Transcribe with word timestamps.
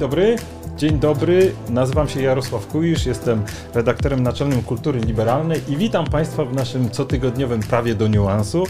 dobry. 0.00 0.36
Dzień 0.76 0.98
dobry, 0.98 1.52
nazywam 1.68 2.08
się 2.08 2.22
Jarosław 2.22 2.66
Kujisz, 2.66 3.06
jestem 3.06 3.42
redaktorem 3.74 4.22
naczelnym 4.22 4.62
Kultury 4.62 5.00
Liberalnej 5.00 5.60
i 5.68 5.76
witam 5.76 6.06
Państwa 6.06 6.44
w 6.44 6.54
naszym 6.54 6.90
cotygodniowym 6.90 7.60
prawie 7.60 7.94
do 7.94 8.08
niuansu. 8.08 8.66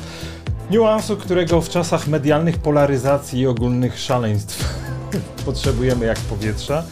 Niuansu, 0.70 1.16
którego 1.16 1.60
w 1.60 1.68
czasach 1.68 2.08
medialnych 2.08 2.58
polaryzacji 2.58 3.40
i 3.40 3.46
ogólnych 3.46 3.98
szaleństw 3.98 4.74
potrzebujemy 5.46 6.06
jak 6.06 6.18
powietrza. 6.18 6.84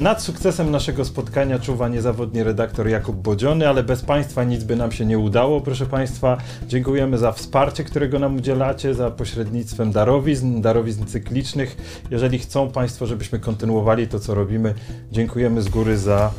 Nad 0.00 0.22
sukcesem 0.22 0.70
naszego 0.70 1.04
spotkania 1.04 1.58
czuwa 1.58 1.88
niezawodnie 1.88 2.44
redaktor 2.44 2.88
Jakub 2.88 3.16
Bodziony, 3.16 3.68
ale 3.68 3.82
bez 3.82 4.02
Państwa 4.02 4.44
nic 4.44 4.64
by 4.64 4.76
nam 4.76 4.92
się 4.92 5.06
nie 5.06 5.18
udało. 5.18 5.60
Proszę 5.60 5.86
Państwa, 5.86 6.36
dziękujemy 6.66 7.18
za 7.18 7.32
wsparcie, 7.32 7.84
którego 7.84 8.18
nam 8.18 8.36
udzielacie, 8.36 8.94
za 8.94 9.10
pośrednictwem 9.10 9.92
darowizn, 9.92 10.60
darowizn 10.60 11.06
cyklicznych. 11.06 11.76
Jeżeli 12.10 12.38
chcą 12.38 12.70
Państwo, 12.70 13.06
żebyśmy 13.06 13.38
kontynuowali 13.38 14.08
to, 14.08 14.20
co 14.20 14.34
robimy, 14.34 14.74
dziękujemy 15.12 15.62
z 15.62 15.68
góry 15.68 15.98
za 15.98 16.30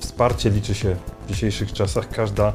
wsparcie. 0.00 0.50
Liczy 0.50 0.74
się 0.74 0.96
w 1.26 1.28
dzisiejszych 1.28 1.72
czasach 1.72 2.08
każda 2.08 2.52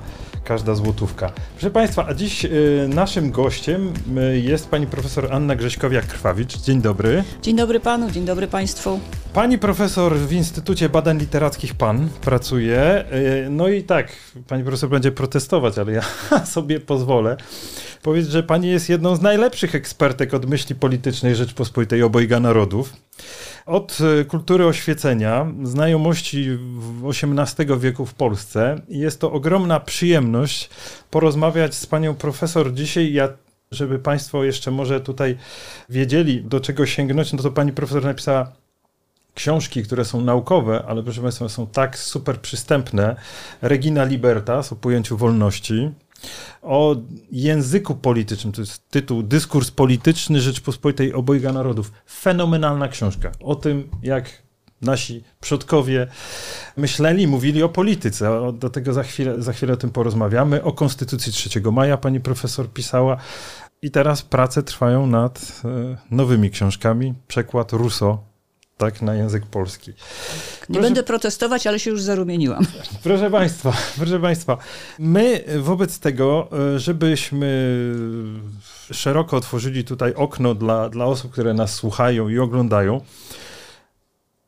każda 0.48 0.76
złotówka. 0.76 1.32
Proszę 1.54 1.72
Państwa, 1.72 2.06
a 2.08 2.14
dziś 2.14 2.46
y, 2.46 2.90
naszym 2.90 3.32
gościem 3.32 3.94
y, 4.34 4.40
jest 4.40 4.70
pani 4.70 4.88
profesor 4.88 5.34
Anna 5.34 5.56
Grześkowiak-Krwawicz. 5.56 6.62
Dzień 6.64 6.82
dobry. 6.82 7.23
Dzień 7.42 7.56
dobry 7.56 7.80
panu, 7.80 8.12
dzień 8.12 8.26
dobry 8.26 8.48
państwu. 8.48 9.00
Pani 9.34 9.58
profesor 9.58 10.16
w 10.16 10.32
Instytucie 10.32 10.90
Badań 10.90 11.20
Literackich 11.20 11.76
PAN 11.76 12.10
pracuje. 12.22 13.06
Y, 13.46 13.50
no 13.50 13.68
i 13.68 13.84
tak, 13.84 14.08
pani 14.48 14.64
profesor 14.64 14.90
będzie 14.90 15.12
protestować, 15.12 15.78
ale 15.78 15.92
ja 15.92 16.02
sobie 16.56 16.80
pozwolę 16.80 17.38
powiedzieć, 18.02 18.32
że 18.32 18.44
pani 18.44 18.67
jest 18.67 18.89
jedną 18.89 19.16
z 19.16 19.22
najlepszych 19.22 19.76
ekspertek 19.76 20.34
od 20.34 20.50
myśli 20.50 20.76
politycznej 20.76 21.36
Rzeczpospolitej 21.36 22.04
obojga 22.04 22.39
narodów. 22.39 22.94
Od 23.68 23.98
e, 24.02 24.26
kultury 24.26 24.66
oświecenia, 24.66 25.52
znajomości 25.64 26.58
XVIII 27.04 27.80
wieku 27.80 28.06
w 28.06 28.14
Polsce. 28.14 28.82
Jest 28.90 29.22
to 29.22 29.32
ogromna 29.32 29.80
przyjemność 29.80 30.70
porozmawiać 31.12 31.76
z 31.76 31.86
panią 31.86 32.16
profesor 32.16 32.73
dzisiaj. 32.73 33.14
Ja 33.14 33.30
żeby 33.72 34.00
Państwo 34.00 34.44
jeszcze 34.44 34.72
może 34.72 35.02
tutaj 35.02 35.38
wiedzieli, 35.90 36.42
do 36.42 36.60
czego 36.60 36.86
sięgnąć, 36.86 37.34
no 37.34 37.44
to 37.44 37.52
pani 37.52 37.73
profesor 37.73 38.04
napisała 38.04 38.52
książki, 39.36 39.84
które 39.84 40.06
są 40.06 40.22
naukowe, 40.22 40.84
ale 40.88 41.04
proszę 41.04 41.22
Państwa, 41.22 41.50
są 41.50 41.68
tak 41.68 41.98
super 41.98 42.42
przystępne. 42.42 43.16
Regina 43.62 44.04
Libertas 44.04 44.72
o 44.73 44.76
pojęciu 44.76 45.18
wolności, 45.18 45.92
o 46.61 46.95
języku 47.31 47.95
politycznym. 47.95 48.53
To 48.53 48.61
jest 48.61 48.89
tytuł 48.89 49.23
Dyskurs 49.23 49.72
polityczny 49.72 50.42
Rzeczpospolitej 50.42 51.14
obojga 51.14 51.53
narodów. 51.53 51.92
Fenomenalna 52.09 52.88
książka 52.88 53.31
o 53.39 53.56
tym, 53.56 53.89
jak 54.03 54.48
nasi 54.81 55.23
przodkowie 55.39 56.08
myśleli, 56.78 57.28
mówili 57.28 57.64
o 57.64 57.70
polityce. 57.70 58.53
Do 58.53 58.70
tego 58.70 58.94
za 58.94 59.03
chwilę, 59.03 59.42
za 59.42 59.53
chwilę 59.53 59.73
o 59.73 59.78
tym 59.78 59.89
porozmawiamy. 59.89 60.64
O 60.64 60.73
Konstytucji 60.73 61.31
3 61.31 61.61
maja 61.72 61.98
pani 61.98 62.20
profesor 62.20 62.70
pisała. 62.70 63.17
I 63.81 63.92
teraz 63.92 64.22
prace 64.22 64.64
trwają 64.64 65.08
nad 65.08 65.61
e, 65.66 65.98
nowymi 66.11 66.50
książkami. 66.50 67.14
Przekład 67.28 67.73
Russo 67.73 68.23
tak, 68.78 69.02
na 69.02 69.16
język 69.16 69.45
polski. 69.45 69.92
Nie 69.92 69.95
proszę, 70.67 70.81
będę 70.81 71.03
protestować, 71.03 71.67
ale 71.67 71.80
się 71.80 71.92
już 71.92 72.02
zarumieniłam. 72.02 72.66
Proszę 73.03 73.31
Państwa, 73.31 73.73
proszę 73.97 74.20
Państwa, 74.20 74.58
my 75.00 75.44
wobec 75.59 76.00
tego, 76.00 76.47
e, 76.75 76.80
żebyśmy 76.80 77.81
szeroko 78.92 79.38
otworzyli 79.38 79.83
tutaj 79.83 80.14
okno 80.14 80.55
dla, 80.55 80.89
dla 80.89 81.05
osób, 81.05 81.31
które 81.31 81.53
nas 81.53 81.73
słuchają 81.73 82.30
i 82.30 82.39
oglądają, 82.39 83.02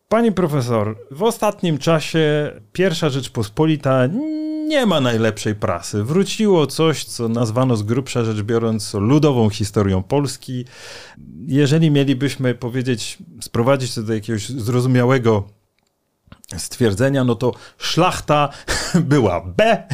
Pani 0.09 0.31
profesor, 0.31 0.95
w 1.11 1.23
ostatnim 1.23 1.77
czasie 1.77 2.51
pierwsza 2.73 3.09
Rzeczpospolita 3.09 4.07
nie 4.69 4.85
ma 4.85 5.01
najlepszej 5.01 5.55
prasy. 5.55 6.03
Wróciło 6.03 6.67
coś, 6.67 7.03
co 7.03 7.29
nazwano 7.29 7.77
z 7.77 7.83
grubsza 7.83 8.23
rzecz 8.23 8.41
biorąc 8.41 8.93
ludową 8.93 9.49
historią 9.49 10.03
Polski. 10.03 10.65
Jeżeli 11.47 11.91
mielibyśmy 11.91 12.55
powiedzieć, 12.55 13.17
sprowadzić 13.41 13.95
to 13.95 14.03
do 14.03 14.13
jakiegoś 14.13 14.49
zrozumiałego 14.49 15.47
stwierdzenia, 16.57 17.23
no 17.23 17.35
to 17.35 17.53
szlachta 17.77 18.49
była 19.13 19.41
B 19.41 19.87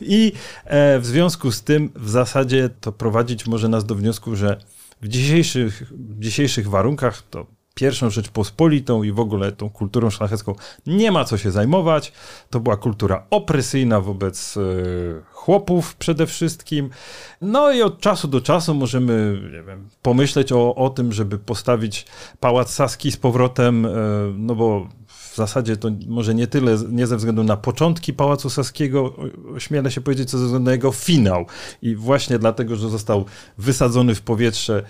i 0.00 0.32
e, 0.64 0.98
w 0.98 1.06
związku 1.06 1.52
z 1.52 1.62
tym 1.62 1.90
w 1.96 2.10
zasadzie 2.10 2.70
to 2.80 2.92
prowadzić 2.92 3.46
może 3.46 3.68
nas 3.68 3.84
do 3.84 3.94
wniosku, 3.94 4.36
że 4.36 4.60
w 5.02 5.08
dzisiejszych, 5.08 5.92
w 5.92 6.20
dzisiejszych 6.20 6.68
warunkach 6.68 7.22
to 7.30 7.46
pierwszą 7.74 8.10
Rzeczpospolitą 8.10 9.02
i 9.02 9.12
w 9.12 9.20
ogóle 9.20 9.52
tą 9.52 9.70
kulturą 9.70 10.10
szlachecką 10.10 10.54
nie 10.86 11.12
ma 11.12 11.24
co 11.24 11.38
się 11.38 11.50
zajmować. 11.50 12.12
To 12.50 12.60
była 12.60 12.76
kultura 12.76 13.26
opresyjna 13.30 14.00
wobec 14.00 14.56
e, 14.56 14.60
chłopów 15.32 15.94
przede 15.94 16.26
wszystkim. 16.26 16.90
No 17.40 17.72
i 17.72 17.82
od 17.82 18.00
czasu 18.00 18.28
do 18.28 18.40
czasu 18.40 18.74
możemy 18.74 19.40
wiem, 19.66 19.88
pomyśleć 20.02 20.52
o, 20.52 20.74
o 20.74 20.90
tym, 20.90 21.12
żeby 21.12 21.38
postawić 21.38 22.06
Pałac 22.40 22.70
Saski 22.70 23.12
z 23.12 23.16
powrotem, 23.16 23.86
e, 23.86 23.90
no 24.36 24.54
bo 24.54 24.88
w 25.32 25.36
zasadzie 25.36 25.76
to 25.76 25.88
może 26.06 26.34
nie 26.34 26.46
tyle, 26.46 26.76
nie 26.90 27.06
ze 27.06 27.16
względu 27.16 27.44
na 27.44 27.56
początki 27.56 28.12
Pałacu 28.12 28.50
Saskiego, 28.50 29.14
śmielę 29.58 29.90
się 29.90 30.00
powiedzieć, 30.00 30.30
co 30.30 30.38
ze 30.38 30.44
względu 30.44 30.66
na 30.66 30.72
jego 30.72 30.92
finał. 30.92 31.46
I 31.82 31.96
właśnie 31.96 32.38
dlatego, 32.38 32.76
że 32.76 32.88
został 32.88 33.24
wysadzony 33.58 34.14
w 34.14 34.22
powietrze 34.22 34.78
e, 34.78 34.82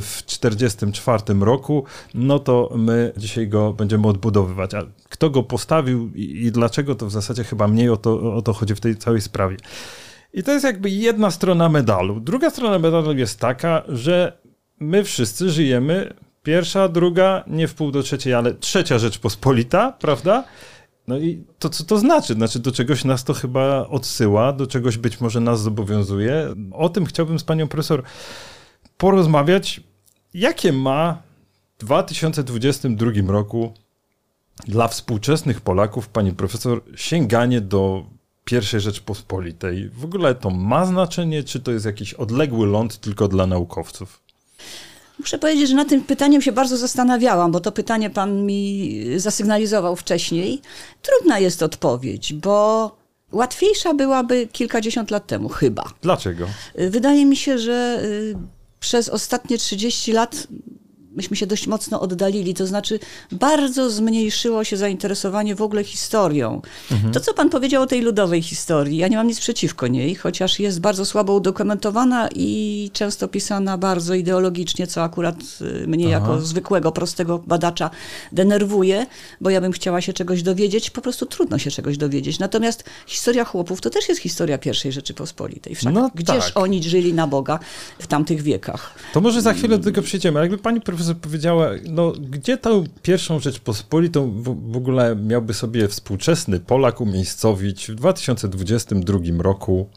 w 0.00 0.22
1944 0.26 1.40
roku, 1.40 1.84
no 2.14 2.38
to 2.38 2.72
my 2.76 3.12
dzisiaj 3.16 3.48
go 3.48 3.72
będziemy 3.72 4.06
odbudowywać. 4.06 4.74
A 4.74 4.82
kto 5.08 5.30
go 5.30 5.42
postawił 5.42 6.10
i, 6.14 6.52
dlaczego, 6.52 6.94
to 6.94 7.06
w 7.06 7.12
zasadzie 7.12 7.44
chyba 7.44 7.68
mniej 7.68 7.90
o 7.90 7.96
to, 7.96 8.34
o 8.34 8.42
to 8.42 8.52
chodzi 8.52 8.74
w 8.74 8.80
tej 8.80 8.96
całej 8.96 9.20
sprawie. 9.20 9.56
I 10.32 10.42
to 10.42 10.52
jest 10.52 10.64
jakby 10.64 10.90
jedna 10.90 11.30
strona 11.30 11.68
medalu. 11.68 12.20
Druga 12.20 12.50
strona 12.50 12.78
medalu 12.78 13.12
jest 13.12 13.40
taka, 13.40 13.82
że 13.88 14.38
my 14.80 15.04
wszyscy 15.04 15.50
żyjemy 15.50 16.14
Pierwsza, 16.46 16.88
druga, 16.88 17.44
nie 17.46 17.68
w 17.68 17.74
pół 17.74 17.90
do 17.90 18.02
trzeciej, 18.02 18.34
ale 18.34 18.54
trzecia 18.54 18.98
Rzeczpospolita, 18.98 19.92
prawda? 19.92 20.44
No 21.08 21.18
i 21.18 21.44
to 21.58 21.68
co 21.68 21.84
to 21.84 21.98
znaczy? 21.98 22.34
Znaczy 22.34 22.58
do 22.58 22.72
czegoś 22.72 23.04
nas 23.04 23.24
to 23.24 23.34
chyba 23.34 23.88
odsyła, 23.88 24.52
do 24.52 24.66
czegoś 24.66 24.96
być 24.96 25.20
może 25.20 25.40
nas 25.40 25.60
zobowiązuje. 25.60 26.54
O 26.72 26.88
tym 26.88 27.06
chciałbym 27.06 27.38
z 27.38 27.44
panią 27.44 27.68
profesor 27.68 28.02
porozmawiać. 28.96 29.80
Jakie 30.34 30.72
ma 30.72 31.22
w 31.78 31.80
2022 31.80 33.10
roku 33.26 33.74
dla 34.66 34.88
współczesnych 34.88 35.60
Polaków, 35.60 36.08
pani 36.08 36.32
profesor, 36.32 36.82
sięganie 36.96 37.60
do 37.60 38.06
pierwszej 38.44 38.80
Rzeczpospolitej? 38.80 39.88
W 39.88 40.04
ogóle 40.04 40.34
to 40.34 40.50
ma 40.50 40.86
znaczenie, 40.86 41.42
czy 41.42 41.60
to 41.60 41.72
jest 41.72 41.86
jakiś 41.86 42.14
odległy 42.14 42.66
ląd 42.66 43.00
tylko 43.00 43.28
dla 43.28 43.46
naukowców? 43.46 44.26
Muszę 45.18 45.38
powiedzieć, 45.38 45.68
że 45.68 45.74
nad 45.76 45.88
tym 45.88 46.00
pytaniem 46.00 46.42
się 46.42 46.52
bardzo 46.52 46.76
zastanawiałam, 46.76 47.52
bo 47.52 47.60
to 47.60 47.72
pytanie 47.72 48.10
pan 48.10 48.46
mi 48.46 49.00
zasygnalizował 49.16 49.96
wcześniej. 49.96 50.60
Trudna 51.02 51.38
jest 51.38 51.62
odpowiedź, 51.62 52.32
bo 52.32 52.96
łatwiejsza 53.32 53.94
byłaby 53.94 54.48
kilkadziesiąt 54.52 55.10
lat 55.10 55.26
temu, 55.26 55.48
chyba. 55.48 55.84
Dlaczego? 56.02 56.46
Wydaje 56.74 57.26
mi 57.26 57.36
się, 57.36 57.58
że 57.58 58.00
y, 58.04 58.34
przez 58.80 59.08
ostatnie 59.08 59.58
30 59.58 60.12
lat 60.12 60.46
myśmy 61.16 61.36
się 61.36 61.46
dość 61.46 61.66
mocno 61.66 62.00
oddalili, 62.00 62.54
to 62.54 62.66
znaczy 62.66 62.98
bardzo 63.32 63.90
zmniejszyło 63.90 64.64
się 64.64 64.76
zainteresowanie 64.76 65.54
w 65.54 65.62
ogóle 65.62 65.84
historią. 65.84 66.62
Mhm. 66.92 67.12
To, 67.12 67.20
co 67.20 67.34
pan 67.34 67.50
powiedział 67.50 67.82
o 67.82 67.86
tej 67.86 68.00
ludowej 68.00 68.42
historii, 68.42 68.96
ja 68.98 69.08
nie 69.08 69.16
mam 69.16 69.26
nic 69.26 69.40
przeciwko 69.40 69.86
niej, 69.86 70.14
chociaż 70.14 70.60
jest 70.60 70.80
bardzo 70.80 71.04
słabo 71.04 71.32
udokumentowana 71.32 72.28
i 72.34 72.90
często 72.92 73.28
pisana 73.28 73.78
bardzo 73.78 74.14
ideologicznie, 74.14 74.86
co 74.86 75.02
akurat 75.02 75.36
y, 75.60 75.86
mnie 75.86 76.06
Aha. 76.06 76.12
jako 76.14 76.40
zwykłego, 76.40 76.92
prostego 76.92 77.38
badacza 77.38 77.90
denerwuje, 78.32 79.06
bo 79.40 79.50
ja 79.50 79.60
bym 79.60 79.72
chciała 79.72 80.00
się 80.00 80.12
czegoś 80.12 80.42
dowiedzieć, 80.42 80.90
po 80.90 81.00
prostu 81.00 81.26
trudno 81.26 81.58
się 81.58 81.70
czegoś 81.70 81.96
dowiedzieć. 81.96 82.38
Natomiast 82.38 82.84
historia 83.06 83.44
chłopów 83.44 83.80
to 83.80 83.90
też 83.90 84.08
jest 84.08 84.20
historia 84.20 84.58
pierwszej 84.58 84.92
Rzeczypospolitej. 84.92 85.74
Wszak 85.74 85.94
no 85.94 86.10
gdzież 86.14 86.44
tak. 86.44 86.56
oni 86.56 86.82
żyli 86.82 87.14
na 87.14 87.26
Boga 87.26 87.58
w 87.98 88.06
tamtych 88.06 88.42
wiekach? 88.42 88.94
To 89.12 89.20
może 89.20 89.42
za 89.42 89.52
chwilę 89.52 89.78
do 89.78 89.84
tego 89.84 90.02
przyjdziemy, 90.02 90.38
ale 90.38 90.48
jakby 90.48 90.62
pani 90.62 90.80
profesor 90.80 91.05
powiedziała, 91.14 91.70
no 91.84 92.12
gdzie 92.12 92.56
tą 92.56 92.84
pierwszą 93.02 93.40
Rzeczpospolitą 93.40 94.30
w, 94.30 94.72
w 94.72 94.76
ogóle 94.76 95.16
miałby 95.16 95.54
sobie 95.54 95.88
współczesny 95.88 96.60
Polak 96.60 97.00
umiejscowić 97.00 97.86
w 97.90 97.94
2022 97.94 99.18
roku? 99.38 99.88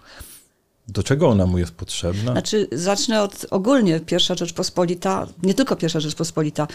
Do 0.88 1.04
czego 1.04 1.30
ona 1.30 1.46
mu 1.46 1.58
jest 1.58 1.72
potrzebna? 1.72 2.32
Znaczy, 2.32 2.68
zacznę 2.72 3.22
od 3.22 3.46
ogólnie 3.52 4.00
pierwsza 4.00 4.36
Rzeczpospolita, 4.36 5.28
nie 5.44 5.54
tylko 5.54 5.76
pierwsza 5.76 6.00
Rzeczpospolita. 6.00 6.68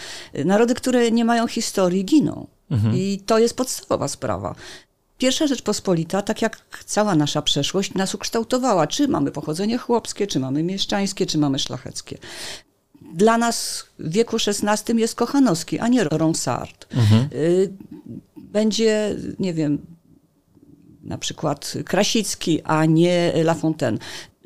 Narody, 0.45 0.73
które 0.73 1.11
nie 1.11 1.25
mają 1.25 1.47
historii, 1.47 2.05
giną. 2.05 2.47
Mhm. 2.71 2.95
I 2.95 3.19
to 3.25 3.39
jest 3.39 3.57
podstawowa 3.57 4.07
sprawa. 4.07 4.55
Pierwsza 5.17 5.47
Rzeczpospolita, 5.47 6.21
tak 6.21 6.41
jak 6.41 6.83
cała 6.85 7.15
nasza 7.15 7.41
przeszłość, 7.41 7.93
nas 7.93 8.15
ukształtowała. 8.15 8.87
Czy 8.87 9.07
mamy 9.07 9.31
pochodzenie 9.31 9.77
chłopskie, 9.77 10.27
czy 10.27 10.39
mamy 10.39 10.63
mieszczańskie, 10.63 11.25
czy 11.25 11.37
mamy 11.37 11.59
szlacheckie 11.59 12.17
Dla 13.15 13.37
nas 13.37 13.85
w 13.99 14.11
wieku 14.11 14.37
XVI 14.47 14.99
jest 14.99 15.15
Kochanowski, 15.15 15.79
a 15.79 15.87
nie 15.87 16.03
Ronsard. 16.03 16.87
Mhm. 16.93 17.27
Będzie, 18.37 19.15
nie 19.39 19.53
wiem, 19.53 19.85
na 21.03 21.17
przykład 21.17 21.73
Krasicki, 21.85 22.61
a 22.61 22.85
nie 22.85 23.33
La 23.35 23.53
Fontaine 23.53 23.97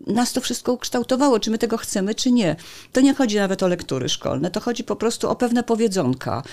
nas 0.07 0.33
to 0.33 0.41
wszystko 0.41 0.73
ukształtowało, 0.73 1.39
czy 1.39 1.51
my 1.51 1.57
tego 1.57 1.77
chcemy, 1.77 2.15
czy 2.15 2.31
nie. 2.31 2.55
To 2.91 3.01
nie 3.01 3.13
chodzi 3.13 3.35
nawet 3.35 3.63
o 3.63 3.67
lektury 3.67 4.09
szkolne, 4.09 4.51
to 4.51 4.59
chodzi 4.59 4.83
po 4.83 4.95
prostu 4.95 5.29
o 5.29 5.35
pewne 5.35 5.63
powiedzonka, 5.63 6.43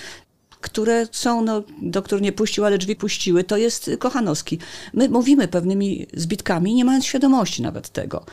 które 0.60 1.06
są, 1.12 1.42
no, 1.42 1.62
doktor 1.82 2.20
nie 2.20 2.32
puścił, 2.32 2.64
ale 2.64 2.78
drzwi 2.78 2.96
puściły, 2.96 3.44
to 3.44 3.56
jest 3.56 3.90
Kochanowski. 3.98 4.58
My 4.92 5.08
mówimy 5.08 5.48
pewnymi 5.48 6.06
zbitkami, 6.14 6.74
nie 6.74 6.84
mając 6.84 7.04
świadomości 7.04 7.62
nawet 7.62 7.88
tego. 7.88 8.24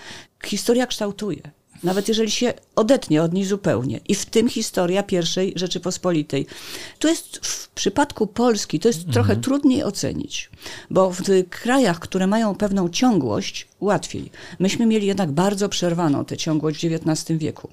Historia 0.46 0.88
kształtuje 0.88 1.52
nawet 1.84 2.08
jeżeli 2.08 2.32
się 2.32 2.54
odetnie 2.76 3.24
od 3.24 3.34
niej 3.34 3.46
zupełnie. 3.46 4.00
I 4.08 4.16
w 4.16 4.26
tym 4.26 4.50
historia 4.50 5.04
pierwszej 5.04 5.54
Rzeczypospolitej. 5.56 6.46
Tu 7.00 7.08
jest 7.08 7.38
w 7.46 7.70
przypadku 7.70 8.28
Polski, 8.28 8.80
to 8.80 8.88
jest 8.88 9.00
mhm. 9.00 9.14
trochę 9.14 9.36
trudniej 9.36 9.84
ocenić, 9.84 10.50
bo 10.90 11.12
w 11.12 11.22
krajach, 11.50 12.00
które 12.00 12.28
mają 12.28 12.56
pewną 12.56 12.90
ciągłość, 12.90 13.68
łatwiej. 13.82 14.32
Myśmy 14.60 14.86
mieli 14.86 15.08
jednak 15.08 15.32
bardzo 15.32 15.70
przerwaną 15.70 16.26
tę 16.26 16.38
ciągłość 16.38 16.88
w 16.88 16.94
XIX 16.94 17.40
wieku. 17.40 17.70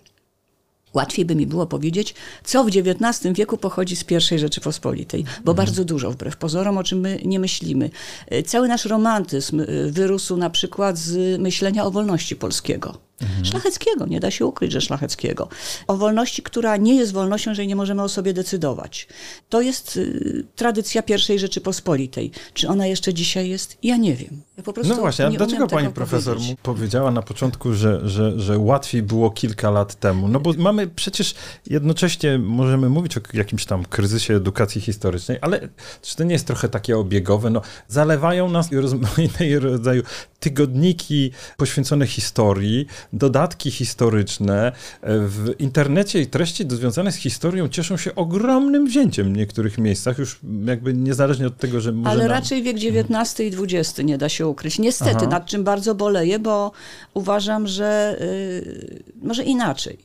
Łatwiej 0.95 1.25
by 1.25 1.35
mi 1.35 1.47
było 1.47 1.67
powiedzieć, 1.67 2.15
co 2.45 2.65
w 2.65 2.69
XIX 2.69 3.35
wieku 3.35 3.57
pochodzi 3.57 3.97
z 3.97 4.05
pierwszej 4.05 4.39
Rzeczypospolitej, 4.39 5.25
bo 5.25 5.53
mhm. 5.53 5.57
bardzo 5.57 5.85
dużo, 5.85 6.11
wbrew 6.11 6.37
pozorom, 6.37 6.79
o 6.79 6.85
czym 6.85 7.01
my 7.01 7.21
nie 7.25 7.41
myślimy. 7.41 7.91
E, 8.27 8.43
cały 8.43 8.69
nasz 8.69 8.85
romantyzm 8.85 9.61
e, 9.61 9.67
wyrósł 9.91 10.37
na 10.37 10.51
przykład 10.51 10.99
z 10.99 11.41
myślenia 11.41 11.85
o 11.85 11.91
wolności 11.91 12.37
polskiego. 12.37 13.10
Mhm. 13.23 13.45
Szlacheckiego, 13.45 14.07
nie 14.07 14.21
da 14.21 14.31
się 14.31 14.47
ukryć, 14.47 14.73
że 14.73 14.81
szlacheckiego. 14.81 15.49
O 15.87 15.97
wolności, 15.97 16.43
która 16.43 16.77
nie 16.77 16.95
jest 16.95 17.13
wolnością, 17.13 17.55
że 17.55 17.67
nie 17.67 17.77
możemy 17.77 18.03
o 18.03 18.09
sobie 18.09 18.33
decydować. 18.33 19.09
To 19.49 19.61
jest 19.61 19.97
y, 19.97 20.45
tradycja 20.57 21.03
pierwszej 21.03 21.39
Rzeczypospolitej. 21.39 22.31
Czy 22.55 22.69
ona 22.69 22.87
jeszcze 22.87 23.15
dzisiaj 23.15 23.49
jest? 23.49 23.79
Ja 23.83 23.97
nie 23.97 24.15
wiem. 24.15 24.43
Ja 24.67 24.83
no 24.89 24.97
właśnie, 24.97 25.27
a 25.27 25.31
dlaczego 25.31 25.67
pani 25.67 25.93
profesor 25.93 26.37
powiedzieć. 26.37 26.59
powiedziała 26.63 27.11
na 27.11 27.23
początku, 27.23 27.75
że, 27.75 28.09
że, 28.09 28.41
że 28.41 28.59
łatwiej 28.59 29.03
było 29.03 29.31
kilka 29.31 29.71
lat 29.71 29.95
temu? 29.95 30.29
No 30.29 30.41
bo 30.41 30.53
mamy 30.59 30.87
przecież 30.87 31.35
jednocześnie 31.67 32.39
możemy 32.39 32.89
mówić 32.89 33.17
o 33.17 33.21
jakimś 33.33 33.65
tam 33.65 33.85
kryzysie 33.85 34.35
edukacji 34.35 34.81
historycznej, 34.81 35.39
ale 35.41 35.69
czy 36.03 36.17
to 36.17 36.25
nie 36.25 36.33
jest 36.33 36.47
trochę 36.47 36.69
takie 36.69 36.99
obiegowe? 36.99 37.51
No, 37.51 37.63
zalewają 37.89 38.51
nas 38.51 38.73
rozmaitego 38.73 39.61
rodzaju 39.61 40.03
tygodniki 40.41 41.31
poświęcone 41.57 42.07
historii, 42.07 42.87
dodatki 43.13 43.71
historyczne. 43.71 44.73
W 45.03 45.55
internecie 45.59 46.21
i 46.21 46.27
treści 46.27 46.65
związane 46.69 47.13
z 47.13 47.17
historią 47.17 47.69
cieszą 47.69 47.97
się 47.97 48.15
ogromnym 48.15 48.87
wzięciem 48.87 49.35
w 49.35 49.37
niektórych 49.37 49.79
miejscach, 49.79 50.19
już 50.19 50.41
jakby 50.65 50.95
niezależnie 50.95 51.47
od 51.47 51.57
tego, 51.57 51.81
że 51.81 51.93
może 51.93 52.11
Ale 52.11 52.23
nam... 52.23 52.31
raczej 52.31 52.63
wiek 52.63 52.77
XIX 52.77 53.41
i 53.41 53.77
XX 53.77 53.99
nie 54.05 54.19
da 54.19 54.29
się 54.29 54.47
ukryć. 54.51 54.79
Niestety, 54.79 55.17
Aha. 55.17 55.27
nad 55.27 55.47
czym 55.47 55.65
bardzo 55.65 55.95
boleję, 55.95 56.39
bo 56.39 56.73
uważam, 57.15 57.67
że 57.67 58.17
yy, 58.21 59.03
może 59.23 59.45
inaczej. 59.45 59.99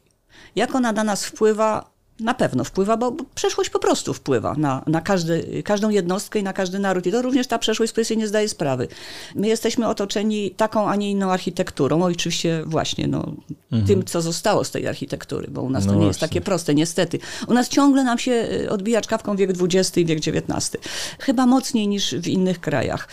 Jak 0.56 0.76
ona 0.76 0.92
na 0.92 1.04
nas 1.04 1.26
wpływa, 1.26 1.96
na 2.20 2.34
pewno 2.34 2.64
wpływa, 2.64 2.98
bo 2.98 3.16
przeszłość 3.36 3.70
po 3.70 3.80
prostu 3.80 4.14
wpływa 4.14 4.56
na, 4.58 4.84
na 4.88 5.02
każdy, 5.02 5.64
każdą 5.64 5.90
jednostkę 5.90 6.40
i 6.40 6.44
na 6.44 6.54
każdy 6.54 6.80
naród. 6.80 7.08
I 7.08 7.12
to 7.12 7.22
również 7.22 7.48
ta 7.48 7.60
przeszłość, 7.60 7.90
z 7.90 7.92
której 7.92 8.06
sobie 8.06 8.18
nie 8.18 8.28
zdaje 8.28 8.50
sprawy. 8.50 8.88
My 9.36 9.48
jesteśmy 9.48 9.88
otoczeni 9.88 10.52
taką, 10.52 10.90
a 10.90 10.96
nie 10.96 11.12
inną 11.12 11.32
architekturą. 11.32 12.04
Oczywiście 12.04 12.64
właśnie 12.66 13.08
no, 13.08 13.34
mhm. 13.72 13.88
tym, 13.88 14.06
co 14.06 14.22
zostało 14.22 14.64
z 14.64 14.72
tej 14.72 14.88
architektury, 14.88 15.48
bo 15.52 15.62
u 15.62 15.70
nas 15.70 15.86
no 15.86 15.88
to 15.88 15.94
nie 15.94 15.98
właśnie. 15.98 16.08
jest 16.08 16.20
takie 16.20 16.42
proste, 16.42 16.76
niestety. 16.76 17.20
U 17.48 17.54
nas 17.54 17.70
ciągle 17.70 18.04
nam 18.04 18.18
się 18.18 18.32
y, 18.32 18.70
odbija 18.70 19.02
czkawką 19.02 19.36
wiek 19.36 19.50
XX 19.62 19.98
i 19.98 20.06
wiek 20.06 20.18
XIX. 20.18 20.78
Chyba 21.20 21.46
mocniej 21.46 21.88
niż 21.88 22.16
w 22.16 22.28
innych 22.28 22.60
krajach 22.60 23.08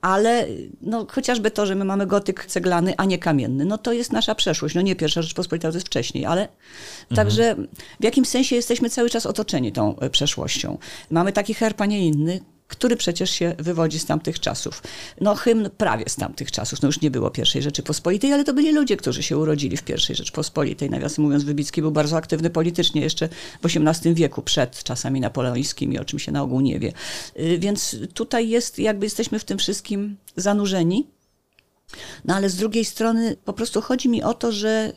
ale 0.00 0.46
no, 0.80 1.06
chociażby 1.10 1.50
to, 1.50 1.66
że 1.66 1.74
my 1.74 1.84
mamy 1.84 2.06
gotyk 2.06 2.46
ceglany, 2.46 2.94
a 2.96 3.04
nie 3.04 3.18
kamienny, 3.18 3.64
no 3.64 3.78
to 3.78 3.92
jest 3.92 4.12
nasza 4.12 4.34
przeszłość. 4.34 4.74
No 4.74 4.80
nie 4.82 4.96
pierwsza 4.96 5.22
Rzeczpospolita, 5.22 5.70
to 5.70 5.76
jest 5.76 5.86
wcześniej, 5.86 6.26
ale 6.26 6.42
mhm. 6.42 7.16
także 7.16 7.56
w 8.00 8.04
jakimś 8.04 8.28
sensie 8.28 8.56
jesteśmy 8.56 8.90
cały 8.90 9.10
czas 9.10 9.26
otoczeni 9.26 9.72
tą 9.72 9.98
e, 9.98 10.10
przeszłością. 10.10 10.78
Mamy 11.10 11.32
taki 11.32 11.54
herb, 11.54 11.80
a 11.80 11.86
nie 11.86 12.06
inny, 12.06 12.40
który 12.68 12.96
przecież 12.96 13.30
się 13.30 13.54
wywodzi 13.58 13.98
z 13.98 14.06
tamtych 14.06 14.40
czasów. 14.40 14.82
No 15.20 15.34
hymn 15.34 15.70
prawie 15.78 16.04
z 16.08 16.16
tamtych 16.16 16.52
czasów, 16.52 16.82
no 16.82 16.88
już 16.88 17.00
nie 17.00 17.10
było 17.10 17.30
pierwszej 17.30 17.62
Rzeczypospolitej, 17.62 18.32
ale 18.32 18.44
to 18.44 18.54
byli 18.54 18.72
ludzie, 18.72 18.96
którzy 18.96 19.22
się 19.22 19.38
urodzili 19.38 19.76
w 19.76 19.82
pierwszej 19.82 20.16
Rzeczypospolitej. 20.16 20.90
Nawiasem 20.90 21.24
mówiąc, 21.24 21.44
Wybicki 21.44 21.82
był 21.82 21.90
bardzo 21.90 22.16
aktywny 22.16 22.50
politycznie 22.50 23.00
jeszcze 23.00 23.28
w 23.62 23.66
XVIII 23.76 24.14
wieku, 24.14 24.42
przed 24.42 24.82
czasami 24.82 25.20
napoleońskimi, 25.20 25.98
o 25.98 26.04
czym 26.04 26.18
się 26.18 26.32
na 26.32 26.42
ogół 26.42 26.60
nie 26.60 26.78
wie. 26.78 26.92
Y, 27.40 27.58
więc 27.58 27.96
tutaj 28.14 28.48
jest, 28.48 28.78
jakby 28.78 29.06
jesteśmy 29.06 29.38
w 29.38 29.44
tym 29.44 29.58
wszystkim 29.58 30.16
zanurzeni. 30.36 31.06
No 32.24 32.34
ale 32.34 32.50
z 32.50 32.56
drugiej 32.56 32.84
strony 32.84 33.36
po 33.44 33.52
prostu 33.52 33.80
chodzi 33.80 34.08
mi 34.08 34.22
o 34.22 34.34
to, 34.34 34.52
że 34.52 34.92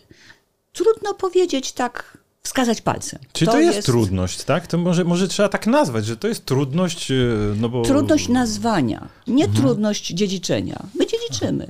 trudno 0.74 1.14
powiedzieć 1.14 1.72
tak 1.72 2.18
wskazać 2.50 2.82
palcem. 2.82 3.20
Czyli 3.34 3.46
to, 3.46 3.52
to 3.52 3.60
jest, 3.60 3.76
jest, 3.76 3.86
trudność, 3.86 4.44
tak? 4.44 4.68
To 4.68 4.78
może, 4.78 5.04
może 5.04 5.28
trzeba 5.28 5.50
tak 5.50 5.68
nazwać, 5.68 6.06
że 6.06 6.18
to 6.18 6.28
jest 6.28 6.46
trudność, 6.46 7.12
e, 7.12 7.16
no 7.56 7.70
bo... 7.70 7.82
Trudność 7.82 8.28
nazwania, 8.28 9.08
nie 9.28 9.46
mhm. 9.46 9.64
trudność 9.64 10.08
dziedziczenia. 10.08 10.86
My 10.96 11.06
dziedziczymy. 11.08 11.68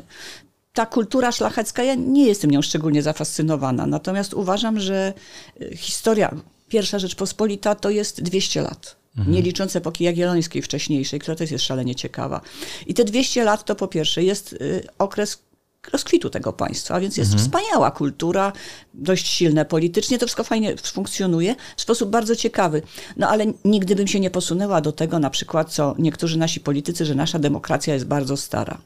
Ta 0.73 0.85
kultura 0.85 1.31
szlachecka, 1.31 1.83
ja 1.83 1.95
nie 1.95 2.25
jestem 2.25 2.51
nią 2.51 2.61
szczególnie 2.61 3.01
zafascynowana, 3.01 3.85
natomiast 3.87 4.33
uważam, 4.33 4.79
że 4.79 5.13
e, 5.61 5.77
historia 5.77 6.35
Pierwsza 6.69 6.99
Rzeczpospolita 6.99 7.75
to 7.75 7.89
jest 7.89 8.21
200 8.21 8.61
lat. 8.61 8.95
Mhm. 9.17 9.35
Nie 9.35 9.41
licząc 9.41 9.75
epoki 9.75 10.03
jagiellońskiej 10.03 10.61
wcześniejszej, 10.61 11.19
która 11.19 11.35
też 11.35 11.51
jest 11.51 11.65
szalenie 11.65 11.95
ciekawa. 11.95 12.41
I 12.87 12.93
te 12.93 13.03
200 13.03 13.43
lat 13.43 13.65
to 13.65 13.75
po 13.75 13.87
pierwsze 13.87 14.23
jest 14.23 14.53
e, 14.53 14.57
okres 14.97 15.43
rozkwitu 15.91 16.29
tego 16.29 16.53
państwa, 16.53 16.99
więc 16.99 17.17
jest 17.17 17.31
mhm. 17.31 17.45
wspaniała 17.45 17.91
kultura, 17.91 18.53
dość 18.93 19.27
silne 19.27 19.65
politycznie, 19.65 20.19
to 20.19 20.25
wszystko 20.25 20.43
fajnie 20.43 20.77
funkcjonuje 20.77 21.55
w 21.77 21.81
sposób 21.81 22.09
bardzo 22.09 22.35
ciekawy. 22.35 22.81
No 23.17 23.29
ale 23.29 23.45
nigdy 23.65 23.95
bym 23.95 24.07
się 24.07 24.19
nie 24.19 24.29
posunęła 24.29 24.81
do 24.81 24.91
tego, 24.91 25.19
na 25.19 25.29
przykład, 25.29 25.73
co 25.73 25.95
niektórzy 25.97 26.37
nasi 26.37 26.59
politycy, 26.59 27.05
że 27.05 27.15
nasza 27.15 27.39
demokracja 27.39 27.93
jest 27.93 28.05
bardzo 28.05 28.37
stara. 28.37 28.77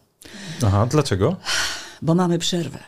Aha, 0.65 0.87
dlaczego? 0.89 1.35
Bo 2.01 2.15
mamy 2.15 2.39
przerwę. 2.39 2.79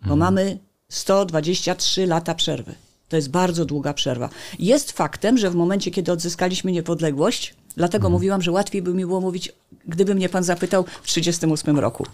Bo 0.00 0.14
mhm. 0.14 0.18
mamy 0.18 0.58
123 0.88 2.06
lata 2.06 2.34
przerwy. 2.34 2.74
To 3.08 3.16
jest 3.16 3.30
bardzo 3.30 3.64
długa 3.64 3.94
przerwa. 3.94 4.28
Jest 4.58 4.92
faktem, 4.92 5.38
że 5.38 5.50
w 5.50 5.54
momencie, 5.54 5.90
kiedy 5.90 6.12
odzyskaliśmy 6.12 6.72
niepodległość, 6.72 7.54
dlatego 7.76 8.06
mhm. 8.06 8.12
mówiłam, 8.12 8.42
że 8.42 8.52
łatwiej 8.52 8.82
by 8.82 8.94
mi 8.94 9.06
było 9.06 9.20
mówić, 9.20 9.52
gdyby 9.88 10.14
mnie 10.14 10.28
pan 10.28 10.44
zapytał 10.44 10.82
w 10.82 11.06
1938 11.06 11.78
roku. 11.78 12.06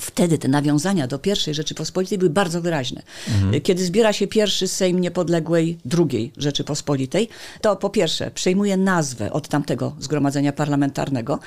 Wtedy 0.00 0.38
te 0.38 0.48
nawiązania 0.48 1.06
do 1.06 1.18
pierwszej 1.18 1.54
Rzeczypospolitej 1.54 2.18
były 2.18 2.30
bardzo 2.30 2.60
wyraźne. 2.60 3.02
Mhm. 3.28 3.60
Kiedy 3.60 3.84
zbiera 3.84 4.12
się 4.12 4.26
pierwszy 4.26 4.68
Sejm 4.68 5.00
Niepodległej 5.00 5.78
drugiej 5.84 6.32
Rzeczypospolitej, 6.36 7.28
to 7.60 7.76
po 7.76 7.90
pierwsze 7.90 8.30
przejmuje 8.30 8.76
nazwę 8.76 9.32
od 9.32 9.48
tamtego 9.48 9.96
zgromadzenia 9.98 10.52
parlamentarnego. 10.52 11.38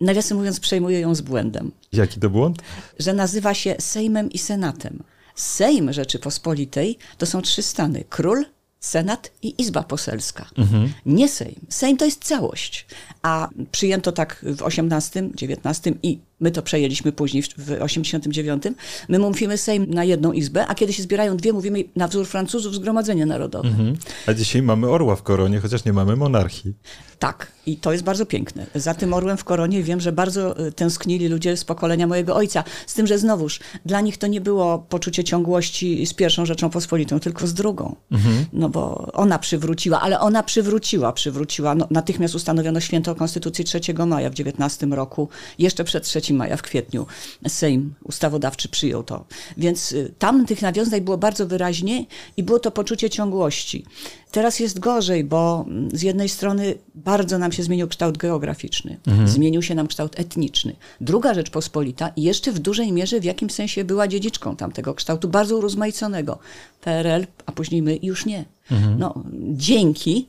Nawiasem 0.00 0.38
mówiąc, 0.38 0.60
przejmuje 0.60 1.00
ją 1.00 1.14
z 1.14 1.20
błędem. 1.20 1.70
Jaki 1.92 2.20
to 2.20 2.30
błąd? 2.30 2.62
Że 2.98 3.12
nazywa 3.12 3.54
się 3.54 3.76
Sejmem 3.78 4.30
i 4.30 4.38
Senatem. 4.38 5.02
Sejm 5.34 5.92
Rzeczypospolitej 5.92 6.98
to 7.18 7.26
są 7.26 7.42
trzy 7.42 7.62
stany: 7.62 8.04
król, 8.08 8.44
Senat 8.80 9.30
i 9.42 9.62
Izba 9.62 9.82
Poselska. 9.82 10.50
Mhm. 10.58 10.92
Nie 11.06 11.28
Sejm. 11.28 11.60
Sejm 11.68 11.96
to 11.96 12.04
jest 12.04 12.24
całość. 12.24 12.86
A 13.24 13.48
przyjęto 13.72 14.12
tak 14.12 14.44
w 14.48 14.62
XVIII, 14.62 15.32
XIX 15.42 15.96
i 16.02 16.18
my 16.40 16.50
to 16.50 16.62
przejęliśmy 16.62 17.12
później 17.12 17.42
w 17.42 17.70
89. 17.80 18.62
My 19.08 19.18
mówimy 19.18 19.58
Sejm 19.58 19.86
na 19.90 20.04
jedną 20.04 20.32
izbę, 20.32 20.66
a 20.66 20.74
kiedy 20.74 20.92
się 20.92 21.02
zbierają 21.02 21.36
dwie, 21.36 21.52
mówimy 21.52 21.84
na 21.96 22.08
wzór 22.08 22.26
Francuzów 22.26 22.74
Zgromadzenie 22.74 23.26
Narodowe. 23.26 23.68
Mhm. 23.68 23.96
A 24.26 24.34
dzisiaj 24.34 24.62
mamy 24.62 24.88
orła 24.88 25.16
w 25.16 25.22
koronie, 25.22 25.60
chociaż 25.60 25.84
nie 25.84 25.92
mamy 25.92 26.16
monarchii. 26.16 26.74
Tak, 27.18 27.52
i 27.66 27.76
to 27.76 27.92
jest 27.92 28.04
bardzo 28.04 28.26
piękne. 28.26 28.66
Za 28.74 28.94
tym 28.94 29.14
orłem 29.14 29.36
w 29.36 29.44
koronie 29.44 29.82
wiem, 29.82 30.00
że 30.00 30.12
bardzo 30.12 30.58
e, 30.58 30.72
tęsknili 30.72 31.28
ludzie 31.28 31.56
z 31.56 31.64
pokolenia 31.64 32.06
mojego 32.06 32.34
ojca. 32.34 32.64
Z 32.86 32.94
tym, 32.94 33.06
że 33.06 33.18
znowuż 33.18 33.60
dla 33.86 34.00
nich 34.00 34.18
to 34.18 34.26
nie 34.26 34.40
było 34.40 34.78
poczucie 34.78 35.24
ciągłości 35.24 36.06
z 36.06 36.14
pierwszą 36.14 36.46
Rzeczą 36.46 36.70
Pospolitą, 36.70 37.20
tylko 37.20 37.46
z 37.46 37.54
drugą. 37.54 37.96
Mhm. 38.12 38.44
No 38.52 38.68
bo 38.68 39.10
ona 39.12 39.38
przywróciła, 39.38 40.00
ale 40.00 40.20
ona 40.20 40.42
przywróciła, 40.42 41.12
przywróciła. 41.12 41.74
No, 41.74 41.86
natychmiast 41.90 42.34
ustanowiono 42.34 42.80
święto 42.80 43.13
do 43.14 43.18
Konstytucji 43.18 43.64
3 43.64 43.80
maja 44.06 44.30
w 44.30 44.34
19 44.34 44.86
roku, 44.86 45.28
jeszcze 45.58 45.84
przed 45.84 46.04
3 46.04 46.34
maja 46.34 46.56
w 46.56 46.62
kwietniu 46.62 47.06
Sejm 47.48 47.94
ustawodawczy 48.04 48.68
przyjął 48.68 49.02
to. 49.02 49.24
Więc 49.56 49.92
y, 49.92 50.14
tam 50.18 50.46
tych 50.46 50.62
nawiązań 50.62 51.00
było 51.00 51.18
bardzo 51.18 51.46
wyraźnie 51.46 52.06
i 52.36 52.42
było 52.42 52.58
to 52.58 52.70
poczucie 52.70 53.10
ciągłości. 53.10 53.84
Teraz 54.30 54.60
jest 54.60 54.78
gorzej, 54.78 55.24
bo 55.24 55.64
mm, 55.68 55.90
z 55.92 56.02
jednej 56.02 56.28
strony 56.28 56.74
bardzo 56.94 57.38
nam 57.38 57.52
się 57.52 57.62
zmienił 57.62 57.88
kształt 57.88 58.18
geograficzny, 58.18 58.96
mhm. 59.06 59.28
zmienił 59.28 59.62
się 59.62 59.74
nam 59.74 59.86
kształt 59.86 60.20
etniczny. 60.20 60.76
Druga 61.00 61.34
Rzeczpospolita 61.34 62.10
jeszcze 62.16 62.52
w 62.52 62.58
dużej 62.58 62.92
mierze 62.92 63.20
w 63.20 63.24
jakimś 63.24 63.52
sensie 63.52 63.84
była 63.84 64.08
dziedziczką 64.08 64.56
tamtego 64.56 64.94
kształtu, 64.94 65.28
bardzo 65.28 65.56
urozmaiconego. 65.56 66.38
PRL, 66.80 67.26
a 67.46 67.52
później 67.52 67.82
my 67.82 67.98
już 68.02 68.26
nie. 68.26 68.44
Mhm. 68.70 68.98
No, 68.98 69.14
dzięki 69.52 70.26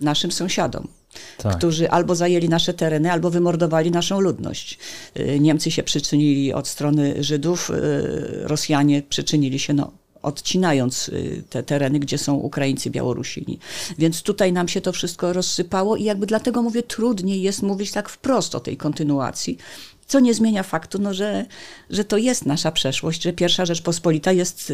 naszym 0.00 0.32
sąsiadom. 0.32 0.99
Tak. 1.38 1.56
którzy 1.56 1.90
albo 1.90 2.14
zajęli 2.14 2.48
nasze 2.48 2.74
tereny, 2.74 3.12
albo 3.12 3.30
wymordowali 3.30 3.90
naszą 3.90 4.20
ludność. 4.20 4.78
Y, 5.16 5.40
Niemcy 5.40 5.70
się 5.70 5.82
przyczynili 5.82 6.52
od 6.52 6.68
strony 6.68 7.24
Żydów, 7.24 7.70
y, 7.70 8.48
Rosjanie 8.48 9.02
przyczynili 9.02 9.58
się 9.58 9.74
no, 9.74 9.92
odcinając 10.22 11.08
y, 11.08 11.42
te 11.50 11.62
tereny, 11.62 11.98
gdzie 11.98 12.18
są 12.18 12.34
Ukraińcy, 12.34 12.90
Białorusini. 12.90 13.58
Więc 13.98 14.22
tutaj 14.22 14.52
nam 14.52 14.68
się 14.68 14.80
to 14.80 14.92
wszystko 14.92 15.32
rozsypało 15.32 15.96
i 15.96 16.04
jakby 16.04 16.26
dlatego 16.26 16.62
mówię, 16.62 16.82
trudniej 16.82 17.42
jest 17.42 17.62
mówić 17.62 17.92
tak 17.92 18.08
wprost 18.08 18.54
o 18.54 18.60
tej 18.60 18.76
kontynuacji, 18.76 19.58
co 20.06 20.20
nie 20.20 20.34
zmienia 20.34 20.62
faktu, 20.62 20.98
no, 20.98 21.14
że, 21.14 21.46
że 21.90 22.04
to 22.04 22.16
jest 22.16 22.46
nasza 22.46 22.72
przeszłość, 22.72 23.22
że 23.22 23.32
pierwsza 23.32 23.64
Rzeczpospolita 23.64 24.32
jest 24.32 24.72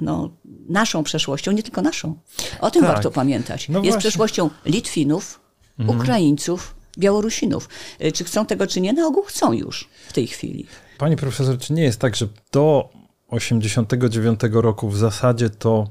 no, 0.00 0.30
naszą 0.68 1.04
przeszłością, 1.04 1.52
nie 1.52 1.62
tylko 1.62 1.82
naszą. 1.82 2.14
O 2.60 2.70
tym 2.70 2.82
tak. 2.82 2.92
warto 2.92 3.10
pamiętać. 3.10 3.68
No 3.68 3.78
jest 3.78 3.84
właśnie. 3.84 3.98
przeszłością 3.98 4.50
Litwinów, 4.64 5.40
mhm. 5.80 5.98
Ukraińców, 5.98 6.74
Białorusinów. 6.98 7.68
Y, 8.04 8.12
czy 8.12 8.24
chcą 8.24 8.46
tego, 8.46 8.66
czy 8.66 8.80
nie? 8.80 8.92
Na 8.92 9.06
ogół 9.06 9.22
chcą 9.22 9.52
już 9.52 9.88
w 10.08 10.12
tej 10.12 10.26
chwili. 10.26 10.66
Pani 10.98 11.16
profesor, 11.16 11.58
czy 11.58 11.72
nie 11.72 11.82
jest 11.82 12.00
tak, 12.00 12.16
że 12.16 12.28
do 12.52 12.88
89 13.28 14.40
roku 14.52 14.88
w 14.88 14.98
zasadzie 14.98 15.50
to 15.50 15.88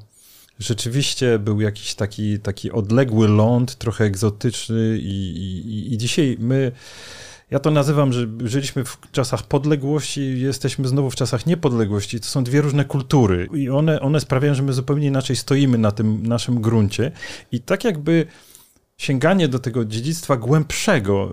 rzeczywiście 0.59 1.39
był 1.39 1.61
jakiś 1.61 1.95
taki, 1.95 2.39
taki 2.39 2.71
odległy 2.71 3.27
ląd, 3.27 3.75
trochę 3.75 4.05
egzotyczny 4.05 4.97
i, 5.01 5.37
i, 5.37 5.93
i 5.93 5.97
dzisiaj 5.97 6.37
my 6.39 6.71
ja 7.51 7.59
to 7.59 7.71
nazywam, 7.71 8.13
że 8.13 8.27
żyliśmy 8.43 8.85
w 8.85 8.97
czasach 9.11 9.43
podległości, 9.43 10.41
jesteśmy 10.41 10.87
znowu 10.87 11.09
w 11.09 11.15
czasach 11.15 11.45
niepodległości. 11.45 12.19
To 12.19 12.25
są 12.25 12.43
dwie 12.43 12.61
różne 12.61 12.85
kultury 12.85 13.49
i 13.53 13.69
one, 13.69 14.01
one 14.01 14.19
sprawiają, 14.19 14.53
że 14.53 14.63
my 14.63 14.73
zupełnie 14.73 15.07
inaczej 15.07 15.35
stoimy 15.35 15.77
na 15.77 15.91
tym 15.91 16.27
naszym 16.27 16.61
gruncie. 16.61 17.11
I 17.51 17.59
tak 17.59 17.83
jakby 17.83 18.25
sięganie 18.99 19.47
do 19.47 19.59
tego 19.59 19.85
dziedzictwa 19.85 20.37
głębszego, 20.37 21.29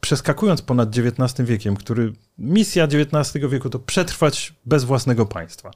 przeskakując 0.00 0.62
ponad 0.62 0.88
XIX 0.98 1.48
wiekiem, 1.48 1.76
który 1.76 2.12
misja 2.38 2.84
XIX 2.84 3.44
wieku 3.50 3.70
to 3.70 3.78
przetrwać 3.78 4.54
bez 4.66 4.84
własnego 4.84 5.26
państwa. 5.26 5.70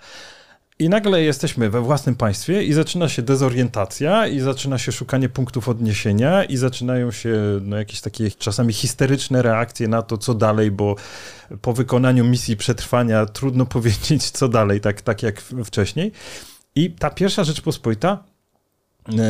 I 0.79 0.89
nagle 0.89 1.23
jesteśmy 1.23 1.71
we 1.71 1.81
własnym 1.81 2.15
państwie 2.15 2.65
i 2.65 2.73
zaczyna 2.73 3.09
się 3.09 3.23
dezorientacja 3.23 4.27
i 4.27 4.41
zaczyna 4.41 4.79
się 4.79 4.93
szukanie 4.93 5.29
punktów 5.29 5.69
odniesienia 5.69 6.45
i 6.45 6.57
zaczynają 6.57 7.11
się 7.11 7.61
no, 7.63 7.77
jakieś 7.77 8.01
takie 8.01 8.31
czasami 8.31 8.73
histeryczne 8.73 9.43
reakcje 9.43 9.89
na 9.89 10.03
to, 10.03 10.19
co 10.19 10.35
dalej, 10.35 10.71
bo 10.71 10.97
po 11.63 11.73
wykonaniu 11.73 12.25
misji 12.25 12.57
przetrwania 12.57 13.27
trudno 13.27 13.67
powiedzieć, 13.77 14.31
co 14.31 14.49
dalej, 14.49 14.81
tak, 14.81 15.03
tak 15.03 15.23
jak 15.23 15.41
wcześniej. 15.65 16.13
I 16.75 16.91
ta 16.91 17.11
pierwsza 17.11 17.45
Rzeczpospolita 17.45 18.25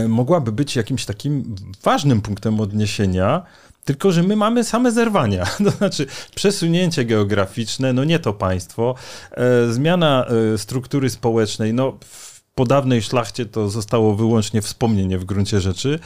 mogłaby 0.08 0.52
być 0.52 0.76
jakimś 0.76 1.04
takim 1.04 1.54
ważnym 1.82 2.20
punktem 2.20 2.61
odniesienia, 2.61 3.42
tylko, 3.88 4.12
że 4.12 4.23
my 4.23 4.37
mamy 4.37 4.64
same 4.64 4.92
zerwania. 4.92 5.44
To 5.64 5.70
znaczy 5.70 6.06
przesunięcie 6.35 7.04
geograficzne, 7.04 7.92
no 7.92 8.04
nie 8.04 8.18
to 8.18 8.32
państwo, 8.32 8.94
e, 9.30 9.73
zmiana 9.73 10.26
e, 10.54 10.58
struktury 10.58 11.11
społecznej, 11.11 11.75
no 11.75 11.99
po 12.54 12.64
dawnej 12.64 13.02
szlachcie 13.02 13.47
to 13.47 13.68
zostało 13.68 14.14
wyłącznie 14.14 14.62
wspomnienie 14.62 15.18
w 15.18 15.25
gruncie 15.25 15.61
rzeczy. 15.61 15.99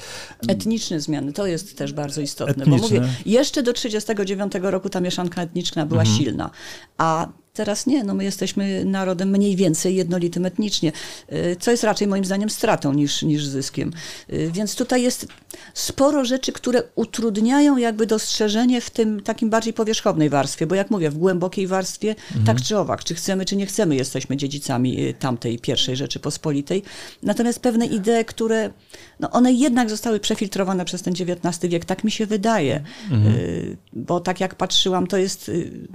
Etniczne 0.48 1.00
zmiany, 1.00 1.32
to 1.32 1.46
jest 1.46 1.78
też 1.78 1.92
bardzo 1.92 2.20
istotne, 2.20 2.64
Etniczne. 2.64 2.88
bo 2.88 3.04
mówię, 3.04 3.12
jeszcze 3.26 3.62
do 3.62 3.72
1939 3.72 4.72
roku 4.72 4.88
ta 4.88 5.00
mieszanka 5.00 5.42
etniczna 5.42 5.86
była 5.86 6.00
mhm. 6.00 6.18
silna, 6.18 6.50
a 6.98 7.28
Teraz 7.54 7.86
nie, 7.86 8.04
no 8.04 8.14
my 8.14 8.24
jesteśmy 8.24 8.84
narodem 8.84 9.30
mniej 9.30 9.56
więcej 9.56 9.96
jednolitym 9.96 10.46
etnicznie, 10.46 10.92
y, 11.32 11.56
co 11.60 11.70
jest 11.70 11.84
raczej 11.84 12.08
moim 12.08 12.24
zdaniem 12.24 12.50
stratą 12.50 12.92
niż, 12.92 13.22
niż 13.22 13.44
zyskiem. 13.44 13.92
Y, 14.32 14.50
więc 14.52 14.76
tutaj 14.76 15.02
jest 15.02 15.26
sporo 15.74 16.24
rzeczy, 16.24 16.52
które 16.52 16.82
utrudniają 16.94 17.76
jakby 17.76 18.06
dostrzeżenie 18.06 18.80
w 18.80 18.90
tym 18.90 19.20
takim 19.20 19.50
bardziej 19.50 19.72
powierzchownej 19.72 20.30
warstwie, 20.30 20.66
bo 20.66 20.74
jak 20.74 20.90
mówię, 20.90 21.10
w 21.10 21.18
głębokiej 21.18 21.66
warstwie, 21.66 22.10
mhm. 22.10 22.44
tak 22.46 22.62
czy 22.62 22.78
owak, 22.78 23.04
czy 23.04 23.14
chcemy, 23.14 23.44
czy 23.44 23.56
nie 23.56 23.66
chcemy, 23.66 23.96
jesteśmy 23.96 24.36
dziedzicami 24.36 25.00
y, 25.08 25.14
tamtej 25.14 25.58
pierwszej 25.58 25.96
Rzeczypospolitej. 25.96 26.82
Natomiast 27.22 27.60
pewne 27.60 27.86
idee, 27.86 28.24
które, 28.26 28.70
no 29.20 29.30
one 29.30 29.52
jednak 29.52 29.90
zostały 29.90 30.20
przefiltrowane 30.20 30.84
przez 30.84 31.02
ten 31.02 31.12
XIX 31.12 31.72
wiek, 31.72 31.84
tak 31.84 32.04
mi 32.04 32.10
się 32.10 32.26
wydaje, 32.26 32.82
mhm. 33.10 33.34
bo 33.92 34.20
tak 34.20 34.40
jak 34.40 34.54
patrzyłam, 34.54 35.06
to 35.06 35.16
jest, 35.16 35.50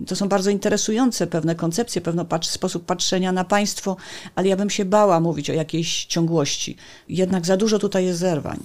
to 0.07 0.15
są 0.15 0.29
bardzo 0.29 0.49
interesujące 0.49 1.27
pewne 1.27 1.46
pewne 1.47 1.55
koncepcje, 1.55 2.01
pewien 2.01 2.25
sposób 2.41 2.85
patrzenia 2.85 3.31
na 3.31 3.43
państwo, 3.43 3.97
ale 4.35 4.47
ja 4.47 4.57
bym 4.57 4.69
się 4.69 4.85
bała 4.85 5.19
mówić 5.19 5.49
o 5.49 5.53
jakiejś 5.53 6.05
ciągłości. 6.05 6.75
Jednak 7.09 7.45
za 7.45 7.57
dużo 7.57 7.79
tutaj 7.79 8.05
jest 8.05 8.19
zerwań. 8.19 8.59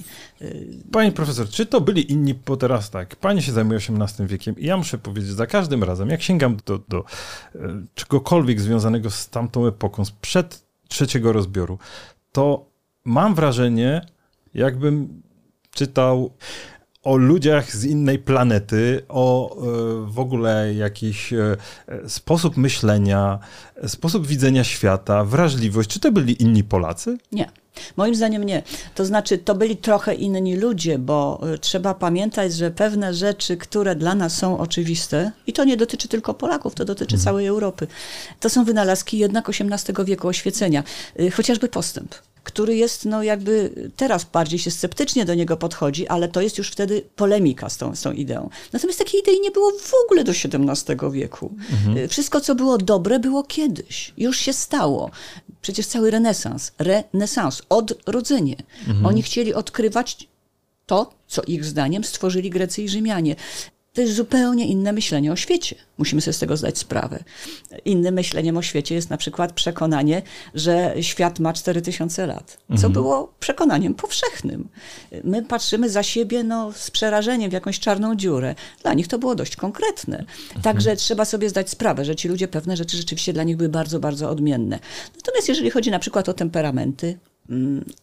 Pani 0.92 1.12
profesor, 1.12 1.48
czy 1.48 1.66
to 1.66 1.80
byli 1.80 2.12
inni, 2.12 2.34
bo 2.34 2.56
teraz 2.56 2.90
tak, 2.90 3.16
pani 3.16 3.42
się 3.42 3.52
zajmuje 3.52 3.78
XVIII 3.78 4.28
wiekiem 4.28 4.58
i 4.58 4.66
ja 4.66 4.76
muszę 4.76 4.98
powiedzieć, 4.98 5.30
za 5.30 5.46
każdym 5.46 5.84
razem, 5.84 6.08
jak 6.08 6.22
sięgam 6.22 6.56
do, 6.66 6.78
do 6.88 7.04
e, 7.54 7.58
czegokolwiek 7.94 8.60
związanego 8.60 9.10
z 9.10 9.28
tamtą 9.28 9.66
epoką, 9.66 10.04
sprzed 10.04 10.62
trzeciego 10.88 11.32
rozbioru, 11.32 11.78
to 12.32 12.66
mam 13.04 13.34
wrażenie, 13.34 14.06
jakbym 14.54 15.22
czytał 15.70 16.30
o 17.02 17.16
ludziach 17.16 17.76
z 17.76 17.84
innej 17.84 18.18
planety, 18.18 19.02
o 19.08 19.56
e, 19.56 19.60
w 20.06 20.18
ogóle 20.18 20.74
jakiś 20.74 21.32
e, 21.32 21.56
sposób 22.06 22.56
myślenia, 22.56 23.38
sposób 23.86 24.26
widzenia 24.26 24.64
świata, 24.64 25.24
wrażliwość. 25.24 25.90
Czy 25.90 26.00
to 26.00 26.12
byli 26.12 26.42
inni 26.42 26.64
Polacy? 26.64 27.18
Nie. 27.32 27.50
Moim 27.96 28.14
zdaniem 28.14 28.44
nie. 28.44 28.62
To 28.94 29.04
znaczy, 29.04 29.38
to 29.38 29.54
byli 29.54 29.76
trochę 29.76 30.14
inni 30.14 30.56
ludzie, 30.56 30.98
bo 30.98 31.40
e, 31.54 31.58
trzeba 31.58 31.94
pamiętać, 31.94 32.54
że 32.54 32.70
pewne 32.70 33.14
rzeczy, 33.14 33.56
które 33.56 33.96
dla 33.96 34.14
nas 34.14 34.36
są 34.36 34.58
oczywiste, 34.58 35.32
i 35.46 35.52
to 35.52 35.64
nie 35.64 35.76
dotyczy 35.76 36.08
tylko 36.08 36.34
Polaków, 36.34 36.74
to 36.74 36.84
dotyczy 36.84 37.14
mhm. 37.14 37.24
całej 37.24 37.46
Europy, 37.46 37.86
to 38.40 38.50
są 38.50 38.64
wynalazki 38.64 39.18
jednak 39.18 39.48
XVIII 39.48 40.04
wieku 40.04 40.28
oświecenia, 40.28 40.84
chociażby 41.32 41.68
postęp 41.68 42.14
który 42.44 42.76
jest, 42.76 43.04
no 43.04 43.22
jakby 43.22 43.70
teraz 43.96 44.24
bardziej 44.24 44.58
się 44.58 44.70
sceptycznie 44.70 45.24
do 45.24 45.34
niego 45.34 45.56
podchodzi, 45.56 46.08
ale 46.08 46.28
to 46.28 46.40
jest 46.40 46.58
już 46.58 46.70
wtedy 46.70 47.02
polemika 47.16 47.68
z 47.68 47.76
tą, 47.76 47.96
z 47.96 48.02
tą 48.02 48.12
ideą. 48.12 48.50
Natomiast 48.72 48.98
takiej 48.98 49.20
idei 49.20 49.40
nie 49.40 49.50
było 49.50 49.70
w 49.70 49.92
ogóle 50.04 50.24
do 50.24 50.32
XVII 50.32 50.96
wieku. 51.12 51.54
Mhm. 51.72 51.96
Y, 51.96 52.08
wszystko, 52.08 52.40
co 52.40 52.54
było 52.54 52.78
dobre, 52.78 53.18
było 53.18 53.42
kiedyś. 53.42 54.12
Już 54.16 54.38
się 54.38 54.52
stało. 54.52 55.10
Przecież 55.62 55.86
cały 55.86 56.10
renesans, 56.10 56.72
renesans, 56.78 57.62
odrodzenie. 57.68 58.56
Mhm. 58.88 59.06
Oni 59.06 59.22
chcieli 59.22 59.54
odkrywać 59.54 60.28
to, 60.86 61.10
co 61.26 61.42
ich 61.42 61.64
zdaniem 61.64 62.04
stworzyli 62.04 62.50
Grecy 62.50 62.82
i 62.82 62.88
Rzymianie. 62.88 63.36
To 63.92 64.00
jest 64.00 64.14
zupełnie 64.14 64.66
inne 64.66 64.92
myślenie 64.92 65.32
o 65.32 65.36
świecie. 65.36 65.76
Musimy 65.98 66.22
sobie 66.22 66.32
z 66.32 66.38
tego 66.38 66.56
zdać 66.56 66.78
sprawę. 66.78 67.24
Innym 67.84 68.14
myśleniem 68.14 68.56
o 68.56 68.62
świecie 68.62 68.94
jest 68.94 69.10
na 69.10 69.16
przykład 69.16 69.52
przekonanie, 69.52 70.22
że 70.54 70.94
świat 71.00 71.40
ma 71.40 71.52
4000 71.52 72.26
lat, 72.26 72.58
co 72.68 72.74
mhm. 72.74 72.92
było 72.92 73.34
przekonaniem 73.40 73.94
powszechnym. 73.94 74.68
My 75.24 75.42
patrzymy 75.42 75.90
za 75.90 76.02
siebie 76.02 76.44
no, 76.44 76.72
z 76.72 76.90
przerażeniem 76.90 77.50
w 77.50 77.52
jakąś 77.52 77.80
czarną 77.80 78.16
dziurę. 78.16 78.54
Dla 78.82 78.94
nich 78.94 79.08
to 79.08 79.18
było 79.18 79.34
dość 79.34 79.56
konkretne. 79.56 80.18
Mhm. 80.18 80.62
Także 80.62 80.96
trzeba 80.96 81.24
sobie 81.24 81.48
zdać 81.48 81.70
sprawę, 81.70 82.04
że 82.04 82.16
ci 82.16 82.28
ludzie 82.28 82.48
pewne 82.48 82.76
rzeczy 82.76 82.96
rzeczywiście 82.96 83.32
dla 83.32 83.42
nich 83.42 83.56
były 83.56 83.68
bardzo, 83.68 84.00
bardzo 84.00 84.30
odmienne. 84.30 84.78
Natomiast 85.16 85.48
jeżeli 85.48 85.70
chodzi 85.70 85.90
na 85.90 85.98
przykład 85.98 86.28
o 86.28 86.34
temperamenty, 86.34 87.18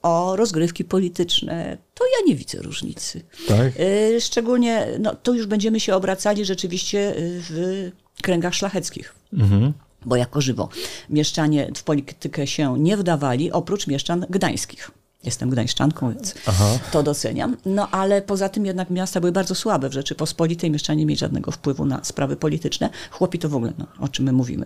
o 0.01 0.35
rozgrywki 0.35 0.83
polityczne, 0.83 1.77
to 1.93 2.05
ja 2.05 2.27
nie 2.27 2.35
widzę 2.35 2.61
różnicy. 2.61 3.21
Tak? 3.47 3.79
Y, 3.79 4.21
szczególnie, 4.21 4.87
no, 4.99 5.15
to 5.15 5.33
już 5.33 5.45
będziemy 5.45 5.79
się 5.79 5.95
obracali 5.95 6.45
rzeczywiście 6.45 7.17
y, 7.17 7.91
w 8.15 8.21
kręgach 8.21 8.53
szlacheckich. 8.53 9.15
Mhm. 9.33 9.73
Bo 10.05 10.15
jako 10.15 10.41
żywo 10.41 10.69
mieszczanie 11.09 11.71
w 11.75 11.83
politykę 11.83 12.47
się 12.47 12.79
nie 12.79 12.97
wdawali, 12.97 13.51
oprócz 13.51 13.87
mieszczan 13.87 14.25
gdańskich. 14.29 14.91
Jestem 15.23 15.49
gdańszczanką, 15.49 16.13
więc 16.13 16.35
Aha. 16.45 16.79
to 16.91 17.03
doceniam. 17.03 17.57
No 17.65 17.89
ale 17.91 18.21
poza 18.21 18.49
tym 18.49 18.65
jednak 18.65 18.89
miasta 18.89 19.19
były 19.19 19.31
bardzo 19.31 19.55
słabe 19.55 19.89
w 19.89 19.93
Rzeczypospolitej. 19.93 20.71
Mieszczanie 20.71 20.99
nie 20.99 21.05
mieli 21.05 21.19
żadnego 21.19 21.51
wpływu 21.51 21.85
na 21.85 22.03
sprawy 22.03 22.35
polityczne. 22.35 22.89
Chłopi 23.11 23.39
to 23.39 23.49
w 23.49 23.55
ogóle, 23.55 23.73
no, 23.77 23.85
o 23.99 24.07
czym 24.07 24.25
my 24.25 24.31
mówimy. 24.31 24.65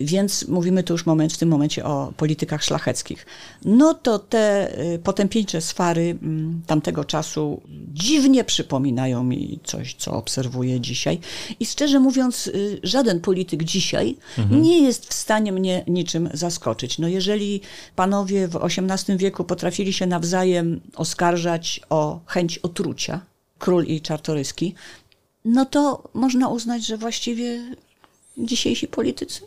Więc 0.00 0.48
mówimy 0.48 0.82
tu 0.82 0.94
już 0.94 1.06
moment, 1.06 1.32
w 1.32 1.38
tym 1.38 1.48
momencie 1.48 1.84
o 1.84 2.12
politykach 2.16 2.64
szlacheckich. 2.64 3.26
No 3.64 3.94
to 3.94 4.18
te 4.18 4.74
y, 4.94 4.98
potępieńcze 4.98 5.60
swary 5.60 6.18
mm, 6.22 6.62
tamtego 6.66 7.04
czasu 7.04 7.60
dziwnie 7.92 8.44
przypominają 8.44 9.24
mi 9.24 9.60
coś, 9.64 9.94
co 9.94 10.12
obserwuję 10.12 10.80
dzisiaj. 10.80 11.20
I 11.60 11.66
szczerze 11.66 12.00
mówiąc, 12.00 12.46
y, 12.46 12.80
żaden 12.82 13.20
polityk 13.20 13.64
dzisiaj 13.64 14.16
mhm. 14.38 14.62
nie 14.62 14.80
jest 14.80 15.06
w 15.06 15.14
stanie 15.14 15.52
mnie 15.52 15.84
niczym 15.86 16.28
zaskoczyć. 16.32 16.98
No 16.98 17.08
jeżeli 17.08 17.60
panowie 17.96 18.48
w 18.48 18.56
XVIII 18.56 19.18
wieku 19.18 19.44
potrafili 19.44 19.83
potrafili 19.84 19.92
się 19.92 20.06
nawzajem 20.06 20.80
oskarżać 20.96 21.80
o 21.90 22.20
chęć 22.26 22.58
otrucia, 22.58 23.20
król 23.58 23.84
i 23.84 24.00
czartoryski, 24.00 24.74
no 25.44 25.64
to 25.64 26.02
można 26.14 26.48
uznać, 26.48 26.86
że 26.86 26.96
właściwie 26.96 27.74
dzisiejsi 28.38 28.88
politycy 28.88 29.40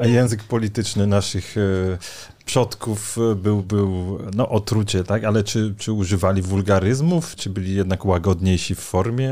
a 0.00 0.06
język 0.06 0.44
polityczny 0.44 1.06
naszych 1.06 1.56
e, 1.56 1.98
przodków 2.44 3.18
e, 3.18 3.34
był, 3.34 3.62
był 3.62 4.18
no, 4.34 4.48
otrucie, 4.48 5.04
tak? 5.04 5.24
Ale 5.24 5.44
czy, 5.44 5.74
czy 5.78 5.92
używali 5.92 6.42
wulgaryzmów? 6.42 7.36
Czy 7.36 7.50
byli 7.50 7.74
jednak 7.74 8.04
łagodniejsi 8.04 8.74
w 8.74 8.80
formie? 8.80 9.30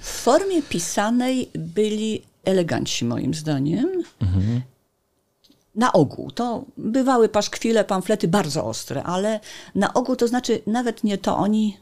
W 0.00 0.08
formie 0.08 0.62
pisanej 0.62 1.48
byli 1.54 2.22
eleganci, 2.44 3.04
moim 3.04 3.34
zdaniem. 3.34 4.02
Mhm 4.20 4.62
na 5.78 5.92
ogół. 5.92 6.30
To 6.30 6.64
bywały 6.76 7.28
paszkwile, 7.28 7.84
pamflety 7.84 8.28
bardzo 8.28 8.64
ostre, 8.64 9.02
ale 9.02 9.40
na 9.74 9.94
ogół 9.94 10.16
to 10.16 10.28
znaczy 10.28 10.62
nawet 10.66 11.04
nie 11.04 11.18
to 11.18 11.36
oni 11.36 11.76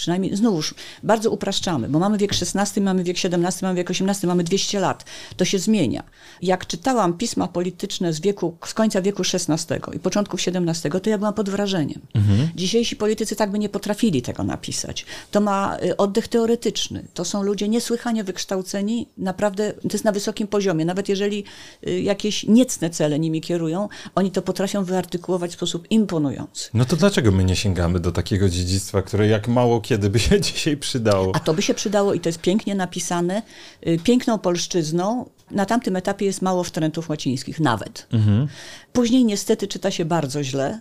Przynajmniej 0.00 0.36
znowuż 0.36 0.74
bardzo 1.02 1.30
upraszczamy, 1.30 1.88
bo 1.88 1.98
mamy 1.98 2.18
wiek 2.18 2.32
XVI, 2.32 2.80
mamy 2.80 3.04
wiek 3.04 3.16
XVII, 3.24 3.62
mamy 3.62 3.74
wiek 3.74 3.90
XVIII, 3.90 4.26
mamy 4.26 4.44
200 4.44 4.80
lat. 4.80 5.04
To 5.36 5.44
się 5.44 5.58
zmienia. 5.58 6.02
Jak 6.42 6.66
czytałam 6.66 7.12
pisma 7.12 7.48
polityczne 7.48 8.12
z, 8.12 8.20
wieku, 8.20 8.56
z 8.66 8.74
końca 8.74 9.02
wieku 9.02 9.22
XVI 9.34 9.74
i 9.96 9.98
początków 9.98 10.40
XVII, 10.46 11.00
to 11.02 11.10
ja 11.10 11.18
byłam 11.18 11.34
pod 11.34 11.50
wrażeniem. 11.50 12.00
Mhm. 12.14 12.48
Dzisiejsi 12.54 12.96
politycy 12.96 13.36
tak 13.36 13.50
by 13.50 13.58
nie 13.58 13.68
potrafili 13.68 14.22
tego 14.22 14.44
napisać. 14.44 15.06
To 15.30 15.40
ma 15.40 15.78
y, 15.84 15.96
oddech 15.96 16.28
teoretyczny. 16.28 17.04
To 17.14 17.24
są 17.24 17.42
ludzie 17.42 17.68
niesłychanie 17.68 18.24
wykształceni, 18.24 19.08
naprawdę 19.18 19.72
to 19.72 19.88
jest 19.92 20.04
na 20.04 20.12
wysokim 20.12 20.46
poziomie. 20.46 20.84
Nawet 20.84 21.08
jeżeli 21.08 21.44
y, 21.86 22.00
jakieś 22.00 22.44
niecne 22.44 22.90
cele 22.90 23.18
nimi 23.18 23.40
kierują, 23.40 23.88
oni 24.14 24.30
to 24.30 24.42
potrafią 24.42 24.84
wyartykułować 24.84 25.50
w 25.50 25.54
sposób 25.54 25.90
imponujący. 25.90 26.70
No 26.74 26.84
to 26.84 26.96
dlaczego 26.96 27.32
my 27.32 27.44
nie 27.44 27.56
sięgamy 27.56 28.00
do 28.00 28.12
takiego 28.12 28.48
dziedzictwa, 28.48 29.02
które 29.02 29.28
jak 29.28 29.48
mało 29.48 29.80
kiedy 29.90 30.10
by 30.10 30.18
się 30.18 30.40
dzisiaj 30.50 30.76
przydało. 30.76 31.32
A 31.34 31.40
to 31.40 31.54
by 31.54 31.62
się 31.62 31.74
przydało 31.74 32.14
i 32.14 32.20
to 32.20 32.28
jest 32.28 32.40
pięknie 32.40 32.74
napisane, 32.74 33.42
y, 33.86 33.98
piękną 34.04 34.38
polszczyzną. 34.38 35.30
Na 35.50 35.66
tamtym 35.66 35.96
etapie 35.96 36.26
jest 36.26 36.42
mało 36.42 36.64
wtrętów 36.64 37.08
łacińskich, 37.08 37.60
nawet. 37.60 38.06
Mhm. 38.12 38.48
Później 38.92 39.24
niestety 39.24 39.68
czyta 39.68 39.90
się 39.90 40.04
bardzo 40.04 40.44
źle, 40.44 40.80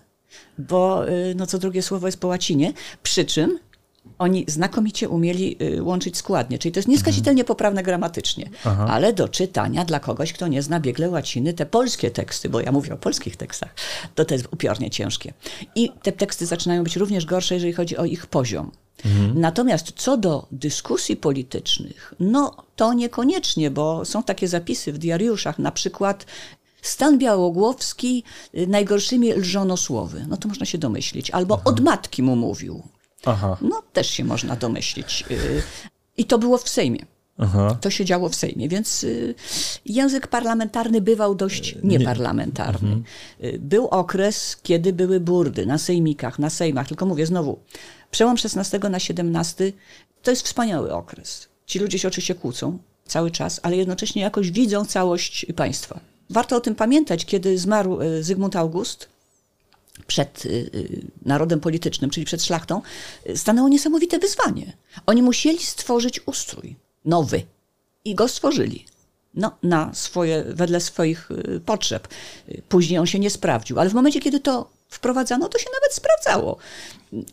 bo 0.57 1.09
y, 1.09 1.35
no, 1.35 1.47
co 1.47 1.57
drugie 1.57 1.81
słowo 1.81 2.07
jest 2.07 2.19
po 2.19 2.27
łacinie, 2.27 2.73
przy 3.03 3.25
czym 3.25 3.59
oni 4.19 4.45
znakomicie 4.47 5.09
umieli 5.09 5.57
y, 5.61 5.83
łączyć 5.83 6.17
składnie, 6.17 6.59
czyli 6.59 6.71
to 6.71 6.79
jest 6.79 6.87
nieskazitelnie 6.87 7.43
poprawne 7.43 7.83
gramatycznie, 7.83 8.49
Aha. 8.65 8.87
ale 8.89 9.13
do 9.13 9.29
czytania 9.29 9.85
dla 9.85 9.99
kogoś, 9.99 10.33
kto 10.33 10.47
nie 10.47 10.61
zna 10.61 10.79
biegle 10.79 11.09
łaciny, 11.09 11.53
te 11.53 11.65
polskie 11.65 12.11
teksty, 12.11 12.49
bo 12.49 12.61
ja 12.61 12.71
mówię 12.71 12.93
o 12.93 12.97
polskich 12.97 13.37
tekstach, 13.37 13.75
to 14.15 14.25
to 14.25 14.33
jest 14.33 14.47
upiornie 14.51 14.89
ciężkie. 14.89 15.33
I 15.75 15.91
te 16.03 16.11
teksty 16.11 16.45
zaczynają 16.45 16.83
być 16.83 16.95
również 16.95 17.25
gorsze, 17.25 17.53
jeżeli 17.53 17.73
chodzi 17.73 17.97
o 17.97 18.05
ich 18.05 18.27
poziom. 18.27 18.71
Mhm. 19.05 19.39
Natomiast 19.39 19.93
co 19.95 20.17
do 20.17 20.47
dyskusji 20.51 21.17
politycznych, 21.17 22.13
no 22.19 22.55
to 22.75 22.93
niekoniecznie, 22.93 23.71
bo 23.71 24.05
są 24.05 24.23
takie 24.23 24.47
zapisy 24.47 24.93
w 24.93 24.97
diariuszach, 24.97 25.59
na 25.59 25.71
przykład 25.71 26.25
Stan 26.81 27.17
Białogłowski 27.17 28.23
y, 28.55 28.67
najgorszymi 28.67 29.33
lżono 29.33 29.77
słowy. 29.77 30.25
No 30.29 30.37
to 30.37 30.47
można 30.47 30.65
się 30.65 30.77
domyślić. 30.77 31.31
Albo 31.31 31.55
Aha. 31.55 31.63
od 31.65 31.79
matki 31.79 32.23
mu 32.23 32.35
mówił. 32.35 32.83
Aha. 33.25 33.57
No 33.61 33.83
też 33.93 34.09
się 34.09 34.23
można 34.23 34.55
domyślić. 34.55 35.25
Y, 35.31 35.61
I 36.17 36.25
to 36.25 36.37
było 36.37 36.57
w 36.57 36.69
Sejmie. 36.69 37.05
Aha. 37.37 37.77
To 37.81 37.89
się 37.89 38.05
działo 38.05 38.29
w 38.29 38.35
Sejmie, 38.35 38.69
więc 38.69 39.03
y, 39.03 39.35
język 39.85 40.27
parlamentarny 40.27 41.01
bywał 41.01 41.35
dość 41.35 41.75
nieparlamentarny. 41.83 43.01
Nie. 43.39 43.59
Był 43.59 43.87
okres, 43.87 44.57
kiedy 44.63 44.93
były 44.93 45.19
burdy 45.19 45.65
na 45.65 45.77
sejmikach, 45.77 46.39
na 46.39 46.49
sejmach, 46.49 46.87
tylko 46.87 47.05
mówię 47.05 47.25
znowu, 47.25 47.59
Przełom 48.11 48.35
XVI 48.55 48.79
na 48.89 48.97
XVII 48.97 49.73
to 50.21 50.31
jest 50.31 50.45
wspaniały 50.45 50.93
okres. 50.93 51.47
Ci 51.65 51.79
ludzie 51.79 51.99
się 51.99 52.07
oczywiście 52.07 52.35
kłócą 52.35 52.77
cały 53.05 53.31
czas, 53.31 53.59
ale 53.63 53.77
jednocześnie 53.77 54.21
jakoś 54.21 54.51
widzą 54.51 54.85
całość 54.85 55.45
państwa. 55.55 55.99
Warto 56.29 56.55
o 56.55 56.59
tym 56.59 56.75
pamiętać, 56.75 57.25
kiedy 57.25 57.57
zmarł 57.57 57.99
Zygmunt 58.21 58.55
August, 58.55 59.09
przed 60.09 60.43
e, 60.45 60.49
e, 60.49 60.83
narodem 61.25 61.59
politycznym, 61.59 62.09
czyli 62.09 62.25
przed 62.25 62.43
szlachtą, 62.43 62.81
stanęło 63.35 63.69
niesamowite 63.69 64.19
wyzwanie. 64.19 64.73
Oni 65.05 65.21
musieli 65.21 65.63
stworzyć 65.63 66.21
ustrój 66.25 66.75
nowy 67.05 67.43
i 68.05 68.15
go 68.15 68.27
stworzyli. 68.27 68.85
No, 69.33 69.57
na 69.63 69.93
swoje, 69.93 70.43
wedle 70.47 70.81
swoich 70.81 71.29
potrzeb. 71.65 72.07
Później 72.69 72.99
on 72.99 73.05
się 73.05 73.19
nie 73.19 73.29
sprawdził, 73.29 73.79
ale 73.79 73.89
w 73.89 73.93
momencie, 73.93 74.19
kiedy 74.19 74.39
to 74.39 74.69
wprowadzano, 74.89 75.49
to 75.49 75.59
się 75.59 75.69
nawet 75.73 75.93
sprawdzało. 75.93 76.57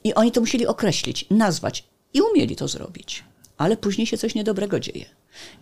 I 0.04 0.14
oni 0.14 0.32
to 0.32 0.40
musieli 0.40 0.66
określić, 0.66 1.26
nazwać 1.30 1.84
i 2.14 2.20
umieli 2.22 2.56
to 2.56 2.68
zrobić. 2.68 3.24
Ale 3.58 3.76
później 3.76 4.06
się 4.06 4.18
coś 4.18 4.34
niedobrego 4.34 4.80
dzieje. 4.80 5.04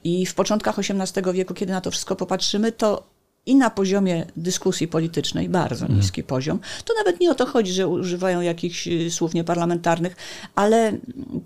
I 0.04 0.26
w 0.26 0.34
początkach 0.34 0.78
XVIII 0.78 1.32
wieku, 1.32 1.54
kiedy 1.54 1.72
na 1.72 1.80
to 1.80 1.90
wszystko 1.90 2.16
popatrzymy, 2.16 2.72
to 2.72 3.13
i 3.46 3.54
na 3.54 3.70
poziomie 3.70 4.26
dyskusji 4.36 4.88
politycznej, 4.88 5.48
bardzo 5.48 5.84
mhm. 5.84 6.00
niski 6.00 6.22
poziom. 6.22 6.58
To 6.84 6.94
nawet 6.98 7.20
nie 7.20 7.30
o 7.30 7.34
to 7.34 7.46
chodzi, 7.46 7.72
że 7.72 7.88
używają 7.88 8.40
jakichś 8.40 8.88
y, 8.88 9.10
słów 9.10 9.34
nieparlamentarnych, 9.34 10.16
ale 10.54 10.98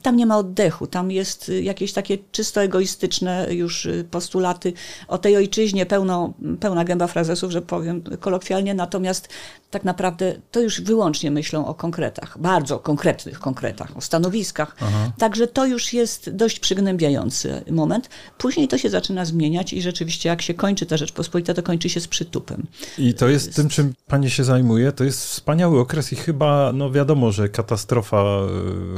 tam 0.02 0.16
nie 0.16 0.26
ma 0.26 0.38
oddechu. 0.38 0.87
Tam 0.87 1.11
jest 1.11 1.48
y, 1.48 1.62
jakieś 1.62 1.92
takie 1.92 2.18
czysto 2.32 2.62
egoistyczne 2.62 3.46
już 3.50 3.87
y, 3.87 4.04
postulaty 4.11 4.72
o 5.08 5.18
tej 5.18 5.37
ojczyźnie, 5.37 5.87
pełno, 5.87 6.32
pełna 6.61 6.84
gęba 6.84 7.06
frazesów, 7.06 7.50
że 7.50 7.62
powiem 7.62 8.02
kolokwialnie, 8.20 8.74
natomiast 8.74 9.28
tak 9.70 9.84
naprawdę 9.84 10.34
to 10.50 10.61
już 10.61 10.80
wyłącznie 10.80 11.30
myślą 11.30 11.66
o 11.66 11.74
konkretach, 11.74 12.38
bardzo 12.38 12.78
konkretnych 12.78 13.40
konkretach, 13.40 13.96
o 13.96 14.00
stanowiskach. 14.00 14.76
Aha. 14.80 15.12
Także 15.18 15.46
to 15.46 15.66
już 15.66 15.92
jest 15.92 16.30
dość 16.30 16.61
przygnębiający 16.61 17.62
moment. 17.70 18.11
Później 18.38 18.68
to 18.68 18.78
się 18.78 18.90
zaczyna 18.90 19.24
zmieniać 19.24 19.72
i 19.72 19.82
rzeczywiście 19.82 20.28
jak 20.28 20.42
się 20.42 20.54
kończy 20.54 20.87
ta 20.87 20.96
Rzeczpospolita, 20.96 21.54
to 21.54 21.62
kończy 21.62 21.88
się 21.90 22.01
z 22.01 22.09
przytupem. 22.09 22.66
I 22.98 23.14
to 23.14 23.29
jest, 23.29 23.46
jest 23.46 23.57
tym, 23.57 23.68
czym 23.68 23.94
pani 24.07 24.31
się 24.31 24.44
zajmuje, 24.44 24.92
to 24.92 25.05
jest 25.05 25.24
wspaniały 25.24 25.81
okres 25.81 26.12
i 26.12 26.16
chyba, 26.16 26.72
no 26.74 26.90
wiadomo, 26.90 27.33
że 27.33 27.48
katastrofa 27.48 28.16
e, 28.16 28.46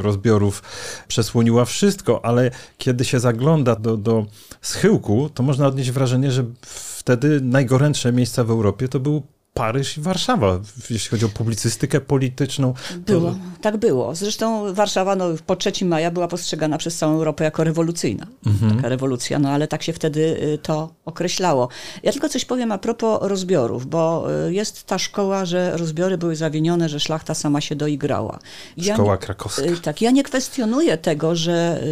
rozbiorów 0.02 0.62
przesłoniła 1.08 1.64
wszystko, 1.64 2.24
ale 2.24 2.50
kiedy 2.78 3.04
się 3.04 3.20
zagląda 3.20 3.76
do, 3.76 3.96
do 3.96 4.26
schyłku, 4.62 5.30
to 5.34 5.42
można 5.42 5.66
odnieść 5.66 5.90
wrażenie, 5.90 6.30
że 6.32 6.44
wtedy 6.66 7.40
najgorętsze 7.40 8.12
miejsca 8.12 8.44
w 8.44 8.50
Europie 8.50 8.88
to 8.88 9.00
był 9.00 9.22
Paryż 9.54 9.98
i 9.98 10.00
Warszawa, 10.00 10.60
jeśli 10.90 11.10
chodzi 11.10 11.24
o 11.24 11.28
publicystykę 11.28 12.00
polityczną. 12.00 12.74
Było, 12.96 13.34
tak 13.60 13.76
było. 13.76 14.14
Zresztą 14.14 14.74
Warszawa 14.74 15.16
no, 15.16 15.24
po 15.46 15.56
3 15.56 15.84
maja 15.84 16.10
była 16.10 16.28
postrzegana 16.28 16.78
przez 16.78 16.96
całą 16.96 17.14
Europę 17.14 17.44
jako 17.44 17.64
rewolucyjna. 17.64 18.26
Mhm. 18.46 18.76
Taka 18.76 18.88
rewolucja, 18.88 19.38
no 19.38 19.48
ale 19.48 19.68
tak 19.68 19.82
się 19.82 19.92
wtedy 19.92 20.20
y, 20.20 20.58
to 20.58 20.94
określało. 21.04 21.68
Ja 22.02 22.12
tylko 22.12 22.28
coś 22.28 22.44
powiem 22.44 22.72
a 22.72 22.78
propos 22.78 23.18
rozbiorów, 23.22 23.86
bo 23.86 24.26
y, 24.46 24.52
jest 24.54 24.84
ta 24.84 24.98
szkoła, 24.98 25.44
że 25.44 25.76
rozbiory 25.76 26.18
były 26.18 26.36
zawinione, 26.36 26.88
że 26.88 27.00
szlachta 27.00 27.34
sama 27.34 27.60
się 27.60 27.76
doigrała. 27.76 28.38
Ja 28.76 28.94
szkoła 28.94 29.16
krakowska. 29.16 29.62
Y, 29.62 29.76
tak, 29.76 30.00
ja 30.00 30.10
nie 30.10 30.22
kwestionuję 30.22 30.98
tego, 30.98 31.36
że 31.36 31.82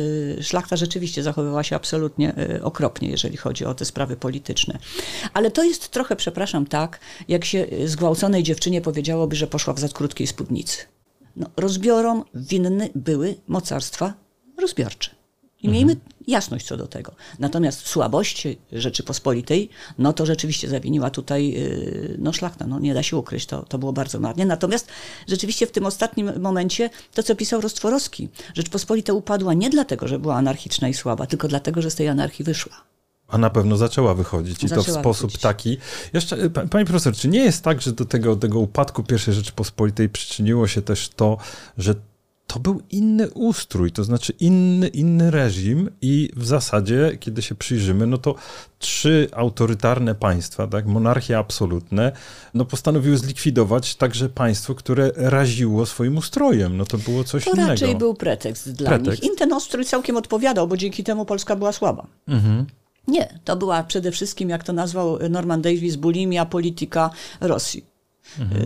szlachta 0.40 0.77
rzeczywiście 0.77 1.23
zachowywała 1.23 1.62
się 1.62 1.77
absolutnie 1.77 2.35
okropnie, 2.62 3.11
jeżeli 3.11 3.37
chodzi 3.37 3.64
o 3.64 3.75
te 3.75 3.85
sprawy 3.85 4.16
polityczne. 4.16 4.79
Ale 5.35 5.51
to 5.51 5.64
jest 5.64 5.88
trochę, 5.88 6.16
przepraszam, 6.16 6.66
tak, 6.66 7.01
jak 7.29 7.44
się 7.49 7.67
zgwałconej 7.85 8.43
dziewczynie 8.43 8.81
powiedziałoby, 8.81 9.37
że 9.37 9.47
poszła 9.47 9.75
w 9.75 9.79
za 9.79 9.89
krótkiej 9.89 10.27
spódnicy. 10.27 10.79
No, 11.37 11.51
rozbiorom 11.57 12.25
winny 12.35 12.91
były 12.95 13.37
mocarstwa 13.49 14.15
rozbiorcze. 14.59 15.11
I 15.63 15.67
mhm. 15.67 15.73
miejmy 15.73 16.01
jasność 16.27 16.67
co 16.67 16.77
do 16.77 16.87
tego. 16.87 17.13
Natomiast 17.39 17.87
słabość 17.87 18.49
Rzeczypospolitej, 18.73 19.69
no 19.99 20.13
to 20.13 20.27
rzeczywiście 20.27 20.69
zawiniła 20.69 21.11
tutaj 21.11 21.51
yy, 21.51 22.17
no 22.19 22.33
szlachta, 22.33 22.67
no 22.67 22.79
nie 22.79 22.95
da 22.95 23.03
się 23.03 23.17
ukryć, 23.17 23.47
to, 23.47 23.63
to 23.63 23.79
było 23.79 23.93
bardzo 23.93 24.21
marnie. 24.21 24.47
Natomiast 24.47 24.89
rzeczywiście 25.29 25.67
w 25.67 25.71
tym 25.71 25.87
ostatnim 25.87 26.41
momencie 26.41 26.91
to, 27.15 27.23
co 27.23 27.37
pisał 27.37 27.61
Rostworowski, 27.61 28.29
Rzeczpospolita 28.55 29.13
upadła 29.13 29.55
nie 29.55 29.71
dlatego, 29.71 30.09
że 30.09 30.19
była 30.19 30.37
anarchiczna 30.37 30.89
i 30.89 30.95
słaba, 30.95 31.27
tylko 31.27 31.49
dlatego, 31.49 31.83
że 31.83 31.91
z 31.91 31.95
tej 31.95 32.09
anarchii 32.09 32.45
wyszła. 32.45 32.98
A 33.29 33.38
na 33.38 33.51
pewno 33.51 33.77
zaczęła 33.77 34.14
wychodzić 34.14 34.64
i 34.64 34.69
Zaczęła 34.69 34.87
to 34.87 34.93
w 34.93 35.01
sposób 35.01 35.21
wychodzić. 35.31 35.43
taki. 35.43 35.77
Jeszcze, 36.12 36.51
pa- 36.51 36.67
pani 36.67 36.85
profesor, 36.85 37.14
czy 37.14 37.29
nie 37.29 37.41
jest 37.45 37.64
tak, 37.64 37.81
że 37.83 37.93
do 37.93 38.05
tego, 38.05 38.37
tego 38.37 38.59
upadku 38.59 39.05
I 39.29 39.33
Rzeczypospolitej 39.33 40.09
przyczyniło 40.09 40.67
się 40.67 40.83
też 40.83 41.09
to, 41.09 41.37
że 41.79 41.95
to 42.47 42.59
był 42.61 42.83
inny 42.91 43.31
ustrój, 43.31 43.93
to 43.93 44.05
znaczy 44.05 44.33
inny, 44.41 44.88
inny 44.88 45.31
reżim 45.31 45.91
i 46.01 46.31
w 46.37 46.47
zasadzie, 46.47 47.17
kiedy 47.21 47.43
się 47.43 47.55
przyjrzymy, 47.55 48.07
no 48.07 48.19
to 48.19 48.35
trzy 48.79 49.29
autorytarne 49.33 50.14
państwa, 50.14 50.67
tak, 50.67 50.87
monarchie 50.87 51.38
absolutne, 51.38 52.12
no 52.55 52.64
postanowiły 52.64 53.17
zlikwidować 53.19 53.95
także 53.95 54.29
państwo, 54.29 54.75
które 54.75 55.11
raziło 55.17 55.87
swoim 55.87 56.17
ustrojem. 56.17 56.77
No 56.77 56.85
to 56.85 56.99
było 56.99 57.25
coś 57.25 57.45
To 57.45 57.51
innego. 57.51 57.69
raczej 57.69 57.97
był 57.97 58.14
pretekst 58.14 58.73
dla 58.73 58.88
Pretekst. 58.91 59.23
nich. 59.23 59.31
Im 59.31 59.37
ten 59.37 59.53
ostrój 59.53 59.85
całkiem 59.85 60.17
odpowiadał, 60.17 60.69
bo 60.69 60.77
dzięki 60.77 61.05
temu 61.05 61.25
Polska 61.25 61.57
była 61.57 61.73
słaba. 61.73 62.07
Mhm. 62.29 62.67
Nie, 63.09 63.38
to 63.44 63.57
była 63.57 63.83
przede 63.83 64.12
wszystkim, 64.12 64.49
jak 64.49 64.64
to 64.64 64.73
nazwał 64.73 65.18
Norman 65.31 65.62
Davis, 65.62 65.97
bulimia 65.97 66.47
polityka 66.47 67.11
Rosji. 67.40 67.85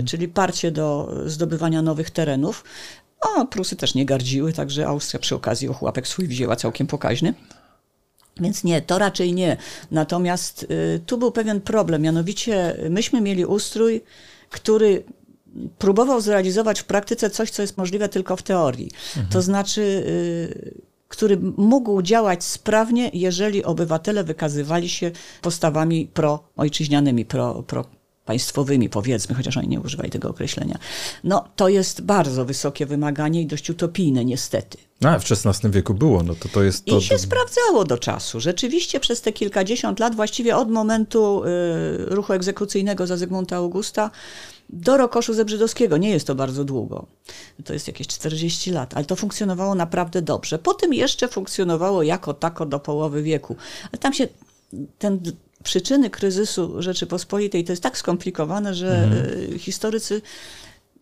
Y, 0.01 0.05
Czyli 0.05 0.29
parcie 0.29 0.71
do 0.71 1.15
zdobywania 1.27 1.83
nowych 1.83 2.11
terenów. 2.11 2.65
A 3.21 3.45
Prusy 3.45 3.77
też 3.77 3.95
nie 3.95 4.07
gardziły, 4.07 4.53
także 4.53 4.87
Austria 4.87 5.21
przy 5.21 5.35
okazji 5.35 5.69
ochłapek 5.69 6.09
swój 6.09 6.27
wzięła 6.29 6.57
całkiem 6.57 6.87
pokaźny. 6.87 7.35
Więc 8.41 8.65
nie, 8.65 8.83
to 8.83 8.99
raczej 8.99 9.33
nie. 9.33 9.57
Natomiast 9.91 10.63
y, 10.63 11.01
tu 11.07 11.19
był 11.19 11.33
pewien 11.33 11.61
problem, 11.61 12.03
mianowicie 12.03 12.77
myśmy 12.91 13.21
mieli 13.21 13.45
ustrój, 13.45 14.01
który 14.51 15.05
próbował 15.79 16.21
zrealizować 16.21 16.81
w 16.81 16.85
praktyce 16.85 17.31
coś, 17.31 17.51
co 17.51 17.63
jest 17.63 17.77
możliwe 17.77 18.09
tylko 18.09 18.37
w 18.37 18.43
teorii. 18.43 18.91
To 19.31 19.43
znaczy, 19.43 19.81
y, 19.81 20.92
który 21.13 21.37
mógł 21.57 22.03
działać 22.03 22.45
sprawnie, 22.45 23.11
jeżeli 23.13 23.65
obywatele 23.65 24.25
wykazywali 24.25 24.89
się 24.89 25.11
postawami 25.43 26.07
pro-ojczyźnianymi, 26.15 27.25
pro, 27.25 27.63
pro 27.63 27.85
państwowymi, 28.25 28.89
powiedzmy, 28.89 29.35
chociaż 29.35 29.57
oni 29.57 29.69
nie 29.69 29.81
używali 29.81 30.11
tego 30.11 30.31
określenia. 30.31 30.79
No, 31.25 31.45
to 31.57 31.69
jest 31.69 32.01
bardzo 32.01 32.45
wysokie 32.45 32.87
wymaganie 32.87 33.43
i 33.43 33.47
dość 33.47 33.71
utopijne, 33.71 34.25
niestety. 34.25 34.79
A, 35.05 35.19
w 35.19 35.25
XVI 35.31 35.71
wieku 35.71 35.95
było, 35.95 36.23
no 36.23 36.35
to 36.35 36.49
to 36.49 36.63
jest 36.63 36.85
to. 36.85 36.99
I 36.99 37.03
się 37.03 37.19
sprawdzało 37.19 37.85
do 37.85 37.99
czasu. 37.99 38.41
Rzeczywiście 38.41 39.01
przez 39.01 39.21
te 39.21 39.33
kilkadziesiąt 39.33 40.01
lat, 40.01 40.15
właściwie 40.15 40.57
od 40.57 40.71
momentu 40.71 41.45
y, 41.45 41.49
ruchu 42.15 42.33
egzekucyjnego 42.33 43.07
za 43.07 43.17
Zygmunta 43.17 43.57
Augusta 43.57 44.11
do 44.73 44.97
Rokoszu 44.97 45.35
Zebrzydowskiego, 45.35 45.97
nie 45.97 46.11
jest 46.11 46.27
to 46.27 46.35
bardzo 46.35 46.65
długo, 46.65 47.07
to 47.65 47.73
jest 47.73 47.87
jakieś 47.87 48.07
40 48.07 48.71
lat, 48.71 48.95
ale 48.97 49.05
to 49.05 49.17
funkcjonowało 49.17 49.75
naprawdę 49.75 50.23
dobrze. 50.23 50.59
Potem 50.59 50.95
jeszcze 50.95 51.29
funkcjonowało 51.29 52.03
jako 52.03 52.35
tako 52.35 52.67
do 52.67 52.81
połowy 52.81 53.23
wieku. 53.23 53.57
Ale 53.93 53.99
tam 53.99 54.13
się 54.13 54.29
ten 54.99 55.21
przyczyny 55.63 56.11
kryzysu 56.11 56.83
Rzeczypospolitej 56.83 57.65
to 57.65 57.73
jest 57.73 57.83
tak 57.83 57.99
skomplikowane, 57.99 58.75
że 58.75 59.09
y, 59.55 59.59
historycy 59.59 60.23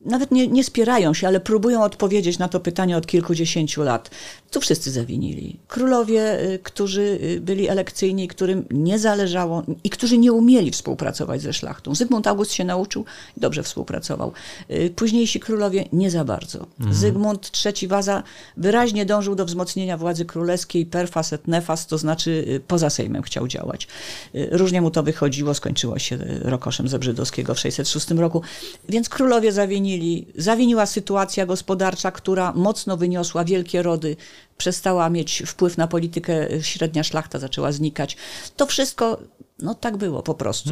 nawet 0.05 0.31
nie, 0.31 0.49
nie 0.49 0.65
spierają 0.65 1.15
się, 1.15 1.27
ale 1.27 1.41
próbują 1.41 1.83
odpowiedzieć 1.83 2.39
na 2.39 2.49
to 2.49 2.61
pytanie 2.61 2.97
od 2.97 3.07
kilkudziesięciu 3.07 3.83
lat. 3.83 4.11
Tu 4.51 4.61
wszyscy 4.61 4.91
zawinili. 4.91 5.57
Królowie, 5.69 6.41
y, 6.43 6.59
którzy 6.59 7.19
y, 7.23 7.41
byli 7.41 7.69
elekcyjni, 7.69 8.29
którym 8.29 8.65
nie 8.71 8.99
zależało 8.99 9.63
i 9.85 9.91
którzy 9.91 10.19
nie 10.19 10.33
umieli 10.33 10.71
współpracować 10.71 11.43
ze 11.43 11.53
szlachtą. 11.53 11.95
Zygmunt 11.95 12.27
August 12.27 12.53
się 12.53 12.65
nauczył 12.65 13.05
i 13.37 13.41
dobrze 13.41 13.63
współpracował. 13.63 14.33
Y, 14.71 14.93
Późniejsi 14.97 15.41
królowie 15.41 15.85
nie 15.93 16.11
za 16.11 16.25
bardzo. 16.25 16.67
Zygmunt 16.91 17.53
III 17.65 17.89
Waza 17.89 18.23
wyraźnie 18.57 19.07
dążył 19.07 19.35
do 19.35 19.45
wzmocnienia 19.45 19.97
władzy 19.97 20.25
królewskiej 20.25 20.87
perfas 20.87 21.33
et 21.33 21.49
nefas, 21.49 21.87
to 21.87 21.99
znaczy 21.99 22.61
poza 22.69 22.91
Sejmem 22.91 23.23
chciał 23.23 23.49
działać. 23.49 23.89
Różnie 24.35 24.81
mu 24.81 24.91
to 24.91 25.03
wychodziło, 25.03 25.55
skończyło 25.55 25.99
się 25.99 26.19
rokoszem 26.43 26.89
Zebrzydowskiego 26.89 27.55
w 27.55 27.59
606 27.59 28.11
roku. 28.11 28.43
Więc 28.89 29.09
królowie 29.09 29.53
zawinili. 29.53 29.90
Zawiniła 30.37 30.87
sytuacja 30.87 31.47
gospodarcza, 31.47 32.11
która 32.11 32.53
mocno 32.53 32.97
wyniosła 32.97 33.45
wielkie 33.45 33.83
rody, 33.83 34.17
przestała 34.57 35.11
mieć 35.11 35.43
wpływ 35.47 35.77
na 35.77 35.87
politykę, 35.87 36.53
y, 36.53 36.63
średnia 36.63 37.05
szlachta 37.05 37.39
zaczęła 37.39 37.73
znikać. 37.73 38.17
To 38.57 38.67
wszystko, 38.67 39.19
no 39.59 39.75
tak 39.75 39.97
było 39.97 40.23
po 40.23 40.35
prostu. 40.35 40.71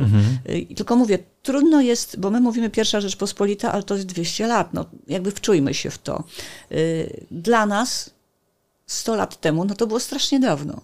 I 0.70 0.74
Tylko 0.74 0.96
mówię, 0.96 1.18
trudno 1.42 1.80
jest, 1.80 2.20
bo 2.20 2.30
my 2.30 2.40
mówimy 2.40 2.70
pierwsza 2.70 3.00
Rzeczpospolita, 3.00 3.72
ale 3.72 3.82
to 3.82 3.94
jest 3.94 4.06
200 4.06 4.46
lat, 4.46 4.74
no 4.74 4.84
jakby 5.08 5.30
wczujmy 5.30 5.74
się 5.74 5.90
w 5.90 5.98
to. 5.98 6.24
Y, 6.72 7.26
Dla 7.30 7.66
nas 7.66 8.10
100 8.86 9.16
lat 9.16 9.40
temu, 9.40 9.64
no 9.64 9.74
to 9.74 9.86
było 9.86 10.00
strasznie 10.00 10.40
dawno. 10.40 10.80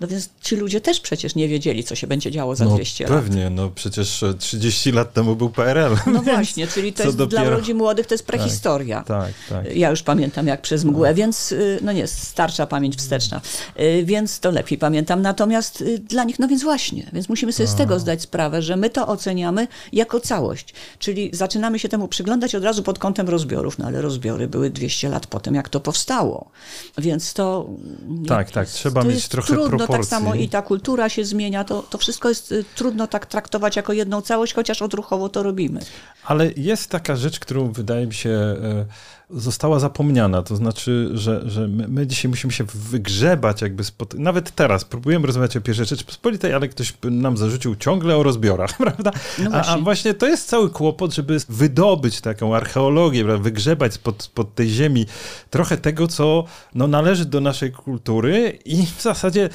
No 0.00 0.08
więc 0.08 0.28
ci 0.42 0.56
ludzie 0.56 0.80
też 0.80 1.00
przecież 1.00 1.34
nie 1.34 1.48
wiedzieli, 1.48 1.84
co 1.84 1.94
się 1.94 2.06
będzie 2.06 2.30
działo 2.30 2.56
za 2.56 2.64
no, 2.64 2.74
200 2.74 3.04
lat. 3.04 3.12
Pewnie, 3.12 3.50
no 3.50 3.70
przecież 3.70 4.22
e, 4.22 4.34
30 4.34 4.92
lat 4.92 5.12
temu 5.12 5.36
był 5.36 5.50
PRL. 5.50 5.96
No 6.06 6.22
właśnie, 6.32 6.66
czyli 6.66 6.92
to 6.92 7.02
jest 7.02 7.16
dla 7.16 7.26
dopiero- 7.26 7.56
ludzi 7.56 7.74
młodych, 7.74 8.06
to 8.06 8.14
jest 8.14 8.26
prehistoria. 8.26 9.02
Tak, 9.02 9.32
tak. 9.48 9.76
Ja 9.76 9.90
już 9.90 10.02
pamiętam 10.02 10.46
jak 10.46 10.62
przez 10.62 10.84
mgłę, 10.84 11.14
więc 11.14 11.52
y, 11.52 11.78
no 11.82 11.92
nie, 11.92 12.06
starsza 12.06 12.66
pamięć 12.66 12.96
wsteczna, 12.96 13.40
Y, 13.80 14.04
więc 14.04 14.40
to 14.40 14.50
lepiej 14.50 14.78
pamiętam. 14.78 15.22
Natomiast 15.22 15.80
y, 15.80 15.98
dla 15.98 16.24
nich, 16.24 16.38
no 16.38 16.48
więc 16.48 16.62
właśnie, 16.62 17.10
więc 17.12 17.28
musimy 17.28 17.52
sobie 17.52 17.66
z 17.66 17.74
tego 17.74 17.98
zdać 17.98 18.22
sprawę, 18.22 18.62
że 18.62 18.76
my 18.76 18.90
to 18.90 19.08
oceniamy 19.08 19.68
jako 19.92 20.20
całość. 20.20 20.74
Czyli 20.98 21.30
zaczynamy 21.32 21.78
się 21.78 21.88
temu 21.88 22.08
przyglądać 22.08 22.54
od 22.54 22.64
razu 22.64 22.82
pod 22.82 22.98
kątem 22.98 23.28
rozbiorów, 23.28 23.78
no 23.78 23.86
ale 23.86 24.02
rozbiory 24.02 24.48
były 24.48 24.70
200 24.70 25.08
lat 25.08 25.26
po 25.26 25.40
tym, 25.40 25.54
jak 25.54 25.68
to 25.68 25.80
powstało. 25.80 26.50
Więc 26.98 27.32
to... 27.32 27.68
nie, 28.08 28.28
Tak, 28.28 28.50
tak, 28.50 28.68
trzeba 28.68 29.04
mieć 29.04 29.28
trochę 29.28 29.54
trudno, 29.78 29.86
tak 29.86 30.06
proporcji. 30.06 30.10
samo 30.10 30.34
i 30.34 30.48
ta 30.48 30.62
kultura 30.62 31.08
się 31.08 31.24
zmienia, 31.24 31.64
to, 31.64 31.82
to 31.82 31.98
wszystko 31.98 32.28
jest 32.28 32.52
y, 32.52 32.64
trudno 32.74 33.06
tak 33.06 33.26
traktować 33.26 33.76
jako 33.76 33.92
jedną 33.92 34.20
całość, 34.20 34.54
chociaż 34.54 34.82
odruchowo 34.82 35.28
to 35.28 35.42
robimy. 35.42 35.80
Ale 36.24 36.50
jest 36.56 36.90
taka 36.90 37.16
rzecz, 37.16 37.40
którą 37.40 37.72
wydaje 37.72 38.06
mi 38.06 38.14
się 38.14 38.30
e, 38.30 38.86
została 39.32 39.78
zapomniana. 39.78 40.42
To 40.42 40.56
znaczy, 40.56 41.10
że, 41.14 41.50
że 41.50 41.68
my, 41.68 41.88
my 41.88 42.06
dzisiaj 42.06 42.28
musimy 42.28 42.52
się 42.52 42.64
wygrzebać 42.74 43.62
jakby 43.62 43.84
spod... 43.84 44.14
Nawet 44.14 44.54
teraz 44.54 44.84
próbujemy 44.84 45.26
rozmawiać 45.26 45.56
o 45.56 45.60
pierwszej 45.60 45.86
Rzeczypospolitej, 45.86 46.52
ale 46.52 46.68
ktoś 46.68 46.94
nam 47.02 47.36
zarzucił 47.36 47.76
ciągle 47.76 48.16
o 48.16 48.22
rozbiorach, 48.22 48.76
prawda? 48.84 49.10
No 49.38 49.50
a, 49.52 49.58
a 49.58 49.62
właśnie. 49.62 49.82
właśnie 49.82 50.14
to 50.14 50.26
jest 50.26 50.48
cały 50.48 50.70
kłopot, 50.70 51.14
żeby 51.14 51.38
wydobyć 51.48 52.20
taką 52.20 52.56
archeologię, 52.56 53.24
prawda? 53.24 53.42
wygrzebać 53.42 53.94
spod, 53.94 54.22
spod 54.22 54.54
tej 54.54 54.68
ziemi 54.68 55.06
trochę 55.50 55.76
tego, 55.76 56.06
co 56.06 56.44
no, 56.74 56.86
należy 56.86 57.24
do 57.24 57.40
naszej 57.40 57.72
kultury 57.72 58.58
i 58.64 58.86
w 58.86 59.02
zasadzie 59.02 59.48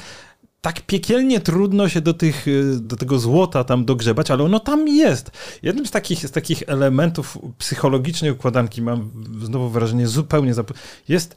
tak 0.60 0.80
piekielnie 0.80 1.40
trudno 1.40 1.88
się 1.88 2.00
do, 2.00 2.14
tych, 2.14 2.48
y, 2.48 2.80
do 2.80 2.96
tego 2.96 3.18
złota 3.18 3.64
tam 3.64 3.84
dogrzebać, 3.84 4.30
ale 4.30 4.44
ono 4.44 4.60
tam 4.60 4.88
jest. 4.88 5.30
Jednym 5.62 5.86
z 5.86 5.90
takich, 5.90 6.26
z 6.26 6.30
takich 6.30 6.62
elementów 6.66 7.38
psychologicznej 7.58 8.30
układanki, 8.30 8.82
mam 8.82 9.10
znowu 9.42 9.68
wrażenie 9.68 10.08
zupełnie, 10.08 10.52
jest 11.08 11.36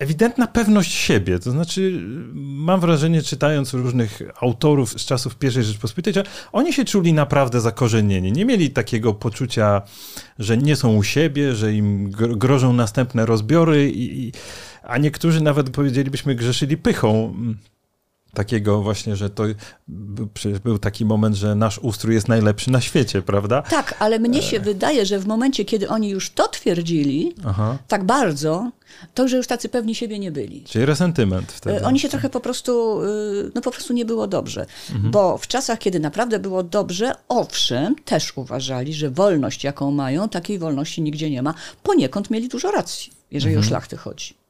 ewidentna 0.00 0.46
pewność 0.46 0.92
siebie. 0.92 1.38
To 1.38 1.50
znaczy, 1.50 2.00
mam 2.34 2.80
wrażenie, 2.80 3.22
czytając 3.22 3.74
różnych 3.74 4.22
autorów 4.40 4.90
z 4.90 5.04
czasów 5.04 5.36
I 5.42 5.50
Rzeczpospolitej, 5.50 6.14
że 6.14 6.24
oni 6.52 6.72
się 6.72 6.84
czuli 6.84 7.12
naprawdę 7.12 7.60
zakorzenieni. 7.60 8.32
Nie 8.32 8.44
mieli 8.44 8.70
takiego 8.70 9.14
poczucia, 9.14 9.82
że 10.38 10.58
nie 10.58 10.76
są 10.76 10.96
u 10.96 11.02
siebie, 11.02 11.54
że 11.54 11.72
im 11.72 12.10
gro- 12.10 12.36
grożą 12.36 12.72
następne 12.72 13.26
rozbiory, 13.26 13.92
i, 13.94 14.32
a 14.82 14.98
niektórzy 14.98 15.40
nawet 15.40 15.70
powiedzielibyśmy 15.70 16.34
grzeszyli 16.34 16.76
pychą 16.76 17.34
takiego 18.34 18.82
właśnie, 18.82 19.16
że 19.16 19.30
to 19.30 19.44
był, 19.88 20.26
przecież 20.34 20.58
był 20.58 20.78
taki 20.78 21.04
moment, 21.04 21.36
że 21.36 21.54
nasz 21.54 21.78
ustrój 21.78 22.14
jest 22.14 22.28
najlepszy 22.28 22.70
na 22.70 22.80
świecie, 22.80 23.22
prawda? 23.22 23.62
Tak, 23.62 23.94
ale 23.98 24.18
mnie 24.18 24.42
się 24.42 24.60
wydaje, 24.60 25.06
że 25.06 25.18
w 25.18 25.26
momencie, 25.26 25.64
kiedy 25.64 25.88
oni 25.88 26.08
już 26.10 26.30
to 26.30 26.48
twierdzili, 26.48 27.34
Aha. 27.46 27.78
tak 27.88 28.04
bardzo, 28.04 28.70
to 29.14 29.28
że 29.28 29.36
już 29.36 29.46
tacy 29.46 29.68
pewni 29.68 29.94
siebie 29.94 30.18
nie 30.18 30.32
byli. 30.32 30.64
Czyli 30.64 30.84
resentyment 30.86 31.52
wtedy. 31.52 31.76
E, 31.76 31.84
Oni 31.86 32.00
się 32.00 32.08
trochę 32.08 32.30
po 32.30 32.40
prostu, 32.40 33.02
y, 33.02 33.50
no 33.54 33.60
po 33.60 33.70
prostu 33.70 33.92
nie 33.92 34.04
było 34.04 34.26
dobrze. 34.26 34.66
Bo 34.94 35.38
w 35.38 35.46
czasach, 35.46 35.78
kiedy 35.78 36.00
naprawdę 36.00 36.38
było 36.38 36.62
dobrze, 36.62 37.12
owszem, 37.28 37.94
też 38.04 38.36
uważali, 38.36 38.94
że 38.94 39.10
wolność, 39.10 39.64
jaką 39.64 39.90
mają, 39.90 40.28
takiej 40.28 40.58
wolności 40.58 41.02
nigdzie 41.02 41.30
nie 41.30 41.42
ma. 41.42 41.54
Poniekąd 41.82 42.30
mieli 42.30 42.48
dużo 42.48 42.70
racji, 42.70 43.12
jeżeli 43.30 43.56
o 43.56 43.62
szlachty 43.62 43.96
chodzi. 43.96 44.41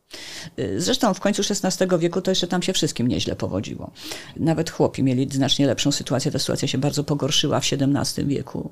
Zresztą 0.77 1.14
w 1.14 1.20
końcu 1.20 1.42
XVI 1.42 1.87
wieku 1.98 2.20
to 2.20 2.31
jeszcze 2.31 2.46
tam 2.46 2.62
się 2.62 2.72
wszystkim 2.72 3.09
nieźle 3.09 3.37
powodziło. 3.37 3.90
Nawet 4.37 4.70
chłopi 4.70 5.03
mieli 5.03 5.29
znacznie 5.31 5.66
lepszą 5.66 5.92
sytuację. 5.92 6.31
Ta 6.31 6.38
sytuacja 6.38 6.68
się 6.68 6.79
bardzo 6.79 7.05
pogorszyła 7.05 7.61
w 7.61 7.64
XVII 7.72 8.27
wieku. 8.27 8.70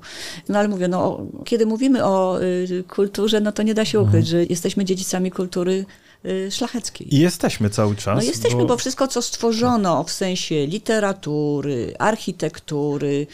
No 0.49 0.59
ale 0.59 0.67
mówię, 0.67 0.87
no, 0.87 1.27
kiedy 1.45 1.65
mówimy 1.65 2.05
o 2.05 2.41
y, 2.41 2.83
kulturze, 2.87 3.41
no 3.41 3.51
to 3.51 3.63
nie 3.63 3.73
da 3.73 3.85
się 3.85 3.99
ukryć, 3.99 4.27
że 4.27 4.43
jesteśmy 4.45 4.85
dziedzicami 4.85 5.31
kultury 5.31 5.85
y, 6.25 6.51
szlacheckiej. 6.51 7.15
I 7.15 7.19
jesteśmy 7.19 7.69
cały 7.69 7.95
czas. 7.95 8.17
No 8.17 8.23
jesteśmy, 8.23 8.65
bo... 8.65 8.77
wszystko, 8.77 9.07
co 9.07 9.21
stworzono 9.21 10.03
w 10.03 10.11
sensie 10.11 10.67
literatury, 10.67 11.93
architektury, 11.99 13.27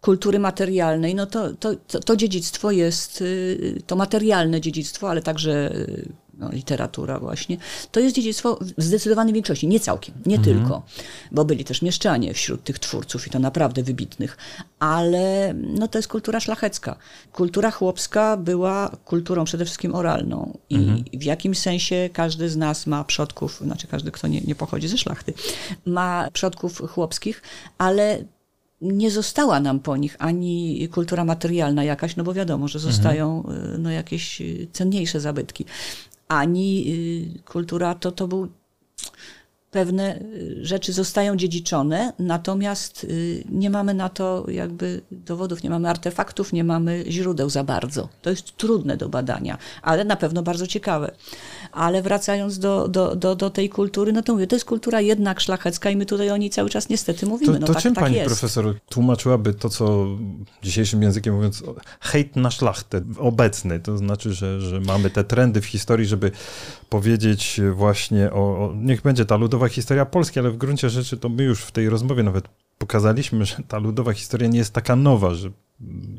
kultury 0.00 0.38
materialnej, 0.38 1.14
no 1.14 1.26
to, 1.26 1.54
to, 1.54 1.74
to, 1.74 2.00
to 2.00 2.16
dziedzictwo 2.16 2.70
jest, 2.70 3.20
y, 3.20 3.82
to 3.86 3.96
materialne 3.96 4.60
dziedzictwo, 4.60 5.10
ale 5.10 5.22
także 5.22 5.72
no, 6.38 6.50
literatura 6.52 7.18
właśnie, 7.18 7.56
to 7.92 8.00
jest 8.00 8.16
dziedzictwo 8.16 8.58
w 8.76 8.82
zdecydowanej 8.82 9.34
większości, 9.34 9.68
nie 9.68 9.80
całkiem, 9.80 10.14
nie 10.26 10.36
mhm. 10.36 10.56
tylko, 10.56 10.82
bo 11.32 11.44
byli 11.44 11.64
też 11.64 11.82
mieszczanie 11.82 12.34
wśród 12.34 12.64
tych 12.64 12.78
twórców 12.78 13.26
i 13.26 13.30
to 13.30 13.38
naprawdę 13.38 13.82
wybitnych, 13.82 14.36
ale 14.78 15.54
no, 15.54 15.88
to 15.88 15.98
jest 15.98 16.08
kultura 16.08 16.40
szlachecka. 16.40 16.96
Kultura 17.32 17.70
chłopska 17.70 18.36
była 18.36 18.90
kulturą 19.04 19.44
przede 19.44 19.64
wszystkim 19.64 19.94
oralną 19.94 20.58
i 20.70 20.74
mhm. 20.74 21.04
w 21.12 21.22
jakimś 21.22 21.58
sensie 21.58 22.10
każdy 22.12 22.48
z 22.48 22.56
nas 22.56 22.86
ma 22.86 23.04
przodków, 23.04 23.60
znaczy 23.60 23.86
każdy, 23.86 24.10
kto 24.10 24.28
nie, 24.28 24.40
nie 24.40 24.54
pochodzi 24.54 24.88
ze 24.88 24.98
szlachty, 24.98 25.32
ma 25.86 26.28
przodków 26.32 26.82
chłopskich, 26.88 27.42
ale 27.78 28.24
nie 28.80 29.10
została 29.10 29.60
nam 29.60 29.80
po 29.80 29.96
nich 29.96 30.16
ani 30.18 30.88
kultura 30.92 31.24
materialna 31.24 31.84
jakaś, 31.84 32.16
no 32.16 32.24
bo 32.24 32.34
wiadomo, 32.34 32.68
że 32.68 32.78
zostają 32.78 33.44
mhm. 33.46 33.82
no, 33.82 33.90
jakieś 33.90 34.42
cenniejsze 34.72 35.20
zabytki 35.20 35.64
ani 36.28 36.88
y, 36.88 37.42
kultura 37.44 37.94
to, 37.94 38.12
to 38.12 38.28
był 38.28 38.48
pewne 39.70 40.20
y, 40.20 40.58
rzeczy 40.62 40.92
zostają 40.92 41.36
dziedziczone, 41.36 42.12
natomiast 42.18 43.04
y, 43.04 43.44
nie 43.48 43.70
mamy 43.70 43.94
na 43.94 44.08
to 44.08 44.44
jakby 44.48 45.00
dowodów, 45.10 45.62
nie 45.62 45.70
mamy 45.70 45.88
artefaktów, 45.88 46.52
nie 46.52 46.64
mamy 46.64 47.04
źródeł 47.08 47.50
za 47.50 47.64
bardzo. 47.64 48.08
To 48.22 48.30
jest 48.30 48.56
trudne 48.56 48.96
do 48.96 49.08
badania, 49.08 49.58
ale 49.82 50.04
na 50.04 50.16
pewno 50.16 50.42
bardzo 50.42 50.66
ciekawe. 50.66 51.14
Ale 51.72 52.02
wracając 52.02 52.58
do, 52.58 52.88
do, 52.88 53.16
do, 53.16 53.36
do 53.36 53.50
tej 53.50 53.68
kultury, 53.68 54.12
no 54.12 54.22
to 54.22 54.32
mówię, 54.32 54.46
to 54.46 54.56
jest 54.56 54.64
kultura 54.64 55.00
jednak 55.00 55.40
szlachecka 55.40 55.90
i 55.90 55.96
my 55.96 56.06
tutaj 56.06 56.30
o 56.30 56.36
niej 56.36 56.50
cały 56.50 56.70
czas 56.70 56.88
niestety 56.88 57.26
mówimy. 57.26 57.52
To, 57.52 57.60
no 57.60 57.66
to 57.66 57.72
tak, 57.72 57.82
czym 57.82 57.94
tak 57.94 58.04
pani 58.04 58.16
jest. 58.16 58.26
profesor 58.26 58.74
tłumaczyłaby 58.88 59.54
to, 59.54 59.68
co 59.68 60.06
dzisiejszym 60.62 61.02
językiem 61.02 61.34
mówiąc, 61.34 61.62
hejt 62.00 62.36
na 62.36 62.50
szlachtę 62.50 63.00
obecny, 63.18 63.80
to 63.80 63.98
znaczy, 63.98 64.32
że, 64.32 64.60
że 64.60 64.80
mamy 64.80 65.10
te 65.10 65.24
trendy 65.24 65.60
w 65.60 65.66
historii, 65.66 66.06
żeby 66.06 66.30
powiedzieć 66.88 67.60
właśnie 67.72 68.32
o, 68.32 68.36
o 68.36 68.72
niech 68.76 69.02
będzie 69.02 69.24
ta 69.24 69.36
ludowa 69.36 69.55
historia 69.68 70.06
Polski, 70.06 70.38
ale 70.38 70.50
w 70.50 70.56
gruncie 70.56 70.90
rzeczy 70.90 71.16
to 71.16 71.28
my 71.28 71.42
już 71.42 71.60
w 71.60 71.72
tej 71.72 71.88
rozmowie 71.88 72.22
nawet 72.22 72.48
pokazaliśmy, 72.78 73.44
że 73.44 73.56
ta 73.68 73.78
ludowa 73.78 74.12
historia 74.12 74.48
nie 74.48 74.58
jest 74.58 74.72
taka 74.72 74.96
nowa, 74.96 75.34
że 75.34 75.50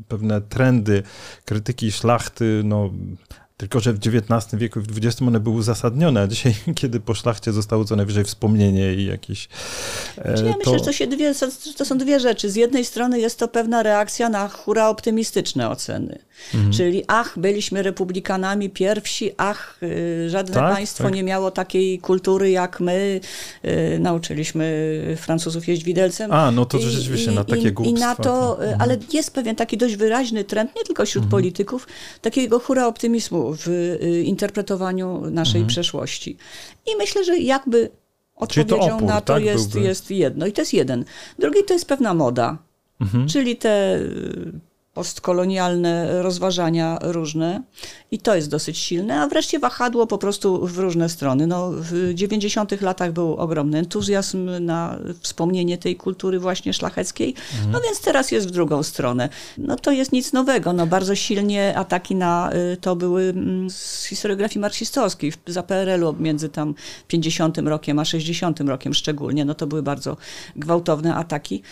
pewne 0.08 0.42
trendy 0.42 1.04
krytyki 1.46 1.92
szlachty, 1.92 2.62
no 2.66 2.90
tylko, 3.58 3.80
że 3.80 3.94
w 3.94 3.98
XIX 3.98 4.56
wieku 4.62 4.80
i 4.80 4.84
w 4.84 4.98
XX 4.98 5.22
one 5.22 5.40
były 5.40 5.56
uzasadnione, 5.56 6.22
a 6.22 6.28
dzisiaj, 6.28 6.56
kiedy 6.76 7.00
po 7.00 7.14
szlachcie 7.14 7.52
zostało 7.52 7.86
co 7.86 7.96
najwyżej 7.96 8.24
wspomnienie 8.24 8.94
i 8.94 9.06
jakieś... 9.06 9.50
E, 10.18 10.32
ja 10.32 10.54
to... 10.54 10.58
myślę, 10.58 10.80
że 10.80 10.86
to, 10.86 10.94
się 10.94 11.08
dwie, 11.08 11.34
to 11.78 11.86
są 11.86 11.98
dwie 11.98 12.20
rzeczy. 12.20 12.50
Z 12.50 12.56
jednej 12.56 12.86
strony 12.86 13.20
jest 13.20 13.40
to 13.40 13.48
pewna 13.48 13.84
reakcja 13.84 14.30
na 14.30 14.48
hura 14.48 14.90
optymistyczne 14.90 15.70
oceny. 15.70 16.20
Mhm. 16.54 16.74
Czyli 16.74 17.04
ach, 17.08 17.40
byliśmy 17.40 17.84
republikanami 17.84 18.70
pierwsi, 18.70 19.32
ach, 19.38 19.78
y, 19.84 20.30
żadne 20.30 20.54
tak, 20.54 20.74
państwo 20.74 21.04
tak. 21.04 21.14
nie 21.14 21.24
miało 21.24 21.52
takiej 21.52 22.00
kultury 22.00 22.50
jak 22.50 22.80
my. 22.80 23.20
Y, 23.66 24.00
nauczyliśmy 24.00 25.18
Francuzów 25.18 25.68
jeść 25.68 25.84
widelcem. 25.84 26.32
A, 26.32 26.52
no 26.52 26.66
to 26.66 26.80
rzeczywiście, 26.80 27.32
I, 27.32 27.36
na 27.36 27.44
takie 27.44 27.72
głupstwa. 27.72 27.98
I 27.98 28.10
na 28.10 28.16
to, 28.16 28.58
y, 28.62 28.64
mhm. 28.64 28.82
ale 28.82 28.98
jest 29.14 29.34
pewien 29.34 29.56
taki 29.56 29.78
dość 29.78 29.96
wyraźny 29.96 30.44
trend, 30.44 30.76
nie 30.76 30.84
tylko 30.84 31.06
wśród 31.06 31.24
mhm. 31.24 31.32
polityków, 31.32 31.88
takiego 32.22 32.60
hura 32.60 32.88
optymizmu 32.88 33.47
w 33.54 33.68
y, 33.68 34.24
interpretowaniu 34.24 35.22
naszej 35.32 35.62
mhm. 35.62 35.68
przeszłości. 35.68 36.38
I 36.86 36.96
myślę, 36.96 37.24
że 37.24 37.38
jakby 37.38 37.90
odpowiedzią 38.36 38.96
opór, 38.96 39.08
na 39.08 39.22
to 39.22 39.34
tak? 39.34 39.44
jest, 39.44 39.76
jest 39.76 40.12
jedno. 40.12 40.46
I 40.46 40.52
to 40.52 40.62
jest 40.62 40.74
jeden. 40.74 41.06
Drugi 41.40 41.64
to 41.64 41.74
jest 41.74 41.86
pewna 41.86 42.14
moda. 42.14 42.58
Mhm. 43.02 43.28
Czyli 43.28 43.56
te 43.56 44.00
postkolonialne 44.98 46.22
rozważania 46.22 46.98
różne 47.02 47.62
i 48.12 48.20
to 48.20 48.36
jest 48.36 48.50
dosyć 48.50 48.78
silne, 48.78 49.22
a 49.22 49.28
wreszcie 49.28 49.60
wahadło 49.60 50.08
po 50.08 50.18
prostu 50.18 50.68
w 50.68 50.78
różne 50.78 51.10
strony. 51.10 51.48
No, 51.48 51.72
w 51.72 52.12
90 52.14 52.82
latach 52.82 53.12
był 53.12 53.36
ogromny 53.36 53.78
entuzjazm 53.78 54.50
na 54.60 55.00
wspomnienie 55.22 55.78
tej 55.78 55.96
kultury 55.96 56.40
właśnie 56.40 56.74
szlacheckiej, 56.74 57.36
mhm. 57.54 57.72
no 57.72 57.82
więc 57.82 58.02
teraz 58.02 58.32
jest 58.32 58.48
w 58.48 58.52
drugą 58.52 58.84
stronę. 58.84 59.30
No 59.58 59.76
to 59.76 59.92
jest 59.92 60.12
nic 60.12 60.34
nowego, 60.34 60.74
no 60.74 60.88
bardzo 60.88 61.16
silnie 61.16 61.78
ataki 61.78 62.16
na 62.16 62.50
y, 62.74 62.78
to 62.78 62.96
były 62.96 63.24
mm, 63.24 63.70
z 63.70 64.06
historiografii 64.06 64.60
marksistowskiej 64.60 65.34
za 65.48 65.64
PRL-u 65.64 66.16
między 66.20 66.50
tam 66.50 66.76
50 67.08 67.58
rokiem 67.58 68.00
a 68.00 68.06
60 68.06 68.60
rokiem 68.60 68.94
szczególnie, 68.94 69.46
no 69.46 69.54
to 69.54 69.68
były 69.68 69.84
bardzo 69.84 70.18
gwałtowne 70.56 71.16
ataki 71.16 71.64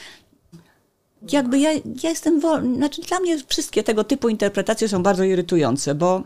jakby 1.32 1.60
ja, 1.60 1.74
ja 1.74 2.10
jestem 2.10 2.40
wolny. 2.40 2.76
Znaczy, 2.76 3.02
dla 3.02 3.20
mnie 3.20 3.38
wszystkie 3.48 3.84
tego 3.84 4.04
typu 4.04 4.30
interpretacje 4.30 4.90
są 4.90 5.04
bardzo 5.04 5.24
irytujące, 5.24 5.96
bo 5.96 6.24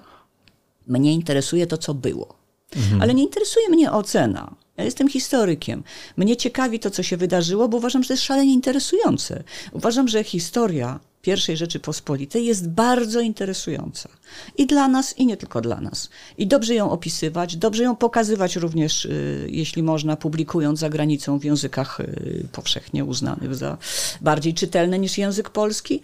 mnie 0.88 1.14
interesuje 1.14 1.68
to, 1.68 1.78
co 1.78 1.94
było. 1.94 2.36
Mhm. 2.76 3.02
Ale 3.02 3.14
nie 3.14 3.24
interesuje 3.24 3.70
mnie 3.70 3.92
ocena. 3.92 4.56
Ja 4.78 4.84
jestem 4.84 5.10
historykiem. 5.10 5.84
Mnie 6.18 6.38
ciekawi 6.38 6.80
to, 6.80 6.90
co 6.90 7.04
się 7.04 7.18
wydarzyło, 7.18 7.68
bo 7.68 7.78
uważam, 7.78 8.04
że 8.04 8.08
to 8.08 8.14
jest 8.14 8.24
szalenie 8.24 8.54
interesujące. 8.54 9.44
Uważam, 9.72 10.08
że 10.08 10.24
historia 10.24 11.00
pierwszej 11.22 11.58
Rzeczypospolitej 11.58 12.46
jest 12.46 12.70
bardzo 12.70 13.22
interesująca. 13.22 14.10
I 14.58 14.68
dla 14.68 14.88
nas, 14.88 15.18
i 15.18 15.26
nie 15.26 15.38
tylko 15.38 15.62
dla 15.62 15.82
nas. 15.82 16.10
I 16.38 16.48
dobrze 16.48 16.76
ją 16.76 16.92
opisywać, 16.92 17.56
dobrze 17.56 17.84
ją 17.84 17.96
pokazywać 17.96 18.56
również, 18.56 19.06
y, 19.06 19.48
jeśli 19.52 19.84
można, 19.84 20.16
publikując 20.16 20.80
za 20.80 20.90
granicą 20.90 21.40
w 21.40 21.44
językach 21.44 22.00
y, 22.00 22.48
powszechnie 22.52 23.06
uznanych 23.06 23.56
za 23.56 23.78
bardziej 24.22 24.54
czytelne 24.54 25.00
niż 25.00 25.18
język 25.18 25.50
polski. 25.50 26.02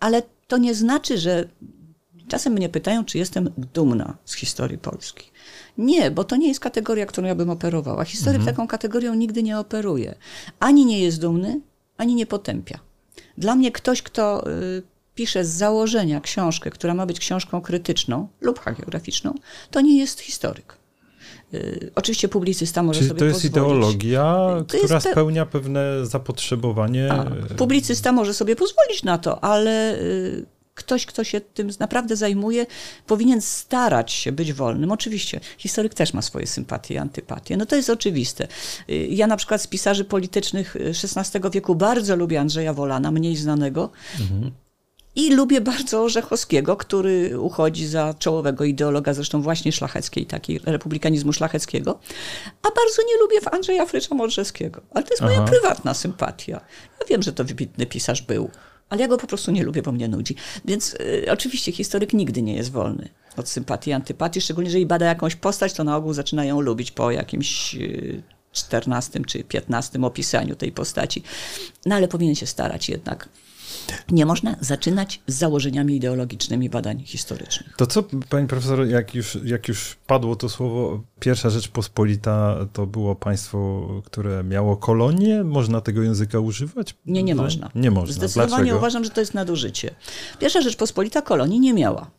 Ale 0.00 0.22
to 0.48 0.58
nie 0.58 0.74
znaczy, 0.74 1.18
że 1.18 1.48
czasem 2.28 2.52
mnie 2.52 2.68
pytają, 2.68 3.04
czy 3.04 3.18
jestem 3.18 3.50
dumna 3.74 4.16
z 4.24 4.34
historii 4.34 4.78
Polski. 4.78 5.30
Nie, 5.78 6.10
bo 6.10 6.24
to 6.24 6.36
nie 6.36 6.48
jest 6.48 6.60
kategoria, 6.60 7.06
którą 7.06 7.26
ja 7.26 7.34
bym 7.34 7.50
operowała. 7.50 8.04
Historyk 8.04 8.40
mhm. 8.40 8.56
taką 8.56 8.68
kategorią 8.68 9.14
nigdy 9.14 9.42
nie 9.42 9.58
operuje. 9.58 10.14
Ani 10.60 10.86
nie 10.86 11.00
jest 11.00 11.20
dumny, 11.20 11.60
ani 11.96 12.14
nie 12.14 12.26
potępia. 12.26 12.85
Dla 13.38 13.54
mnie 13.54 13.72
ktoś, 13.72 14.02
kto 14.02 14.50
y, 14.50 14.82
pisze 15.14 15.44
z 15.44 15.48
założenia 15.48 16.20
książkę, 16.20 16.70
która 16.70 16.94
ma 16.94 17.06
być 17.06 17.20
książką 17.20 17.60
krytyczną 17.60 18.28
lub 18.40 18.60
hagiograficzną, 18.60 19.34
to 19.70 19.80
nie 19.80 19.98
jest 19.98 20.20
historyk. 20.20 20.76
Y, 21.54 21.90
oczywiście 21.94 22.28
publicysta 22.28 22.82
może 22.82 22.98
Czyli 22.98 23.08
sobie 23.08 23.18
to 23.18 23.24
jest 23.24 23.42
pozwolić. 23.42 23.56
ideologia, 23.66 24.46
to 24.58 24.64
która 24.64 24.94
jest 24.94 25.06
pe... 25.06 25.12
spełnia 25.12 25.46
pewne 25.46 26.06
zapotrzebowanie. 26.06 27.12
A, 27.12 27.54
publicysta 27.56 28.12
może 28.12 28.34
sobie 28.34 28.56
pozwolić 28.56 29.02
na 29.02 29.18
to, 29.18 29.44
ale 29.44 29.98
y, 29.98 30.46
ktoś, 30.76 31.06
kto 31.06 31.24
się 31.24 31.40
tym 31.40 31.70
naprawdę 31.80 32.16
zajmuje, 32.16 32.66
powinien 33.06 33.40
starać 33.40 34.12
się 34.12 34.32
być 34.32 34.52
wolnym. 34.52 34.92
Oczywiście, 34.92 35.40
historyk 35.58 35.94
też 35.94 36.12
ma 36.12 36.22
swoje 36.22 36.46
sympatie 36.46 36.94
i 36.94 36.98
antypatie. 36.98 37.56
No 37.56 37.66
to 37.66 37.76
jest 37.76 37.90
oczywiste. 37.90 38.48
Ja 39.08 39.26
na 39.26 39.36
przykład 39.36 39.62
z 39.62 39.66
pisarzy 39.66 40.04
politycznych 40.04 40.76
XVI 41.14 41.40
wieku 41.52 41.74
bardzo 41.74 42.16
lubię 42.16 42.40
Andrzeja 42.40 42.72
Wolana, 42.72 43.10
mniej 43.10 43.36
znanego. 43.36 43.90
Mhm. 44.20 44.50
I 45.16 45.34
lubię 45.34 45.60
bardzo 45.60 46.02
Orzechowskiego, 46.02 46.76
który 46.76 47.40
uchodzi 47.40 47.86
za 47.86 48.14
czołowego 48.18 48.64
ideologa, 48.64 49.14
zresztą 49.14 49.42
właśnie 49.42 49.72
szlacheckiej, 49.72 50.26
taki 50.26 50.58
republikanizmu 50.58 51.32
szlacheckiego. 51.32 51.98
A 52.62 52.68
bardzo 52.70 53.02
nie 53.02 53.18
lubię 53.20 53.50
Andrzeja 53.52 53.86
Frycza 53.86 54.14
Modrzewskiego. 54.14 54.80
Ale 54.94 55.04
to 55.04 55.10
jest 55.10 55.22
Aha. 55.22 55.32
moja 55.32 55.46
prywatna 55.46 55.94
sympatia. 55.94 56.60
Ja 57.00 57.06
wiem, 57.06 57.22
że 57.22 57.32
to 57.32 57.44
wybitny 57.44 57.86
pisarz 57.86 58.22
był 58.22 58.50
ale 58.90 59.00
ja 59.00 59.08
go 59.08 59.18
po 59.18 59.26
prostu 59.26 59.52
nie 59.52 59.64
lubię, 59.64 59.82
bo 59.82 59.92
mnie 59.92 60.08
nudzi. 60.08 60.34
Więc 60.64 60.94
y, 60.94 61.26
oczywiście 61.30 61.72
historyk 61.72 62.12
nigdy 62.12 62.42
nie 62.42 62.54
jest 62.54 62.72
wolny 62.72 63.08
od 63.36 63.48
sympatii 63.48 63.92
antypatii, 63.92 64.40
szczególnie 64.40 64.68
jeżeli 64.68 64.86
bada 64.86 65.06
jakąś 65.06 65.36
postać, 65.36 65.72
to 65.72 65.84
na 65.84 65.96
ogół 65.96 66.12
zaczyna 66.12 66.44
ją 66.44 66.60
lubić 66.60 66.90
po 66.90 67.10
jakimś 67.10 67.74
y, 67.74 68.22
czternastym 68.52 69.24
czy 69.24 69.44
piętnastym 69.44 70.04
opisaniu 70.04 70.56
tej 70.56 70.72
postaci. 70.72 71.22
No 71.86 71.94
ale 71.94 72.08
powinien 72.08 72.34
się 72.34 72.46
starać 72.46 72.88
jednak 72.88 73.28
nie 74.10 74.26
można 74.26 74.56
zaczynać 74.60 75.20
z 75.26 75.34
założeniami 75.34 75.96
ideologicznymi 75.96 76.70
badań 76.70 77.04
historycznych. 77.04 77.74
To 77.76 77.86
co, 77.86 78.04
pani 78.28 78.48
profesor, 78.48 78.86
jak 78.86 79.14
już, 79.14 79.38
jak 79.44 79.68
już 79.68 79.96
padło 80.06 80.36
to 80.36 80.48
słowo, 80.48 81.02
pierwsza 81.20 81.50
Rzeczpospolita 81.50 82.56
to 82.72 82.86
było 82.86 83.14
państwo, 83.14 83.88
które 84.04 84.44
miało 84.44 84.76
kolonie? 84.76 85.44
Można 85.44 85.80
tego 85.80 86.02
języka 86.02 86.40
używać? 86.40 86.94
Nie, 87.06 87.22
nie 87.22 87.34
można. 87.34 87.70
Nie 87.74 87.90
można. 87.90 88.14
Zdecydowanie 88.14 88.62
Dlaczego? 88.62 88.78
uważam, 88.78 89.04
że 89.04 89.10
to 89.10 89.20
jest 89.20 89.34
nadużycie. 89.34 89.94
Pierwsza 90.38 90.60
Rzeczpospolita 90.60 91.22
kolonii 91.22 91.60
nie 91.60 91.74
miała. 91.74 92.10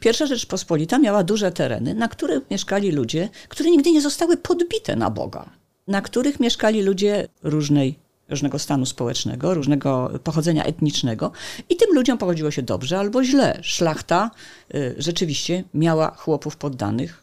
Pierwsza 0.00 0.26
Rzeczpospolita 0.26 0.98
miała 0.98 1.24
duże 1.24 1.52
tereny, 1.52 1.94
na 1.94 2.08
których 2.08 2.50
mieszkali 2.50 2.92
ludzie, 2.92 3.28
które 3.48 3.70
nigdy 3.70 3.90
nie 3.90 4.00
zostały 4.00 4.36
podbite 4.36 4.96
na 4.96 5.10
Boga, 5.10 5.50
na 5.88 6.02
których 6.02 6.40
mieszkali 6.40 6.82
ludzie 6.82 7.28
różnej 7.42 7.98
różnego 8.30 8.58
stanu 8.58 8.86
społecznego, 8.86 9.54
różnego 9.54 10.10
pochodzenia 10.24 10.64
etnicznego 10.64 11.32
i 11.68 11.76
tym 11.76 11.94
ludziom 11.94 12.18
pochodziło 12.18 12.50
się 12.50 12.62
dobrze 12.62 12.98
albo 12.98 13.24
źle. 13.24 13.58
Szlachta 13.62 14.30
y, 14.74 14.94
rzeczywiście 14.98 15.64
miała 15.74 16.10
chłopów 16.10 16.56
poddanych, 16.56 17.22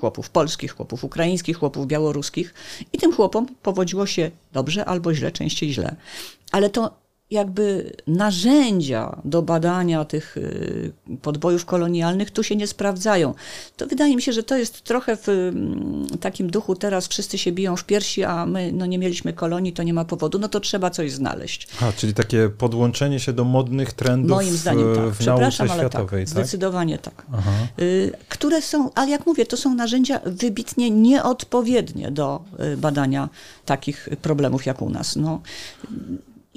chłopów 0.00 0.30
polskich, 0.30 0.72
chłopów 0.72 1.04
ukraińskich, 1.04 1.56
chłopów 1.56 1.86
białoruskich 1.86 2.54
i 2.92 2.98
tym 2.98 3.12
chłopom 3.12 3.46
powodziło 3.62 4.06
się 4.06 4.30
dobrze 4.52 4.84
albo 4.84 5.14
źle, 5.14 5.32
częściej 5.32 5.72
źle. 5.72 5.96
Ale 6.52 6.70
to 6.70 7.07
jakby 7.30 7.92
narzędzia 8.06 9.20
do 9.24 9.42
badania 9.42 10.04
tych 10.04 10.36
y, 10.36 10.92
podbojów 11.22 11.64
kolonialnych 11.64 12.30
tu 12.30 12.42
się 12.42 12.56
nie 12.56 12.66
sprawdzają. 12.66 13.34
To 13.76 13.86
wydaje 13.86 14.16
mi 14.16 14.22
się, 14.22 14.32
że 14.32 14.42
to 14.42 14.56
jest 14.56 14.82
trochę 14.82 15.16
w 15.16 15.28
mm, 15.28 16.06
takim 16.20 16.50
duchu 16.50 16.74
teraz 16.74 17.08
wszyscy 17.08 17.38
się 17.38 17.52
biją 17.52 17.76
w 17.76 17.84
piersi, 17.84 18.24
a 18.24 18.46
my 18.46 18.72
no, 18.72 18.86
nie 18.86 18.98
mieliśmy 18.98 19.32
kolonii, 19.32 19.72
to 19.72 19.82
nie 19.82 19.94
ma 19.94 20.04
powodu, 20.04 20.38
no 20.38 20.48
to 20.48 20.60
trzeba 20.60 20.90
coś 20.90 21.12
znaleźć. 21.12 21.68
A, 21.80 21.92
czyli 21.92 22.14
takie 22.14 22.48
podłączenie 22.48 23.20
się 23.20 23.32
do 23.32 23.44
modnych 23.44 23.92
trendów 23.92 24.30
Moim 24.30 24.56
zdaniem 24.56 24.96
tak. 24.96 25.04
w 25.04 25.26
nauce 25.26 25.44
ale 25.44 25.52
światowej, 25.52 25.90
tak, 25.90 26.10
tak? 26.10 26.28
Zdecydowanie 26.28 26.98
tak. 26.98 27.26
Y, 27.80 28.12
które 28.28 28.62
są, 28.62 28.90
ale 28.94 29.10
jak 29.10 29.26
mówię, 29.26 29.46
to 29.46 29.56
są 29.56 29.74
narzędzia 29.74 30.20
wybitnie 30.26 30.90
nieodpowiednie 30.90 32.10
do 32.10 32.44
y, 32.72 32.76
badania 32.76 33.28
takich 33.64 34.08
problemów 34.22 34.66
jak 34.66 34.82
u 34.82 34.90
nas. 34.90 35.16
No, 35.16 35.40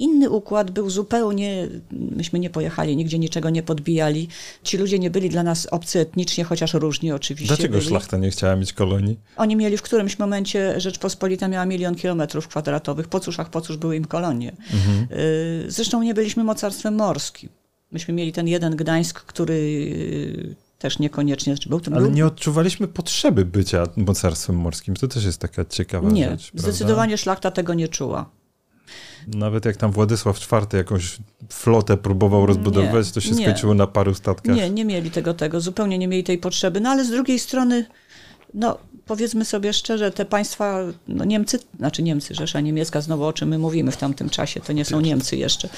inny 0.02 0.30
układ 0.30 0.70
był 0.70 0.90
zupełnie, 0.90 1.68
myśmy 1.90 2.38
nie 2.38 2.50
pojechali, 2.50 2.96
nigdzie 2.96 3.18
niczego 3.18 3.50
nie 3.50 3.62
podbijali. 3.62 4.28
Ci 4.62 4.76
ludzie 4.78 4.98
nie 4.98 5.10
byli 5.10 5.28
dla 5.28 5.42
nas 5.42 5.66
obcy 5.66 6.00
etnicznie, 6.00 6.44
chociaż 6.44 6.74
różni 6.74 7.12
oczywiście 7.12 7.46
Dlaczego 7.46 7.76
byli. 7.78 7.88
szlachta 7.88 8.16
nie 8.16 8.30
chciała 8.30 8.56
mieć 8.56 8.72
kolonii? 8.72 9.18
Oni 9.36 9.56
mieli 9.56 9.76
w 9.76 9.82
którymś 9.82 10.18
momencie, 10.18 10.80
Rzeczpospolita 10.80 11.48
miała 11.48 11.66
milion 11.66 11.94
kilometrów 11.94 12.48
kwadratowych, 12.48 13.08
po 13.08 13.20
cóż, 13.20 13.40
ach, 13.40 13.50
po 13.50 13.60
cóż 13.60 13.76
były 13.76 13.96
im 13.96 14.04
kolonie. 14.04 14.52
Mhm. 14.72 15.06
Zresztą 15.68 16.02
nie 16.02 16.14
byliśmy 16.14 16.44
mocarstwem 16.44 16.94
morskim. 16.94 17.48
Myśmy 17.92 18.14
mieli 18.14 18.32
ten 18.32 18.48
jeden 18.48 18.76
Gdańsk, 18.76 19.20
który 19.20 19.54
y, 19.54 20.54
też 20.78 20.98
niekoniecznie 20.98 21.54
był. 21.66 21.80
To 21.80 21.90
Ale 21.92 22.00
był... 22.00 22.10
nie 22.10 22.26
odczuwaliśmy 22.26 22.88
potrzeby 22.88 23.44
bycia 23.44 23.84
mocarstwem 23.96 24.56
morskim. 24.56 24.94
To 24.94 25.08
też 25.08 25.24
jest 25.24 25.38
taka 25.38 25.64
ciekawa 25.64 26.10
nie, 26.10 26.28
rzecz. 26.28 26.54
Nie, 26.54 26.60
zdecydowanie 26.60 27.18
szlachta 27.18 27.50
tego 27.50 27.74
nie 27.74 27.88
czuła. 27.88 28.30
Nawet 29.28 29.64
jak 29.64 29.76
tam 29.76 29.92
Władysław 29.92 30.52
IV 30.52 30.78
jakąś 30.78 31.18
flotę 31.48 31.96
próbował 31.96 32.46
rozbudować, 32.46 33.06
nie, 33.06 33.12
to 33.12 33.20
się 33.20 33.30
nie. 33.30 33.44
skończyło 33.44 33.74
na 33.74 33.86
paru 33.86 34.14
statkach. 34.14 34.56
Nie, 34.56 34.70
nie 34.70 34.84
mieli 34.84 35.10
tego, 35.10 35.34
tego, 35.34 35.60
zupełnie 35.60 35.98
nie 35.98 36.08
mieli 36.08 36.24
tej 36.24 36.38
potrzeby. 36.38 36.80
No 36.80 36.90
ale 36.90 37.04
z 37.04 37.10
drugiej 37.10 37.38
strony, 37.38 37.86
no 38.54 38.78
powiedzmy 39.06 39.44
sobie 39.44 39.72
szczerze, 39.72 40.10
te 40.10 40.24
państwa, 40.24 40.80
no 41.08 41.24
Niemcy, 41.24 41.58
znaczy 41.78 42.02
Niemcy, 42.02 42.34
Rzesza 42.34 42.60
Niemiecka, 42.60 43.00
znowu 43.00 43.24
o 43.24 43.32
czym 43.32 43.48
my 43.48 43.58
mówimy 43.58 43.92
w 43.92 43.96
tamtym 43.96 44.30
czasie, 44.30 44.60
to 44.60 44.72
nie 44.72 44.84
są 44.84 45.00
Niemcy 45.00 45.36
jeszcze. 45.36 45.68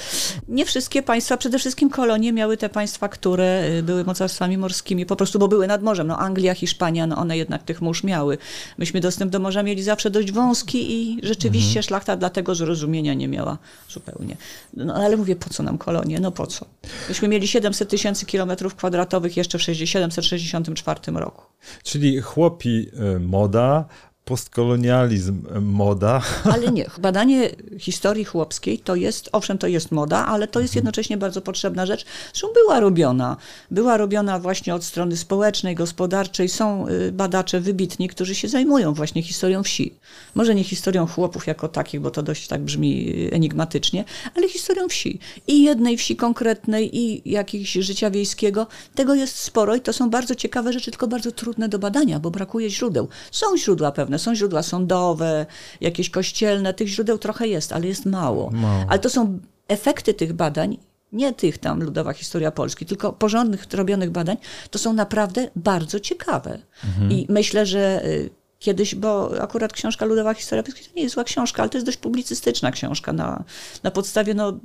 Nie 0.47 0.65
wszystkie 0.65 1.03
państwa, 1.03 1.37
przede 1.37 1.59
wszystkim 1.59 1.89
kolonie 1.89 2.33
miały 2.33 2.57
te 2.57 2.69
państwa, 2.69 3.09
które 3.09 3.69
y, 3.79 3.83
były 3.83 4.03
mocarstwami 4.03 4.57
morskimi, 4.57 5.05
po 5.05 5.15
prostu, 5.15 5.39
bo 5.39 5.47
były 5.47 5.67
nad 5.67 5.83
morzem. 5.83 6.07
No 6.07 6.17
Anglia, 6.17 6.53
Hiszpania, 6.53 7.07
no 7.07 7.15
one 7.15 7.37
jednak 7.37 7.63
tych 7.63 7.81
mórz 7.81 8.03
miały. 8.03 8.37
Myśmy 8.77 9.01
dostęp 9.01 9.31
do 9.31 9.39
morza 9.39 9.63
mieli 9.63 9.83
zawsze 9.83 10.09
dość 10.09 10.31
wąski 10.31 10.93
i 10.93 11.19
rzeczywiście 11.23 11.69
mhm. 11.69 11.83
szlachta 11.83 12.17
dlatego 12.17 12.55
zrozumienia 12.55 13.13
nie 13.13 13.27
miała 13.27 13.57
zupełnie. 13.89 14.37
No 14.73 14.95
ale 14.95 15.17
mówię, 15.17 15.35
po 15.35 15.49
co 15.49 15.63
nam 15.63 15.77
kolonie? 15.77 16.19
No 16.19 16.31
po 16.31 16.47
co? 16.47 16.65
Myśmy 17.09 17.27
mieli 17.27 17.47
700 17.47 17.89
tysięcy 17.89 18.25
kilometrów 18.25 18.75
kwadratowych 18.75 19.37
jeszcze 19.37 19.57
w 19.57 19.61
764 19.61 20.99
roku. 21.13 21.54
Czyli 21.83 22.21
chłopi 22.21 22.87
y, 23.15 23.19
moda, 23.19 23.85
postkolonializm 24.25 25.41
moda. 25.61 26.21
Ale 26.53 26.71
nie, 26.71 26.85
badanie 26.99 27.49
historii 27.79 28.25
chłopskiej 28.25 28.79
to 28.79 28.95
jest, 28.95 29.29
owszem, 29.31 29.57
to 29.57 29.67
jest 29.67 29.91
moda, 29.91 30.25
ale 30.25 30.47
to 30.47 30.59
jest 30.59 30.71
mhm. 30.71 30.77
jednocześnie 30.77 31.17
bardzo 31.17 31.41
potrzebna 31.41 31.85
rzecz. 31.85 32.05
Zresztą 32.33 32.47
była 32.53 32.79
robiona. 32.79 33.37
Była 33.71 33.97
robiona 33.97 34.39
właśnie 34.39 34.75
od 34.75 34.83
strony 34.83 35.17
społecznej, 35.17 35.75
gospodarczej. 35.75 36.49
Są 36.49 36.87
y, 36.87 37.11
badacze 37.11 37.61
wybitni, 37.61 38.09
którzy 38.09 38.35
się 38.35 38.47
zajmują 38.47 38.93
właśnie 38.93 39.23
historią 39.23 39.63
wsi. 39.63 39.93
Może 40.35 40.55
nie 40.55 40.63
historią 40.63 41.07
chłopów 41.07 41.47
jako 41.47 41.67
takich, 41.67 42.01
bo 42.01 42.11
to 42.11 42.23
dość 42.23 42.47
tak 42.47 42.61
brzmi 42.61 43.09
y, 43.09 43.33
enigmatycznie, 43.33 44.05
ale 44.35 44.49
historią 44.49 44.89
wsi. 44.89 45.19
I 45.47 45.63
jednej 45.63 45.97
wsi 45.97 46.15
konkretnej, 46.15 46.97
i 46.97 47.31
jakiejś 47.31 47.71
życia 47.71 48.11
wiejskiego. 48.11 48.67
Tego 48.95 49.15
jest 49.15 49.35
sporo 49.35 49.75
i 49.75 49.81
to 49.81 49.93
są 49.93 50.09
bardzo 50.09 50.35
ciekawe 50.35 50.73
rzeczy, 50.73 50.91
tylko 50.91 51.07
bardzo 51.07 51.31
trudne 51.31 51.69
do 51.69 51.79
badania, 51.79 52.19
bo 52.19 52.31
brakuje 52.31 52.69
źródeł. 52.69 53.07
Są 53.31 53.57
źródła 53.57 53.91
pewne, 53.91 54.14
są 54.19 54.35
źródła 54.35 54.63
sądowe, 54.63 55.45
jakieś 55.81 56.09
kościelne, 56.09 56.73
tych 56.73 56.87
źródeł 56.87 57.17
trochę 57.17 57.47
jest, 57.47 57.73
ale 57.73 57.87
jest 57.87 58.05
mało. 58.05 58.51
mało. 58.51 58.85
Ale 58.89 58.99
to 58.99 59.09
są 59.09 59.39
efekty 59.67 60.13
tych 60.13 60.33
badań, 60.33 60.77
nie 61.11 61.33
tych 61.33 61.57
tam 61.57 61.83
Ludowa 61.83 62.13
Historia 62.13 62.51
Polski, 62.51 62.85
tylko 62.85 63.13
porządnych, 63.13 63.65
robionych 63.73 64.11
badań, 64.11 64.37
to 64.69 64.79
są 64.79 64.93
naprawdę 64.93 65.49
bardzo 65.55 65.99
ciekawe. 65.99 66.59
Mhm. 66.85 67.11
I 67.11 67.25
myślę, 67.29 67.65
że 67.65 68.05
y, 68.05 68.29
kiedyś, 68.59 68.95
bo 68.95 69.41
akurat 69.41 69.73
książka 69.73 70.05
Ludowa 70.05 70.33
Historia 70.33 70.63
Polski 70.63 70.85
to 70.85 70.91
nie 70.95 71.03
jest 71.03 71.15
zła 71.15 71.23
książka, 71.23 71.61
ale 71.61 71.69
to 71.69 71.77
jest 71.77 71.85
dość 71.85 71.97
publicystyczna 71.97 72.71
książka 72.71 73.13
na, 73.13 73.43
na 73.83 73.91
podstawie 73.91 74.33
no, 74.33 74.59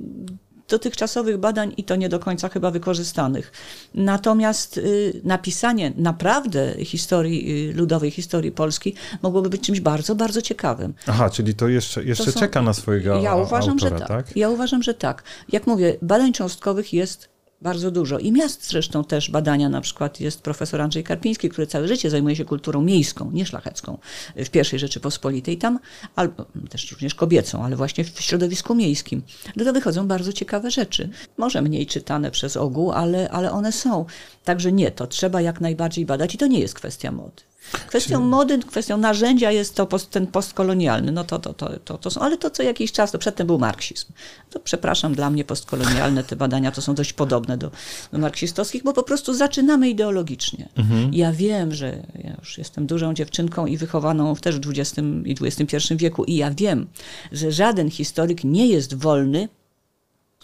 dotychczasowych 0.71 1.37
badań 1.37 1.73
i 1.77 1.83
to 1.83 1.95
nie 1.95 2.09
do 2.09 2.19
końca 2.19 2.49
chyba 2.49 2.71
wykorzystanych. 2.71 3.51
Natomiast 3.95 4.77
y, 4.77 5.21
napisanie 5.23 5.91
naprawdę 5.95 6.85
historii 6.85 7.69
y, 7.69 7.73
ludowej, 7.73 8.11
historii 8.11 8.51
Polski 8.51 8.95
mogłoby 9.21 9.49
być 9.49 9.61
czymś 9.61 9.79
bardzo, 9.79 10.15
bardzo 10.15 10.41
ciekawym. 10.41 10.93
Aha, 11.07 11.29
czyli 11.29 11.55
to 11.55 11.67
jeszcze, 11.67 12.03
jeszcze 12.03 12.25
to 12.25 12.31
są, 12.31 12.39
czeka 12.39 12.61
na 12.61 12.73
swojego 12.73 13.21
ja 13.21 13.35
uważam, 13.35 13.71
autora, 13.71 13.97
że 13.97 13.99
tak? 13.99 14.07
tak? 14.07 14.37
Ja 14.37 14.49
uważam, 14.49 14.83
że 14.83 14.93
tak. 14.93 15.23
Jak 15.51 15.67
mówię, 15.67 15.97
badań 16.01 16.33
cząstkowych 16.33 16.93
jest 16.93 17.29
bardzo 17.61 17.91
dużo. 17.91 18.19
I 18.19 18.31
miast 18.31 18.69
zresztą 18.69 19.03
też 19.03 19.31
badania, 19.31 19.69
na 19.69 19.81
przykład 19.81 20.19
jest 20.19 20.41
profesor 20.41 20.81
Andrzej 20.81 21.03
Karpiński, 21.03 21.49
który 21.49 21.67
całe 21.67 21.87
życie 21.87 22.09
zajmuje 22.09 22.35
się 22.35 22.45
kulturą 22.45 22.81
miejską, 22.81 23.31
nie 23.31 23.45
szlachecką, 23.45 23.97
w 24.35 24.49
pierwszej 24.49 24.79
Rzeczypospolitej 24.79 25.57
tam, 25.57 25.79
albo 26.15 26.45
też 26.69 26.91
również 26.91 27.15
kobiecą, 27.15 27.63
ale 27.63 27.75
właśnie 27.75 28.03
w 28.03 28.21
środowisku 28.21 28.75
miejskim. 28.75 29.21
Do 29.55 29.65
tego 29.65 29.73
wychodzą 29.73 30.07
bardzo 30.07 30.33
ciekawe 30.33 30.71
rzeczy. 30.71 31.09
Może 31.37 31.61
mniej 31.61 31.87
czytane 31.87 32.31
przez 32.31 32.57
ogół, 32.57 32.91
ale, 32.91 33.29
ale 33.29 33.51
one 33.51 33.71
są. 33.71 34.05
Także 34.43 34.71
nie, 34.71 34.91
to 34.91 35.07
trzeba 35.07 35.41
jak 35.41 35.61
najbardziej 35.61 36.05
badać 36.05 36.35
i 36.35 36.37
to 36.37 36.47
nie 36.47 36.59
jest 36.59 36.73
kwestia 36.73 37.11
mody. 37.11 37.50
Kwestią 37.87 38.17
Czy... 38.17 38.25
mody, 38.25 38.59
kwestią 38.59 38.97
narzędzia 38.97 39.51
jest 39.51 39.75
to 39.75 39.85
post, 39.85 40.09
ten 40.09 40.27
postkolonialny. 40.27 41.11
No 41.11 41.23
to, 41.23 41.39
to, 41.39 41.53
to, 41.53 41.79
to, 41.79 41.97
to 41.97 42.09
są, 42.09 42.21
ale 42.21 42.37
to 42.37 42.49
co 42.49 42.63
jakiś 42.63 42.91
czas, 42.91 43.11
to 43.11 43.19
przedtem 43.19 43.47
był 43.47 43.59
marksizm. 43.59 44.07
To 44.49 44.59
przepraszam, 44.59 45.15
dla 45.15 45.29
mnie 45.29 45.43
postkolonialne 45.43 46.23
te 46.23 46.35
badania 46.35 46.71
to 46.71 46.81
są 46.81 46.95
dość 46.95 47.13
podobne 47.13 47.57
do, 47.57 47.71
do 48.11 48.17
marksistowskich, 48.17 48.83
bo 48.83 48.93
po 48.93 49.03
prostu 49.03 49.33
zaczynamy 49.33 49.89
ideologicznie. 49.89 50.69
Mhm. 50.75 51.13
Ja 51.13 51.31
wiem, 51.31 51.73
że 51.73 52.03
ja 52.23 52.35
już 52.39 52.57
jestem 52.57 52.87
dużą 52.87 53.13
dziewczynką 53.13 53.65
i 53.65 53.77
wychowaną 53.77 54.35
też 54.35 54.59
w 54.59 54.69
XX 54.69 55.07
i 55.25 55.35
XXI 55.41 55.95
wieku 55.95 56.23
i 56.23 56.35
ja 56.35 56.51
wiem, 56.51 56.87
że 57.31 57.51
żaden 57.51 57.91
historyk 57.91 58.43
nie 58.43 58.67
jest 58.67 58.93
wolny 58.93 59.49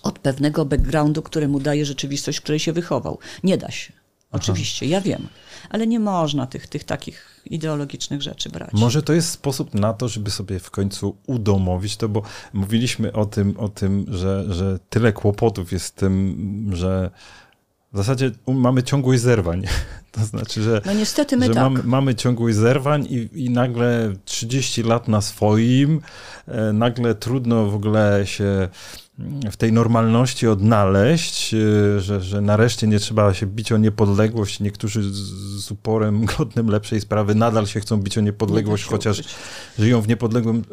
od 0.04 0.20
pewnego 0.20 0.66
backgroundu, 0.66 1.22
który 1.22 1.48
mu 1.48 1.60
daje 1.60 1.86
rzeczywistość, 1.86 2.38
w 2.38 2.42
której 2.42 2.60
się 2.60 2.74
wychował. 2.74 3.18
Nie 3.44 3.58
da 3.58 3.72
się. 3.72 3.94
Oczywiście, 4.32 4.86
ja 4.86 5.02
wiem, 5.02 5.28
ale 5.70 5.88
nie 5.88 6.00
można 6.00 6.48
tych, 6.48 6.68
tych 6.68 6.84
takich 6.84 7.42
ideologicznych 7.46 8.22
rzeczy 8.22 8.50
brać. 8.50 8.74
Może 8.74 9.04
to 9.04 9.14
jest 9.14 9.30
sposób 9.30 9.74
na 9.74 9.94
to, 9.94 10.08
żeby 10.08 10.32
sobie 10.32 10.60
w 10.60 10.72
końcu 10.72 11.18
udomowić 11.28 11.98
to, 11.98 12.10
bo 12.10 12.22
mówiliśmy 12.54 13.14
o 13.14 13.26
tym, 13.26 13.58
o 13.58 13.70
tym 13.70 14.06
że, 14.10 14.54
że 14.54 14.80
tyle 14.90 15.14
kłopotów 15.14 15.72
jest 15.72 15.86
z 15.86 15.92
tym, 15.92 16.72
że 16.74 17.12
w 17.94 17.98
zasadzie 17.98 18.32
mamy 18.48 18.84
ciągłość 18.84 19.22
zerwań. 19.22 19.64
To 20.18 20.26
znaczy, 20.26 20.62
że, 20.62 20.82
no 20.86 20.94
niestety 20.94 21.38
my 21.38 21.48
tak. 21.48 21.56
mamy, 21.56 21.84
mamy 21.84 22.16
ciągłość 22.16 22.56
zerwań 22.56 23.08
i, 23.10 23.44
i 23.44 23.50
nagle 23.50 24.14
30 24.26 24.84
lat 24.84 25.08
na 25.08 25.22
swoim, 25.22 26.02
e, 26.48 26.74
nagle 26.74 27.16
trudno 27.16 27.66
w 27.66 27.76
ogóle 27.76 28.22
się 28.26 28.70
w 29.52 29.58
tej 29.58 29.74
normalności 29.74 30.48
odnaleźć, 30.48 31.54
e, 31.54 31.58
że, 32.00 32.22
że 32.22 32.42
nareszcie 32.42 32.88
nie 32.88 33.00
trzeba 33.00 33.34
się 33.34 33.46
bić 33.46 33.72
o 33.72 33.78
niepodległość. 33.78 34.60
Niektórzy 34.60 35.04
z, 35.04 35.16
z 35.66 35.72
uporem 35.72 36.26
godnym 36.38 36.70
lepszej 36.70 37.02
sprawy 37.02 37.36
nadal 37.36 37.68
się 37.68 37.80
chcą 37.80 37.98
bić 37.98 38.18
o 38.18 38.22
niepodległość, 38.22 38.86
chociaż 38.86 39.24
żyją 39.80 40.02
w 40.02 40.08
niepodległym 40.08 40.64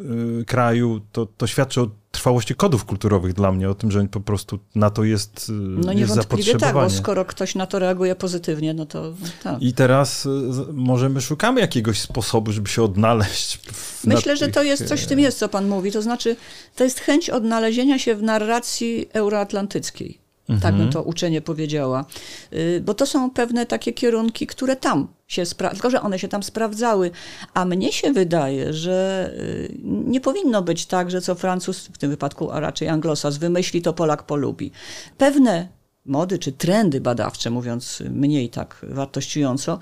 y, 0.40 0.44
kraju. 0.44 1.00
To, 1.12 1.26
to 1.26 1.46
świadczy 1.46 1.80
o 1.80 1.90
trwałości 2.10 2.54
kodów 2.54 2.84
kulturowych 2.84 3.32
dla 3.32 3.52
mnie, 3.52 3.70
o 3.70 3.74
tym, 3.74 3.90
że 3.90 4.04
po 4.04 4.20
prostu 4.20 4.58
na 4.74 4.90
to 4.90 5.04
jest, 5.04 5.52
no 5.54 5.92
jest 5.92 6.14
zapotrzebowanie. 6.14 6.72
tak, 6.72 6.74
bo 6.74 6.90
skoro 6.90 7.24
ktoś 7.24 7.54
na 7.54 7.66
to 7.66 7.78
reaguje 7.78 8.14
pozytywnie, 8.14 8.74
no 8.74 8.86
to 8.86 9.12
tak. 9.42 9.62
I 9.62 9.72
teraz 9.72 10.28
może 10.72 11.08
my 11.08 11.20
szukamy 11.20 11.60
jakiegoś 11.60 12.00
sposobu, 12.00 12.52
żeby 12.52 12.68
się 12.68 12.82
odnaleźć. 12.82 13.60
Myślę, 14.04 14.36
że 14.36 14.48
to 14.48 14.62
jest 14.62 14.88
coś 14.88 15.02
w 15.02 15.06
tym 15.06 15.20
jest, 15.20 15.38
co 15.38 15.48
pan 15.48 15.68
mówi. 15.68 15.92
To 15.92 16.02
znaczy, 16.02 16.36
to 16.76 16.84
jest 16.84 17.00
chęć 17.00 17.30
odnalezienia 17.30 17.98
się 17.98 18.14
w 18.14 18.22
narracji 18.22 19.08
euroatlantyckiej. 19.12 20.24
Mhm. 20.48 20.60
Tak 20.60 20.72
bym 20.72 20.86
mhm. 20.86 20.92
to 20.92 21.02
uczenie 21.02 21.40
powiedziała. 21.40 22.04
Y, 22.52 22.82
bo 22.84 22.94
to 22.94 23.06
są 23.06 23.30
pewne 23.30 23.66
takie 23.66 23.92
kierunki, 23.92 24.46
które 24.46 24.76
tam 24.76 25.08
się 25.26 25.46
sprawdzały, 25.46 25.74
tylko 25.74 25.90
że 25.90 26.02
one 26.02 26.18
się 26.18 26.28
tam 26.28 26.42
sprawdzały. 26.42 27.10
A 27.54 27.64
mnie 27.64 27.92
się 27.92 28.12
wydaje, 28.12 28.72
że 28.72 29.30
y, 29.38 29.74
nie 29.84 30.20
powinno 30.20 30.62
być 30.62 30.86
tak, 30.86 31.10
że 31.10 31.20
co 31.20 31.34
Francuz, 31.34 31.86
w 31.86 31.98
tym 31.98 32.10
wypadku 32.10 32.50
a 32.50 32.60
raczej 32.60 32.88
Anglosas, 32.88 33.36
wymyśli, 33.36 33.82
to 33.82 33.92
Polak 33.92 34.22
polubi. 34.22 34.70
Pewne 35.18 35.68
mody 36.06 36.38
czy 36.38 36.52
trendy 36.52 37.00
badawcze, 37.00 37.50
mówiąc 37.50 38.02
mniej 38.10 38.50
tak 38.50 38.86
wartościująco, 38.88 39.78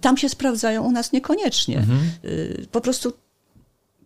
tam 0.00 0.16
się 0.16 0.28
sprawdzają, 0.28 0.82
u 0.82 0.92
nas 0.92 1.12
niekoniecznie. 1.12 1.78
Mhm. 1.78 2.00
Y, 2.24 2.66
po 2.72 2.80
prostu 2.80 3.12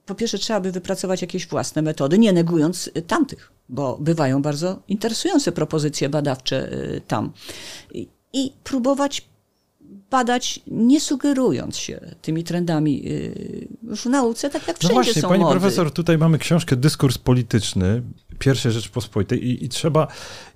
po 0.07 0.15
pierwsze 0.15 0.39
trzeba 0.39 0.61
by 0.61 0.73
wypracować 0.73 1.23
jakieś 1.23 1.47
własne 1.47 1.83
metody, 1.83 2.19
nie 2.19 2.33
negując 2.33 2.91
tamtych, 3.07 3.53
bo 3.69 3.99
bywają 4.01 4.43
bardzo 4.43 4.83
interesujące 4.89 5.53
propozycje 5.53 6.09
badawcze 6.09 6.71
tam. 7.09 7.33
I, 7.95 8.09
i 8.33 8.53
próbować 8.65 9.27
badać, 10.11 10.61
nie 10.67 11.01
sugerując 11.01 11.77
się 11.77 12.01
tymi 12.23 12.45
trendami 12.45 13.05
w 13.83 14.07
nauce, 14.07 14.51
tak 14.51 14.69
jak 14.69 14.77
no 14.77 14.79
wszędzie 14.79 14.95
no 14.95 15.03
właśnie, 15.03 15.23
są 15.23 15.29
pani 15.29 15.43
mody. 15.43 15.61
profesor, 15.61 15.91
tutaj 15.91 16.19
mamy 16.19 16.39
książkę 16.39 16.77
Dyskurs 16.77 17.19
polityczny 17.19 18.03
pierwszej 18.39 18.73
Rzeczpospolitej 18.73 19.47
i, 19.47 19.65
i 19.65 19.69
trzeba, 19.69 20.07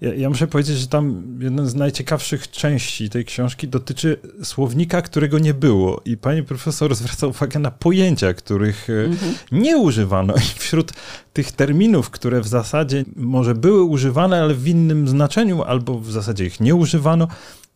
ja, 0.01 0.15
ja, 0.15 0.29
muszę 0.29 0.47
powiedzieć, 0.47 0.79
że 0.79 0.87
tam 0.87 1.39
jedna 1.41 1.67
z 1.67 1.75
najciekawszych 1.75 2.51
części 2.51 3.11
tej 3.11 3.25
książki 3.25 3.69
dotyczy 3.69 4.17
słownika, 4.43 5.03
którego 5.03 5.39
nie 5.39 5.55
było 5.55 6.01
i 6.05 6.17
pani 6.17 6.43
profesor 6.43 6.95
zwraca 6.95 7.27
uwagę 7.27 7.59
na 7.59 7.71
pojęcia, 7.71 8.35
których 8.35 8.91
e, 8.91 9.05
mhm. 9.05 9.35
nie 9.53 9.79
używano 9.79 10.35
i 10.37 10.59
wśród 10.59 10.93
tych 11.33 11.53
terminów, 11.53 12.11
które 12.11 12.41
w 12.41 12.49
zasadzie 12.49 13.05
może 13.17 13.55
były 13.55 13.83
używane, 13.83 14.43
ale 14.43 14.55
w 14.55 14.69
innym 14.69 15.09
znaczeniu, 15.09 15.63
albo 15.63 15.99
w 15.99 16.11
zasadzie 16.11 16.45
ich 16.45 16.61
nie 16.61 16.75
używano, 16.75 17.29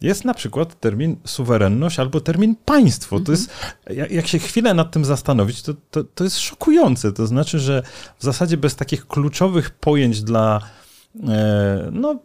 jest 0.04 0.24
na 0.24 0.34
przykład 0.34 0.80
termin 0.80 1.16
suwerenność 1.24 1.98
albo 1.98 2.20
termin 2.20 2.56
państwo. 2.64 3.20
To 3.20 3.32
jest, 3.32 3.50
jak 4.10 4.26
się 4.26 4.38
chwilę 4.38 4.74
nad 4.74 4.90
tym 4.90 5.04
zastanowić, 5.04 5.62
to, 5.62 5.74
to, 5.90 6.04
to 6.04 6.24
jest 6.24 6.38
szokujące. 6.38 7.12
To 7.12 7.26
znaczy, 7.26 7.58
że 7.58 7.82
w 8.18 8.24
zasadzie 8.24 8.56
bez 8.56 8.76
takich 8.76 9.06
kluczowych 9.06 9.70
pojęć 9.70 10.22
dla 10.22 10.60
e, 11.28 11.88
no, 11.92 12.18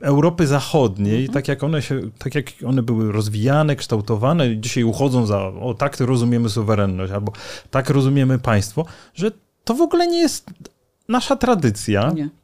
Europy 0.00 0.46
Zachodniej, 0.46 1.20
mhm. 1.20 1.34
tak, 1.34 1.48
jak 1.48 1.64
one 1.64 1.82
się, 1.82 2.00
tak 2.18 2.34
jak 2.34 2.46
one 2.66 2.82
były 2.82 3.12
rozwijane, 3.12 3.76
kształtowane, 3.76 4.56
dzisiaj 4.56 4.84
uchodzą 4.84 5.26
za, 5.26 5.46
o 5.46 5.74
tak 5.74 6.00
rozumiemy 6.00 6.48
suwerenność, 6.48 7.12
albo 7.12 7.32
tak 7.70 7.90
rozumiemy 7.90 8.38
państwo, 8.38 8.86
że 9.14 9.30
to 9.64 9.74
w 9.74 9.80
ogóle 9.80 10.06
nie 10.06 10.18
jest 10.18 10.50
nasza 11.08 11.36
tradycja. 11.36 12.10
Nie. 12.10 12.41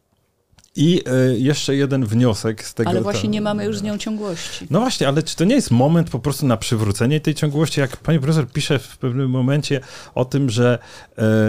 I 0.79 1.03
y, 1.33 1.39
jeszcze 1.39 1.77
jeden 1.77 2.07
wniosek 2.07 2.65
z 2.65 2.75
tego. 2.75 2.91
Ale 2.91 3.01
właśnie 3.01 3.29
nie 3.29 3.41
mamy 3.41 3.65
już 3.65 3.79
z 3.79 3.83
nią 3.83 3.99
ciągłości. 3.99 4.67
No 4.71 4.81
właśnie, 4.81 5.09
ale 5.09 5.23
czy 5.23 5.37
to 5.37 5.45
nie 5.45 5.55
jest 5.55 5.71
moment 5.71 6.11
po 6.11 6.19
prostu 6.19 6.47
na 6.47 6.57
przywrócenie 6.57 7.21
tej 7.21 7.35
ciągłości? 7.35 7.81
Jak 7.81 7.97
pani 7.97 8.19
profesor 8.19 8.49
pisze 8.49 8.79
w 8.79 8.99
pewnym 8.99 9.31
momencie 9.31 9.81
o 10.15 10.25
tym, 10.25 10.51
że 10.51 10.79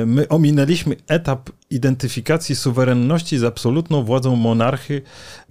y, 0.02 0.06
my 0.06 0.28
ominęliśmy 0.28 0.96
etap 1.08 1.50
identyfikacji 1.70 2.56
suwerenności 2.56 3.38
z 3.38 3.44
absolutną 3.44 4.04
władzą 4.04 4.36
monarchy, 4.36 5.02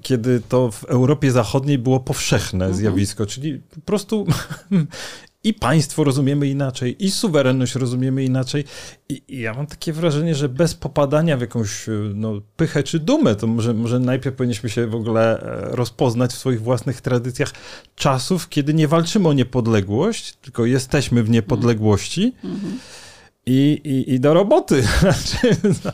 kiedy 0.02 0.40
to 0.48 0.70
w 0.70 0.84
Europie 0.84 1.32
Zachodniej 1.32 1.78
było 1.78 2.00
powszechne 2.00 2.64
mhm. 2.64 2.74
zjawisko, 2.74 3.26
czyli 3.26 3.60
po 3.74 3.80
prostu 3.80 4.26
i 5.44 5.54
państwo 5.54 6.04
rozumiemy 6.04 6.48
inaczej, 6.48 7.04
i 7.04 7.10
suwerenność 7.10 7.74
rozumiemy 7.74 8.24
inaczej. 8.24 8.64
I, 9.08 9.22
I, 9.28 9.40
ja 9.40 9.54
mam 9.54 9.66
takie 9.66 9.92
wrażenie, 9.92 10.34
że 10.34 10.48
bez 10.48 10.74
popadania 10.74 11.36
w 11.36 11.40
jakąś 11.40 11.86
no, 12.14 12.40
pychę 12.56 12.82
czy 12.82 12.98
dumę, 12.98 13.34
to 13.34 13.46
może, 13.46 13.74
może 13.74 13.98
najpierw 13.98 14.36
powinniśmy 14.36 14.70
się 14.70 14.86
w 14.86 14.94
ogóle 14.94 15.40
e, 15.40 15.76
rozpoznać 15.76 16.32
w 16.32 16.38
swoich 16.38 16.62
własnych 16.62 17.00
tradycjach 17.00 17.52
czasów, 17.94 18.48
kiedy 18.48 18.74
nie 18.74 18.88
walczymy 18.88 19.28
o 19.28 19.32
niepodległość, 19.32 20.36
tylko 20.36 20.66
jesteśmy 20.66 21.22
w 21.22 21.30
niepodległości. 21.30 22.32
Mm 22.44 22.56
-hmm 22.56 23.07
i, 23.48 23.80
i, 23.84 24.14
i 24.14 24.20
do 24.20 24.34
roboty. 24.34 24.82
Znaczy, 25.00 25.56
no. 25.84 25.92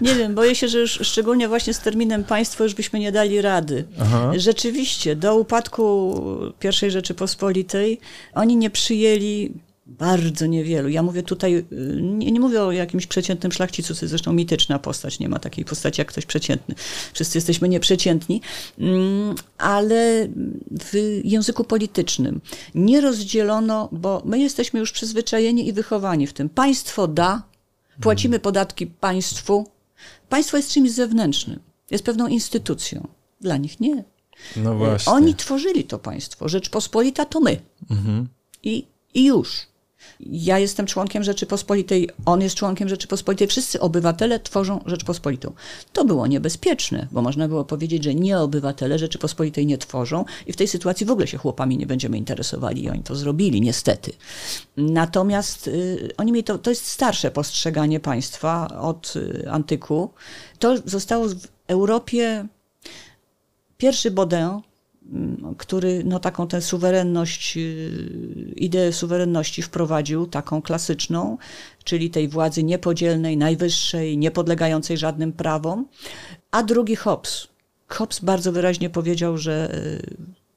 Nie 0.00 0.14
wiem, 0.14 0.34
boję 0.34 0.54
się, 0.54 0.68
że 0.68 0.78
już 0.78 0.98
szczególnie 1.02 1.48
właśnie 1.48 1.74
z 1.74 1.80
terminem 1.80 2.24
państwo 2.24 2.64
już 2.64 2.74
byśmy 2.74 2.98
nie 2.98 3.12
dali 3.12 3.42
rady. 3.42 3.84
Aha. 4.00 4.32
Rzeczywiście, 4.36 5.16
do 5.16 5.36
upadku 5.36 6.14
I 6.86 6.90
Rzeczypospolitej 6.90 8.00
oni 8.34 8.56
nie 8.56 8.70
przyjęli 8.70 9.52
bardzo 9.88 10.46
niewielu. 10.46 10.88
Ja 10.88 11.02
mówię 11.02 11.22
tutaj, 11.22 11.54
y, 11.54 11.66
nie, 12.02 12.30
nie, 12.30 12.40
mówię 12.40 12.62
o 12.62 12.72
jakimś 12.72 13.06
przeciętnym 13.06 13.52
szlachcicu, 13.52 13.94
to 13.94 14.00
jest 14.00 14.10
zresztą 14.10 14.32
mityczna 14.32 14.78
postać, 14.78 15.18
nie 15.18 15.28
ma 15.28 15.38
takiej 15.38 15.64
postaci 15.64 16.00
jak 16.00 16.08
ktoś 16.08 16.26
przeciętny. 16.26 16.74
Wszyscy 17.12 17.38
jesteśmy 17.38 17.68
nieprzeciętni, 17.68 18.40
mm, 18.78 19.34
ale 19.58 20.28
w 20.80 21.20
języku 21.24 21.64
politycznym 21.64 22.40
nie 22.74 23.00
rozdzielono, 23.00 23.88
bo 23.92 24.22
my 24.24 24.38
jesteśmy 24.38 24.80
już 24.80 24.92
przyzwyczajeni 24.92 25.68
i 25.68 25.72
wychowani 25.72 26.26
w 26.26 26.32
tym. 26.32 26.48
Państwo 26.48 27.08
da, 27.08 27.42
płacimy 28.00 28.38
podatki 28.38 28.86
państwu. 28.86 29.66
Państwo 30.28 30.56
jest 30.56 30.72
czymś 30.72 30.90
zewnętrznym, 30.90 31.60
jest 31.90 32.04
pewną 32.04 32.26
instytucją. 32.26 33.08
Dla 33.40 33.56
nich 33.56 33.80
nie. 33.80 34.04
No 34.56 34.74
właśnie. 34.74 35.12
Oni 35.12 35.34
tworzyli 35.34 35.84
to 35.84 35.98
państwo. 35.98 36.48
Rzeczpospolita 36.48 37.24
to 37.24 37.40
my. 37.40 37.60
Mhm. 37.90 38.28
I, 38.62 38.86
I 39.14 39.24
już. 39.24 39.68
Ja 40.20 40.58
jestem 40.58 40.86
członkiem 40.86 41.24
Rzeczypospolitej, 41.24 42.08
on 42.26 42.40
jest 42.40 42.56
członkiem 42.56 42.88
Rzeczypospolitej, 42.88 43.48
wszyscy 43.48 43.80
obywatele 43.80 44.40
tworzą 44.40 44.80
Rzeczpospolitą. 44.86 45.52
To 45.92 46.04
było 46.04 46.26
niebezpieczne, 46.26 47.06
bo 47.12 47.22
można 47.22 47.48
było 47.48 47.64
powiedzieć, 47.64 48.04
że 48.04 48.14
nie 48.14 48.38
obywatele 48.38 48.98
Rzeczypospolitej 48.98 49.66
nie 49.66 49.78
tworzą 49.78 50.24
i 50.46 50.52
w 50.52 50.56
tej 50.56 50.68
sytuacji 50.68 51.06
w 51.06 51.10
ogóle 51.10 51.26
się 51.26 51.38
chłopami 51.38 51.78
nie 51.78 51.86
będziemy 51.86 52.18
interesowali 52.18 52.84
i 52.84 52.90
oni 52.90 53.02
to 53.02 53.16
zrobili, 53.16 53.60
niestety. 53.60 54.12
Natomiast 54.76 55.68
y, 55.68 56.10
oni 56.16 56.32
mieli 56.32 56.44
to, 56.44 56.58
to 56.58 56.70
jest 56.70 56.86
starsze 56.86 57.30
postrzeganie 57.30 58.00
państwa 58.00 58.80
od 58.80 59.16
y, 59.16 59.50
antyku. 59.50 60.10
To 60.58 60.76
zostało 60.84 61.28
w 61.28 61.48
Europie 61.66 62.46
Pierwszy 63.78 64.10
Baudin 64.10 64.60
który 65.58 66.04
no, 66.04 66.20
taką 66.20 66.48
tę 66.48 66.62
suwerenność, 66.62 67.56
y, 67.56 68.52
ideę 68.56 68.92
suwerenności 68.92 69.62
wprowadził, 69.62 70.26
taką 70.26 70.62
klasyczną, 70.62 71.38
czyli 71.84 72.10
tej 72.10 72.28
władzy 72.28 72.62
niepodzielnej, 72.62 73.36
najwyższej, 73.36 74.18
niepodlegającej 74.18 74.98
żadnym 74.98 75.32
prawom, 75.32 75.86
a 76.50 76.62
drugi 76.62 76.96
Hobbes. 76.96 77.48
Hobbes 77.88 78.20
bardzo 78.20 78.52
wyraźnie 78.52 78.90
powiedział, 78.90 79.38
że 79.38 79.74
y, 79.74 80.16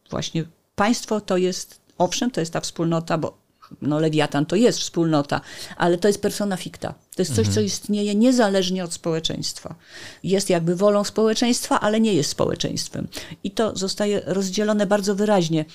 właśnie 0.09 0.45
państwo 0.75 1.21
to 1.21 1.37
jest, 1.37 1.81
owszem, 1.97 2.31
to 2.31 2.39
jest 2.39 2.53
ta 2.53 2.59
wspólnota, 2.59 3.17
bo 3.17 3.40
no 3.81 3.99
Lewiatan 3.99 4.45
to 4.45 4.55
jest 4.55 4.79
wspólnota, 4.79 5.41
ale 5.77 5.97
to 5.97 6.07
jest 6.07 6.21
persona 6.21 6.57
ficta. 6.57 6.93
To 7.15 7.21
jest 7.21 7.31
coś, 7.31 7.47
mhm. 7.47 7.55
co 7.55 7.61
istnieje 7.61 8.15
niezależnie 8.15 8.83
od 8.83 8.93
społeczeństwa. 8.93 9.75
Jest 10.23 10.49
jakby 10.49 10.75
wolą 10.75 11.03
społeczeństwa, 11.03 11.79
ale 11.79 11.99
nie 11.99 12.13
jest 12.13 12.29
społeczeństwem. 12.29 13.07
I 13.43 13.51
to 13.51 13.75
zostaje 13.75 14.21
rozdzielone 14.25 14.85
bardzo 14.85 15.15
wyraźnie. 15.15 15.65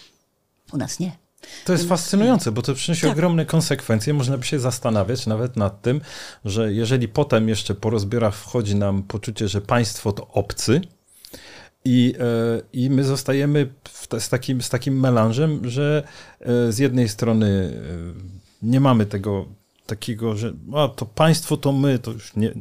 U 0.72 0.76
nas 0.76 0.99
nie. 0.99 1.16
To 1.64 1.72
jest 1.72 1.88
fascynujące, 1.88 2.53
bo 2.53 2.62
to 2.62 2.74
przynosi 2.74 3.03
tak. 3.03 3.11
ogromne 3.11 3.47
konsekwencje. 3.47 4.14
Można 4.14 4.38
by 4.38 4.44
się 4.44 4.59
zastanawiać 4.59 5.26
nawet 5.26 5.57
nad 5.57 5.82
tym, 5.82 6.01
że 6.44 6.72
jeżeli 6.72 7.09
potem 7.09 7.49
jeszcze 7.49 7.74
po 7.74 7.90
rozbiorach 7.90 8.36
wchodzi 8.36 8.74
nam 8.74 9.03
poczucie, 9.03 9.49
że 9.49 9.61
państwo 9.61 10.12
to 10.12 10.28
obcy, 10.28 10.80
i, 11.87 12.14
e, 12.18 12.62
I 12.72 12.91
my 12.91 13.05
zostajemy 13.05 13.72
z, 14.18 14.28
takim, 14.28 14.62
z 14.62 14.68
takim 14.68 15.01
melanżem, 15.01 15.68
że 15.68 16.03
e, 16.41 16.72
z 16.72 16.78
jednej 16.78 17.09
strony 17.09 17.47
e, 17.47 18.66
nie 18.66 18.80
mamy 18.80 19.07
tego 19.07 19.47
takiego, 19.87 20.37
że 20.37 20.53
a, 20.74 20.89
to 20.89 21.07
państwo 21.07 21.57
to 21.57 21.72
my, 21.72 21.99
to 21.99 22.11
już 22.11 22.37
nie 22.37 22.53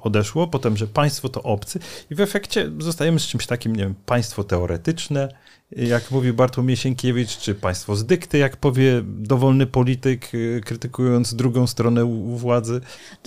odeszło, 0.00 0.46
potem, 0.46 0.76
że 0.76 0.86
państwo 0.86 1.28
to 1.28 1.42
obcy 1.42 1.78
i 2.10 2.14
w 2.14 2.20
efekcie 2.20 2.70
zostajemy 2.78 3.20
z 3.20 3.26
czymś 3.26 3.46
takim, 3.46 3.76
nie 3.76 3.82
wiem, 3.82 3.94
państwo 4.06 4.44
teoretyczne, 4.44 5.28
jak 5.76 6.10
mówi 6.10 6.32
Bartłomiej 6.32 6.76
Sienkiewicz, 6.76 7.38
czy 7.38 7.54
państwo 7.54 7.96
z 7.96 8.06
dykty, 8.06 8.38
jak 8.38 8.56
powie 8.56 9.02
dowolny 9.06 9.66
polityk, 9.66 10.34
y, 10.34 10.60
krytykując 10.64 11.34
drugą 11.34 11.66
stronę 11.66 12.04
władzy. 12.36 12.80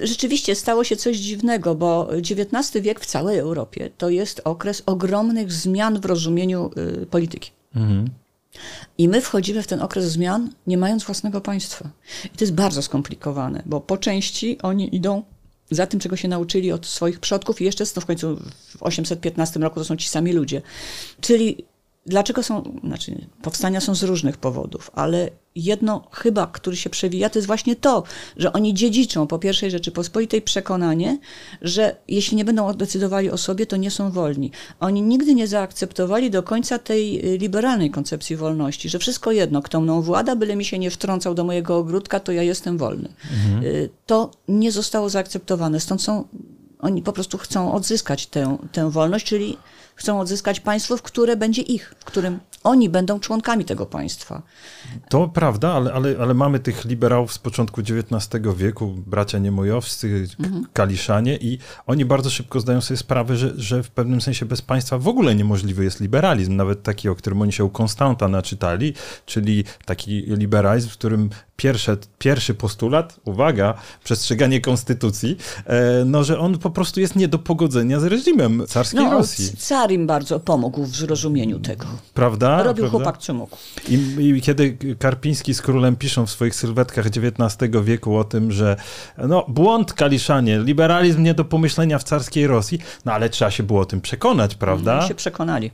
Rzeczywiście 0.03 0.55
stało 0.55 0.83
się 0.83 0.95
coś 0.95 1.17
dziwnego, 1.17 1.75
bo 1.75 2.09
XIX 2.13 2.83
wiek 2.83 2.99
w 2.99 3.05
całej 3.05 3.37
Europie 3.37 3.89
to 3.97 4.09
jest 4.09 4.41
okres 4.43 4.83
ogromnych 4.85 5.51
zmian 5.51 6.01
w 6.01 6.05
rozumieniu 6.05 6.71
y, 7.01 7.05
polityki. 7.05 7.51
Mhm. 7.75 8.09
I 8.97 9.07
my 9.07 9.21
wchodzimy 9.21 9.63
w 9.63 9.67
ten 9.67 9.81
okres 9.81 10.11
zmian, 10.11 10.49
nie 10.67 10.77
mając 10.77 11.03
własnego 11.03 11.41
państwa. 11.41 11.89
I 12.25 12.37
to 12.37 12.43
jest 12.43 12.53
bardzo 12.53 12.81
skomplikowane, 12.81 13.63
bo 13.65 13.81
po 13.81 13.97
części 13.97 14.57
oni 14.61 14.95
idą 14.95 15.23
za 15.71 15.87
tym, 15.87 15.99
czego 15.99 16.15
się 16.15 16.27
nauczyli 16.27 16.71
od 16.71 16.85
swoich 16.85 17.19
przodków 17.19 17.61
i 17.61 17.65
jeszcze 17.65 17.85
to 17.85 18.01
w 18.01 18.05
końcu 18.05 18.35
w 18.77 18.83
815 18.83 19.59
roku 19.59 19.79
to 19.79 19.85
są 19.85 19.95
ci 19.95 20.09
sami 20.09 20.33
ludzie. 20.33 20.61
Czyli 21.21 21.65
Dlaczego 22.05 22.43
są, 22.43 22.79
znaczy 22.83 23.27
powstania 23.41 23.81
są 23.81 23.95
z 23.95 24.03
różnych 24.03 24.37
powodów, 24.37 24.91
ale 24.93 25.29
jedno 25.55 26.07
chyba, 26.11 26.47
który 26.47 26.77
się 26.77 26.89
przewija, 26.89 27.29
to 27.29 27.39
jest 27.39 27.47
właśnie 27.47 27.75
to, 27.75 28.03
że 28.37 28.53
oni 28.53 28.73
dziedziczą 28.73 29.27
po 29.27 29.39
pierwszej 29.39 29.71
Rzeczypospolitej 29.71 30.41
przekonanie, 30.41 31.19
że 31.61 31.95
jeśli 32.07 32.37
nie 32.37 32.45
będą 32.45 32.73
decydowali 32.73 33.31
o 33.31 33.37
sobie, 33.37 33.65
to 33.65 33.77
nie 33.77 33.91
są 33.91 34.11
wolni. 34.11 34.51
Oni 34.79 35.01
nigdy 35.01 35.35
nie 35.35 35.47
zaakceptowali 35.47 36.31
do 36.31 36.43
końca 36.43 36.79
tej 36.79 37.33
y, 37.33 37.37
liberalnej 37.37 37.91
koncepcji 37.91 38.35
wolności, 38.35 38.89
że 38.89 38.99
wszystko 38.99 39.31
jedno, 39.31 39.61
kto 39.61 39.81
mną 39.81 40.01
włada, 40.01 40.35
byle 40.35 40.55
mi 40.55 40.65
się 40.65 40.79
nie 40.79 40.91
wtrącał 40.91 41.35
do 41.35 41.43
mojego 41.43 41.77
ogródka, 41.77 42.19
to 42.19 42.31
ja 42.31 42.43
jestem 42.43 42.77
wolny. 42.77 43.09
Mhm. 43.33 43.63
Y, 43.63 43.89
to 44.05 44.31
nie 44.47 44.71
zostało 44.71 45.09
zaakceptowane, 45.09 45.79
stąd 45.79 46.01
są, 46.01 46.27
oni 46.79 47.01
po 47.01 47.13
prostu 47.13 47.37
chcą 47.37 47.73
odzyskać 47.73 48.27
tę, 48.27 48.57
tę 48.71 48.91
wolność, 48.91 49.25
czyli 49.25 49.57
chcą 49.99 50.19
odzyskać 50.19 50.59
państwo, 50.59 50.97
w 50.97 51.01
które 51.01 51.35
będzie 51.35 51.61
ich, 51.61 51.95
w 51.99 52.05
którym 52.05 52.39
Oni 52.63 52.89
będą 52.89 53.19
członkami 53.19 53.65
tego 53.65 53.85
państwa. 53.85 54.41
To 55.09 55.27
prawda, 55.27 55.73
ale, 55.73 55.93
ale, 55.93 56.15
ale 56.21 56.33
mamy 56.33 56.59
tych 56.59 56.85
liberałów 56.85 57.33
z 57.33 57.37
początku 57.37 57.81
XIX 57.81 58.43
wieku, 58.55 58.87
bracia 59.07 59.39
niemojowscy, 59.39 60.27
mhm. 60.39 60.65
kaliszanie 60.73 61.37
i 61.37 61.59
oni 61.87 62.05
bardzo 62.05 62.29
szybko 62.29 62.59
zdają 62.59 62.81
sobie 62.81 62.97
sprawę, 62.97 63.37
że, 63.37 63.53
że 63.55 63.83
w 63.83 63.89
pewnym 63.89 64.21
sensie 64.21 64.45
bez 64.45 64.61
państwa 64.61 64.97
w 64.97 65.07
ogóle 65.07 65.35
niemożliwy 65.35 65.83
jest 65.83 65.99
liberalizm, 65.99 66.55
nawet 66.55 66.83
taki, 66.83 67.09
o 67.09 67.15
którym 67.15 67.41
oni 67.41 67.53
się 67.53 67.63
u 67.63 67.69
Konstanta 67.69 68.27
naczytali, 68.27 68.93
czyli 69.25 69.63
taki 69.85 70.21
liberalizm, 70.21 70.89
w 70.89 70.93
którym 70.93 71.29
pierwsze, 71.59 71.97
pierwszy 72.17 72.53
postulat, 72.53 73.19
uwaga, 73.25 73.73
przestrzeganie 74.03 74.61
konstytucji, 74.61 75.37
e, 75.65 76.05
no, 76.05 76.23
że 76.23 76.39
on 76.39 76.57
po 76.57 76.69
prostu 76.69 76.99
jest 76.99 77.15
nie 77.15 77.27
do 77.27 77.39
pogodzenia 77.39 77.99
z 77.99 78.03
reżimem 78.03 78.63
carskiej 78.67 79.03
no, 79.03 79.11
Rosji. 79.11 79.57
Car 79.57 79.91
im 79.91 80.07
bardzo 80.07 80.39
pomógł 80.39 80.83
w 80.83 80.95
zrozumieniu 80.95 81.59
tego. 81.59 81.85
Prawda? 82.13 82.63
Robił 82.63 82.83
Prawda? 82.83 82.97
chłopak 82.97 83.17
co 83.17 83.33
mógł. 83.33 83.57
I, 83.89 83.93
I, 84.19 84.41
kiedy 84.41 84.77
Karpiński 84.99 85.53
z 85.53 85.61
królem 85.61 85.95
piszą 85.95 86.25
w 86.25 86.31
swoich 86.31 86.55
sylwetkach 86.55 87.05
XIX 87.05 87.71
wieku 87.83 88.17
o 88.17 88.23
tym, 88.23 88.51
że 88.51 88.75
no, 89.17 89.45
błąd 89.47 89.93
Kaliszanie, 89.93 90.59
liberalizm 90.59 91.23
nie 91.23 91.33
do 91.33 91.45
pomyślenia 91.45 91.99
w 91.99 92.03
carskiej 92.03 92.47
Rosji, 92.47 92.79
no 93.05 93.13
ale 93.13 93.29
trzeba 93.29 93.51
się 93.51 93.63
było 93.63 93.81
o 93.81 93.85
tym 93.85 94.01
przekonać, 94.01 94.55
prawda? 94.55 94.99
Oni 94.99 95.07
się 95.07 95.15
przekonali. 95.15 95.71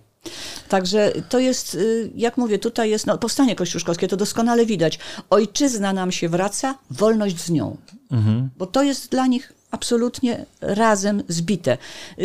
Także 0.69 1.11
to 1.29 1.39
jest, 1.39 1.75
y, 1.75 2.11
jak 2.15 2.37
mówię, 2.37 2.59
tutaj 2.59 2.89
jest 2.89 3.07
no, 3.07 3.17
powstanie 3.17 3.55
kościuszkowskie, 3.55 4.07
to 4.07 4.17
doskonale 4.17 4.65
widać. 4.65 4.99
Ojczyzna 5.29 5.93
nam 5.93 6.11
się 6.11 6.29
wraca, 6.29 6.77
wolność 6.89 7.39
z 7.39 7.49
nią. 7.49 7.77
Mhm. 8.11 8.49
Bo 8.57 8.65
to 8.65 8.83
jest 8.83 9.11
dla 9.11 9.27
nich 9.27 9.54
absolutnie 9.75 10.45
razem 10.61 11.23
zbite. 11.27 11.77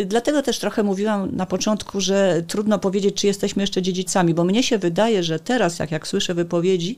Dlatego 0.05 0.41
też 0.41 0.59
trochę 0.59 0.83
mówiłam 0.83 1.35
na 1.35 1.45
początku, 1.45 2.01
że 2.01 2.43
trudno 2.47 2.79
powiedzieć, 2.79 3.15
czy 3.15 3.27
jesteśmy 3.27 3.63
jeszcze 3.63 3.81
dziedzicami, 3.81 4.33
bo 4.33 4.43
mnie 4.43 4.63
się 4.63 4.77
wydaje, 4.77 5.23
że 5.23 5.39
teraz, 5.39 5.79
jak, 5.79 5.91
jak 5.91 6.07
słyszę 6.07 6.33
wypowiedzi, 6.33 6.97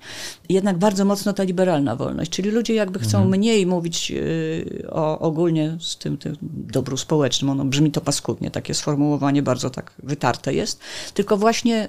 jednak 0.49 0.78
bardzo 0.78 1.06
mocno 1.06 1.34
ta 1.34 1.43
liberalna 1.43 1.95
wolność, 1.95 2.32
czyli 2.32 2.51
ludzie 2.51 2.74
jakby 2.74 2.99
chcą 2.99 3.18
mhm. 3.18 3.30
mniej 3.30 3.66
mówić 3.66 4.12
y, 4.12 4.88
o 4.89 5.20
ogólnie 5.20 5.78
z 5.80 5.97
tym, 5.97 6.18
tym 6.18 6.36
dobru 6.41 6.97
społecznym, 6.97 7.49
ono 7.49 7.66
brzmi 7.66 7.91
to 7.91 8.01
paskudnie, 8.01 8.51
takie 8.51 8.74
sformułowanie 8.74 9.43
bardzo 9.43 9.70
tak 9.70 9.91
wytarte 10.04 10.54
jest, 10.54 10.80
tylko 11.14 11.38
właśnie 11.38 11.88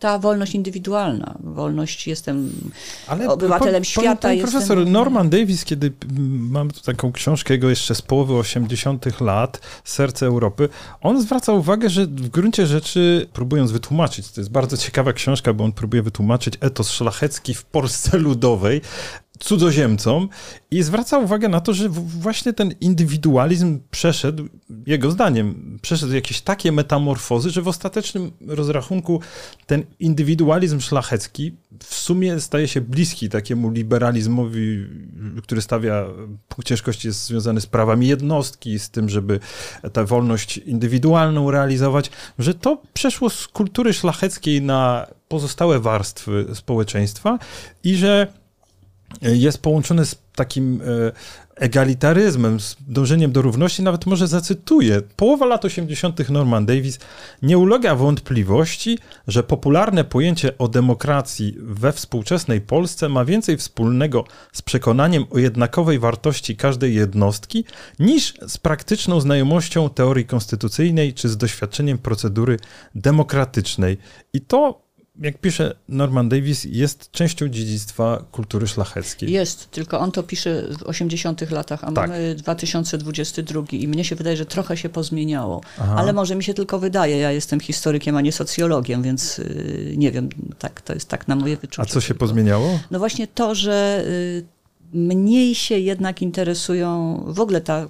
ta 0.00 0.18
wolność 0.18 0.54
indywidualna, 0.54 1.34
wolność 1.40 2.06
jestem 2.06 2.52
Ale 3.06 3.28
obywatelem 3.28 3.82
po, 3.82 3.88
świata. 3.88 4.28
Pan, 4.28 4.38
pan 4.38 4.50
profesor 4.50 4.86
Norman 4.86 5.30
Davis, 5.30 5.64
kiedy 5.64 5.92
mam 6.28 6.70
tu 6.70 6.80
taką 6.80 7.12
książkę 7.12 7.54
jego 7.54 7.70
jeszcze 7.70 7.94
z 7.94 8.02
połowy 8.02 8.34
80. 8.34 9.20
lat, 9.20 9.60
Serce 9.84 10.26
Europy, 10.26 10.68
on 11.00 11.22
zwraca 11.22 11.52
uwagę, 11.52 11.90
że 11.90 12.06
w 12.06 12.28
gruncie 12.28 12.66
rzeczy, 12.66 13.26
próbując 13.32 13.72
wytłumaczyć, 13.72 14.30
to 14.30 14.40
jest 14.40 14.50
bardzo 14.50 14.76
ciekawa 14.76 15.12
książka, 15.12 15.52
bo 15.52 15.64
on 15.64 15.72
próbuje 15.72 16.02
wytłumaczyć 16.02 16.54
etos 16.60 16.90
szlachecki 16.90 17.54
w 17.54 17.64
Polsce 17.64 18.18
Ludowej, 18.26 18.80
cudzoziemcom 19.40 20.28
i 20.70 20.82
zwraca 20.82 21.18
uwagę 21.18 21.48
na 21.48 21.60
to, 21.60 21.74
że 21.74 21.88
właśnie 21.88 22.52
ten 22.52 22.74
indywidualizm 22.80 23.80
przeszedł, 23.90 24.48
jego 24.86 25.10
zdaniem, 25.10 25.78
przeszedł 25.82 26.12
jakieś 26.14 26.40
takie 26.40 26.72
metamorfozy, 26.72 27.50
że 27.50 27.62
w 27.62 27.68
ostatecznym 27.68 28.32
rozrachunku 28.46 29.20
ten 29.66 29.84
indywidualizm 30.00 30.80
szlachecki 30.80 31.52
w 31.82 31.94
sumie 31.94 32.40
staje 32.40 32.68
się 32.68 32.80
bliski 32.80 33.28
takiemu 33.28 33.70
liberalizmowi, 33.70 34.86
który 35.42 35.62
stawia 35.62 36.04
punkt 36.48 36.68
ciężkości 36.68 37.08
jest 37.08 37.24
związany 37.24 37.60
z 37.60 37.66
prawami 37.66 38.08
jednostki, 38.08 38.78
z 38.78 38.90
tym, 38.90 39.08
żeby 39.08 39.40
tę 39.92 40.04
wolność 40.04 40.56
indywidualną 40.58 41.50
realizować, 41.50 42.10
że 42.38 42.54
to 42.54 42.82
przeszło 42.94 43.30
z 43.30 43.48
kultury 43.48 43.92
szlacheckiej 43.92 44.62
na 44.62 45.06
pozostałe 45.28 45.80
warstwy 45.80 46.46
społeczeństwa 46.54 47.38
i 47.84 47.96
że 47.96 48.39
jest 49.22 49.62
połączony 49.62 50.06
z 50.06 50.16
takim 50.34 50.80
e, 50.80 51.12
egalitaryzmem, 51.56 52.60
z 52.60 52.76
dążeniem 52.88 53.32
do 53.32 53.42
równości, 53.42 53.82
nawet 53.82 54.06
może 54.06 54.28
zacytuję. 54.28 55.02
Połowa 55.16 55.46
lat 55.46 55.64
80. 55.64 56.30
Norman 56.30 56.66
Davis 56.66 56.98
nie 57.42 57.58
ulega 57.58 57.94
wątpliwości, 57.94 58.98
że 59.28 59.42
popularne 59.42 60.04
pojęcie 60.04 60.58
o 60.58 60.68
demokracji 60.68 61.56
we 61.58 61.92
współczesnej 61.92 62.60
Polsce 62.60 63.08
ma 63.08 63.24
więcej 63.24 63.56
wspólnego 63.56 64.24
z 64.52 64.62
przekonaniem 64.62 65.24
o 65.30 65.38
jednakowej 65.38 65.98
wartości 65.98 66.56
każdej 66.56 66.94
jednostki 66.94 67.64
niż 67.98 68.34
z 68.48 68.58
praktyczną 68.58 69.20
znajomością 69.20 69.90
teorii 69.90 70.24
konstytucyjnej 70.24 71.14
czy 71.14 71.28
z 71.28 71.36
doświadczeniem 71.36 71.98
procedury 71.98 72.58
demokratycznej. 72.94 73.98
I 74.32 74.40
to 74.40 74.89
jak 75.20 75.38
pisze 75.38 75.74
Norman 75.88 76.28
Davis, 76.28 76.64
jest 76.64 77.10
częścią 77.10 77.48
dziedzictwa 77.48 78.24
kultury 78.32 78.66
szlacheckiej. 78.66 79.32
Jest, 79.32 79.70
tylko 79.70 80.00
on 80.00 80.12
to 80.12 80.22
pisze 80.22 80.62
w 80.78 80.82
80 80.82 81.50
latach, 81.50 81.84
a 81.84 81.92
tak. 81.92 82.10
mamy 82.10 82.34
2022 82.34 83.62
i 83.72 83.88
mnie 83.88 84.04
się 84.04 84.16
wydaje, 84.16 84.36
że 84.36 84.46
trochę 84.46 84.76
się 84.76 84.88
pozmieniało. 84.88 85.60
Aha. 85.80 85.94
Ale 85.98 86.12
może 86.12 86.36
mi 86.36 86.44
się 86.44 86.54
tylko 86.54 86.78
wydaje, 86.78 87.16
ja 87.16 87.32
jestem 87.32 87.60
historykiem, 87.60 88.16
a 88.16 88.20
nie 88.20 88.32
socjologiem, 88.32 89.02
więc 89.02 89.38
yy, 89.38 89.94
nie 89.96 90.12
wiem, 90.12 90.28
tak, 90.58 90.80
to 90.80 90.94
jest 90.94 91.08
tak 91.08 91.28
na 91.28 91.36
moje 91.36 91.56
wyczucie. 91.56 91.82
A 91.82 91.86
co 91.86 92.00
się 92.00 92.08
tylko. 92.08 92.18
pozmieniało? 92.18 92.80
No 92.90 92.98
właśnie 92.98 93.26
to, 93.26 93.54
że 93.54 94.04
yy, 94.92 95.14
mniej 95.14 95.54
się 95.54 95.78
jednak 95.78 96.22
interesują, 96.22 97.22
w 97.26 97.40
ogóle 97.40 97.60
ta 97.60 97.88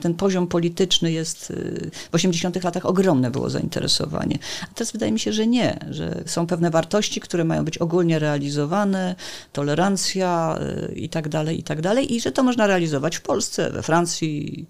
ten 0.00 0.14
poziom 0.14 0.46
polityczny 0.46 1.12
jest 1.12 1.50
y, 1.50 1.90
w 2.10 2.14
80 2.14 2.64
latach 2.64 2.86
ogromne 2.86 3.30
było 3.30 3.50
zainteresowanie. 3.50 4.38
A 4.62 4.74
teraz 4.74 4.92
wydaje 4.92 5.12
mi 5.12 5.20
się, 5.20 5.32
że 5.32 5.46
nie, 5.46 5.78
że 5.90 6.22
są 6.26 6.46
pewne 6.46 6.70
wartości, 6.70 7.20
które 7.20 7.44
mają 7.44 7.64
być 7.64 7.78
ogólnie 7.78 8.18
realizowane, 8.18 9.14
tolerancja 9.52 10.58
y, 10.88 10.94
i 10.94 11.08
tak 11.08 11.28
dalej, 11.28 11.60
i 11.60 11.62
tak 11.62 11.80
dalej, 11.80 12.14
i 12.14 12.20
że 12.20 12.32
to 12.32 12.42
można 12.42 12.66
realizować 12.66 13.16
w 13.16 13.22
Polsce, 13.22 13.70
we 13.70 13.82
Francji, 13.82 14.66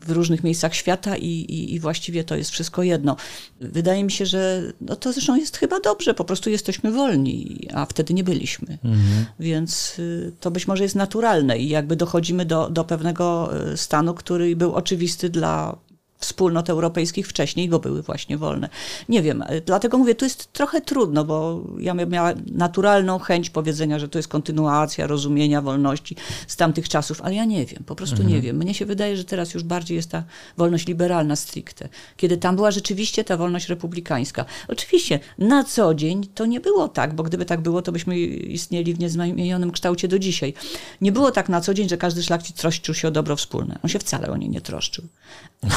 w 0.00 0.10
różnych 0.10 0.44
miejscach 0.44 0.74
świata 0.74 1.16
i, 1.16 1.26
i, 1.26 1.74
i, 1.74 1.80
właściwie 1.80 2.24
to 2.24 2.36
jest 2.36 2.50
wszystko 2.50 2.82
jedno. 2.82 3.16
Wydaje 3.60 4.04
mi 4.04 4.12
się, 4.12 4.26
że 4.26 4.62
no 4.80 4.96
to 4.96 5.12
zresztą 5.12 5.36
jest 5.36 5.56
chyba 5.56 5.80
dobrze, 5.80 6.14
po 6.14 6.24
prostu 6.24 6.50
jesteśmy 6.50 6.92
wolni, 6.92 7.68
a 7.74 7.86
wtedy 7.86 8.14
nie 8.14 8.24
byliśmy. 8.24 8.78
Mhm. 8.84 9.26
Więc 9.40 9.98
y, 9.98 10.32
to 10.40 10.50
być 10.50 10.68
może 10.68 10.82
jest 10.82 10.94
naturalne 10.94 11.58
i 11.58 11.68
jakby 11.68 11.96
dochodzimy 11.96 12.44
do, 12.44 12.70
do 12.70 12.84
pewnego 12.84 13.50
y, 13.72 13.76
stanu, 13.76 14.14
który 14.14 14.56
był 14.56 14.74
oczywisty 14.74 15.28
dla 15.28 15.78
wspólnot 16.20 16.70
europejskich 16.70 17.28
wcześniej, 17.28 17.68
bo 17.68 17.78
były 17.78 18.02
właśnie 18.02 18.38
wolne. 18.38 18.68
Nie 19.08 19.22
wiem, 19.22 19.44
dlatego 19.66 19.98
mówię, 19.98 20.14
tu 20.14 20.24
jest 20.24 20.52
trochę 20.52 20.80
trudno, 20.80 21.24
bo 21.24 21.64
ja 21.78 21.94
miała 21.94 22.32
naturalną 22.46 23.18
chęć 23.18 23.50
powiedzenia, 23.50 23.98
że 23.98 24.08
to 24.08 24.18
jest 24.18 24.28
kontynuacja 24.28 25.06
rozumienia 25.06 25.62
wolności 25.62 26.16
z 26.46 26.56
tamtych 26.56 26.88
czasów, 26.88 27.22
ale 27.22 27.34
ja 27.34 27.44
nie 27.44 27.66
wiem, 27.66 27.82
po 27.86 27.94
prostu 27.96 28.16
mhm. 28.16 28.34
nie 28.34 28.40
wiem. 28.42 28.56
Mnie 28.56 28.74
się 28.74 28.86
wydaje, 28.86 29.16
że 29.16 29.24
teraz 29.24 29.54
już 29.54 29.62
bardziej 29.62 29.96
jest 29.96 30.10
ta 30.10 30.24
wolność 30.56 30.86
liberalna 30.86 31.36
stricte, 31.36 31.88
kiedy 32.16 32.36
tam 32.36 32.56
była 32.56 32.70
rzeczywiście 32.70 33.24
ta 33.24 33.36
wolność 33.36 33.68
republikańska. 33.68 34.44
Oczywiście 34.68 35.20
na 35.38 35.64
co 35.64 35.94
dzień 35.94 36.26
to 36.34 36.46
nie 36.46 36.60
było 36.60 36.88
tak, 36.88 37.14
bo 37.14 37.22
gdyby 37.22 37.44
tak 37.44 37.60
było, 37.60 37.82
to 37.82 37.92
byśmy 37.92 38.18
istnieli 38.18 38.94
w 38.94 38.98
niezmienionym 38.98 39.70
kształcie 39.70 40.08
do 40.08 40.18
dzisiaj. 40.18 40.54
Nie 41.00 41.12
było 41.12 41.30
tak 41.30 41.48
na 41.48 41.60
co 41.60 41.74
dzień, 41.74 41.88
że 41.88 41.96
każdy 41.96 42.22
szlachcic 42.22 42.56
troszczył 42.56 42.94
się 42.94 43.08
o 43.08 43.10
dobro 43.10 43.36
wspólne. 43.36 43.78
On 43.82 43.90
się 43.90 43.98
wcale 43.98 44.30
o 44.30 44.36
nie 44.36 44.50
nie 44.50 44.60
troszczył. 44.60 45.04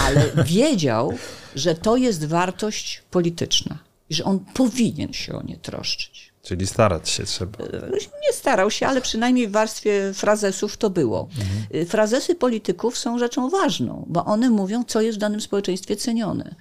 Ale 0.05 0.31
wiedział, 0.45 1.13
że 1.55 1.75
to 1.75 1.97
jest 1.97 2.25
wartość 2.25 3.03
polityczna 3.11 3.77
i 4.09 4.13
że 4.13 4.23
on 4.23 4.39
powinien 4.39 5.13
się 5.13 5.33
o 5.33 5.43
nie 5.43 5.57
troszczyć. 5.57 6.33
Czyli 6.43 6.67
starać 6.67 7.09
się 7.09 7.23
trzeba. 7.23 7.57
Nie 8.23 8.33
starał 8.33 8.71
się, 8.71 8.87
ale 8.87 9.01
przynajmniej 9.01 9.47
w 9.47 9.51
warstwie 9.51 10.11
frazesów 10.13 10.77
to 10.77 10.89
było. 10.89 11.27
Mhm. 11.39 11.85
Frazesy 11.85 12.35
polityków 12.35 12.97
są 12.97 13.19
rzeczą 13.19 13.49
ważną, 13.49 14.05
bo 14.09 14.25
one 14.25 14.49
mówią, 14.49 14.83
co 14.83 15.01
jest 15.01 15.17
w 15.17 15.21
danym 15.21 15.41
społeczeństwie 15.41 15.95
cenione. 15.95 16.55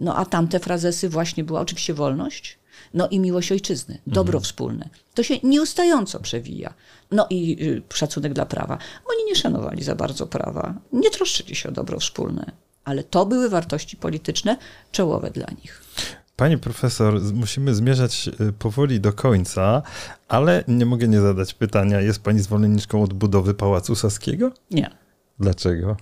No 0.00 0.16
a 0.16 0.24
tamte 0.24 0.60
frazesy 0.60 1.08
właśnie 1.08 1.44
była 1.44 1.60
oczywiście 1.60 1.94
wolność, 1.94 2.58
no 2.94 3.08
i 3.08 3.20
miłość 3.20 3.52
ojczyzny, 3.52 3.98
dobro 4.06 4.38
mhm. 4.38 4.44
wspólne. 4.44 4.88
To 5.16 5.22
się 5.22 5.34
nieustająco 5.42 6.20
przewija. 6.20 6.74
No 7.10 7.26
i 7.30 7.56
y, 7.62 7.82
szacunek 7.94 8.32
dla 8.32 8.46
prawa. 8.46 8.78
Oni 9.10 9.24
nie 9.26 9.36
szanowali 9.36 9.84
za 9.84 9.94
bardzo 9.94 10.26
prawa, 10.26 10.74
nie 10.92 11.10
troszczyli 11.10 11.54
się 11.56 11.68
o 11.68 11.72
dobro 11.72 12.00
wspólne 12.00 12.52
ale 12.86 13.04
to 13.04 13.26
były 13.26 13.48
wartości 13.48 13.96
polityczne 13.96 14.56
czołowe 14.92 15.30
dla 15.30 15.46
nich. 15.50 15.82
Pani 16.36 16.58
profesor, 16.58 17.20
musimy 17.34 17.74
zmierzać 17.74 18.30
y, 18.40 18.52
powoli 18.52 19.00
do 19.00 19.12
końca, 19.12 19.82
ale 20.28 20.64
nie 20.68 20.86
mogę 20.86 21.08
nie 21.08 21.20
zadać 21.20 21.54
pytania. 21.54 22.00
Jest 22.00 22.22
pani 22.22 22.40
zwolenniczką 22.40 23.02
odbudowy 23.02 23.54
Pałacu 23.54 23.94
Saskiego? 23.94 24.52
Nie. 24.70 24.90
Dlaczego? 25.40 25.96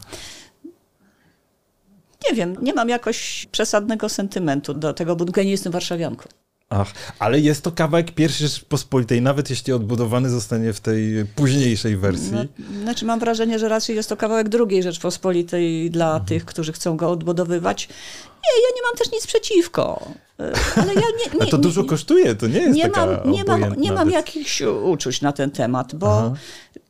Nie 2.30 2.34
wiem, 2.34 2.56
nie 2.62 2.74
mam 2.74 2.88
jakoś 2.88 3.46
przesadnego 3.52 4.08
sentymentu 4.08 4.74
do 4.74 4.94
tego 4.94 5.16
budynku. 5.16 5.40
Ja 5.40 5.44
nie 5.44 5.50
jestem 5.50 5.72
warszawianką. 5.72 6.28
Ach, 6.68 6.92
ale 7.18 7.40
jest 7.40 7.62
to 7.62 7.72
kawałek 7.72 8.10
pierwszy 8.10 8.48
Rzeczpospolitej, 8.48 9.22
nawet 9.22 9.50
jeśli 9.50 9.72
odbudowany 9.72 10.30
zostanie 10.30 10.72
w 10.72 10.80
tej 10.80 11.24
późniejszej 11.36 11.96
wersji. 11.96 12.32
No, 12.32 12.44
znaczy 12.82 13.04
mam 13.04 13.20
wrażenie, 13.20 13.58
że 13.58 13.68
raczej 13.68 13.96
jest 13.96 14.08
to 14.08 14.16
kawałek 14.16 14.48
drugiej 14.48 14.82
Rzeczpospolitej 14.82 15.90
dla 15.90 16.06
mhm. 16.06 16.24
tych, 16.24 16.44
którzy 16.44 16.72
chcą 16.72 16.96
go 16.96 17.10
odbudowywać. 17.10 17.88
Nie, 18.28 18.62
ja 18.62 18.76
nie 18.76 18.82
mam 18.82 18.96
też 18.96 19.12
nic 19.12 19.26
przeciwko. 19.26 20.08
E, 20.40 20.52
ale 20.76 20.94
ja 20.94 21.00
nie, 21.00 21.34
nie, 21.38 21.42
A 21.42 21.46
to 21.46 21.58
dużo 21.58 21.82
nie, 21.82 21.88
kosztuje, 21.88 22.34
to 22.34 22.46
nie 22.46 22.60
jest 22.60 22.76
nie 22.76 22.82
taka 22.82 23.06
mam, 23.06 23.30
nie 23.30 23.44
mam, 23.44 23.74
nie 23.76 23.92
mam 23.92 24.10
jakichś 24.10 24.62
uczuć 24.62 25.20
na 25.20 25.32
ten 25.32 25.50
temat, 25.50 25.94
bo 25.94 26.18
Aha. 26.18 26.34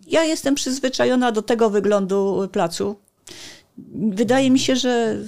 ja 0.07 0.25
jestem 0.25 0.55
przyzwyczajona 0.55 1.33
do 1.33 1.43
tego 1.43 1.71
wyglądu 1.71 2.49
placu. 2.53 2.97
Wydaje 3.95 4.51
mi 4.51 4.59
się, 4.59 4.77
że 4.77 5.19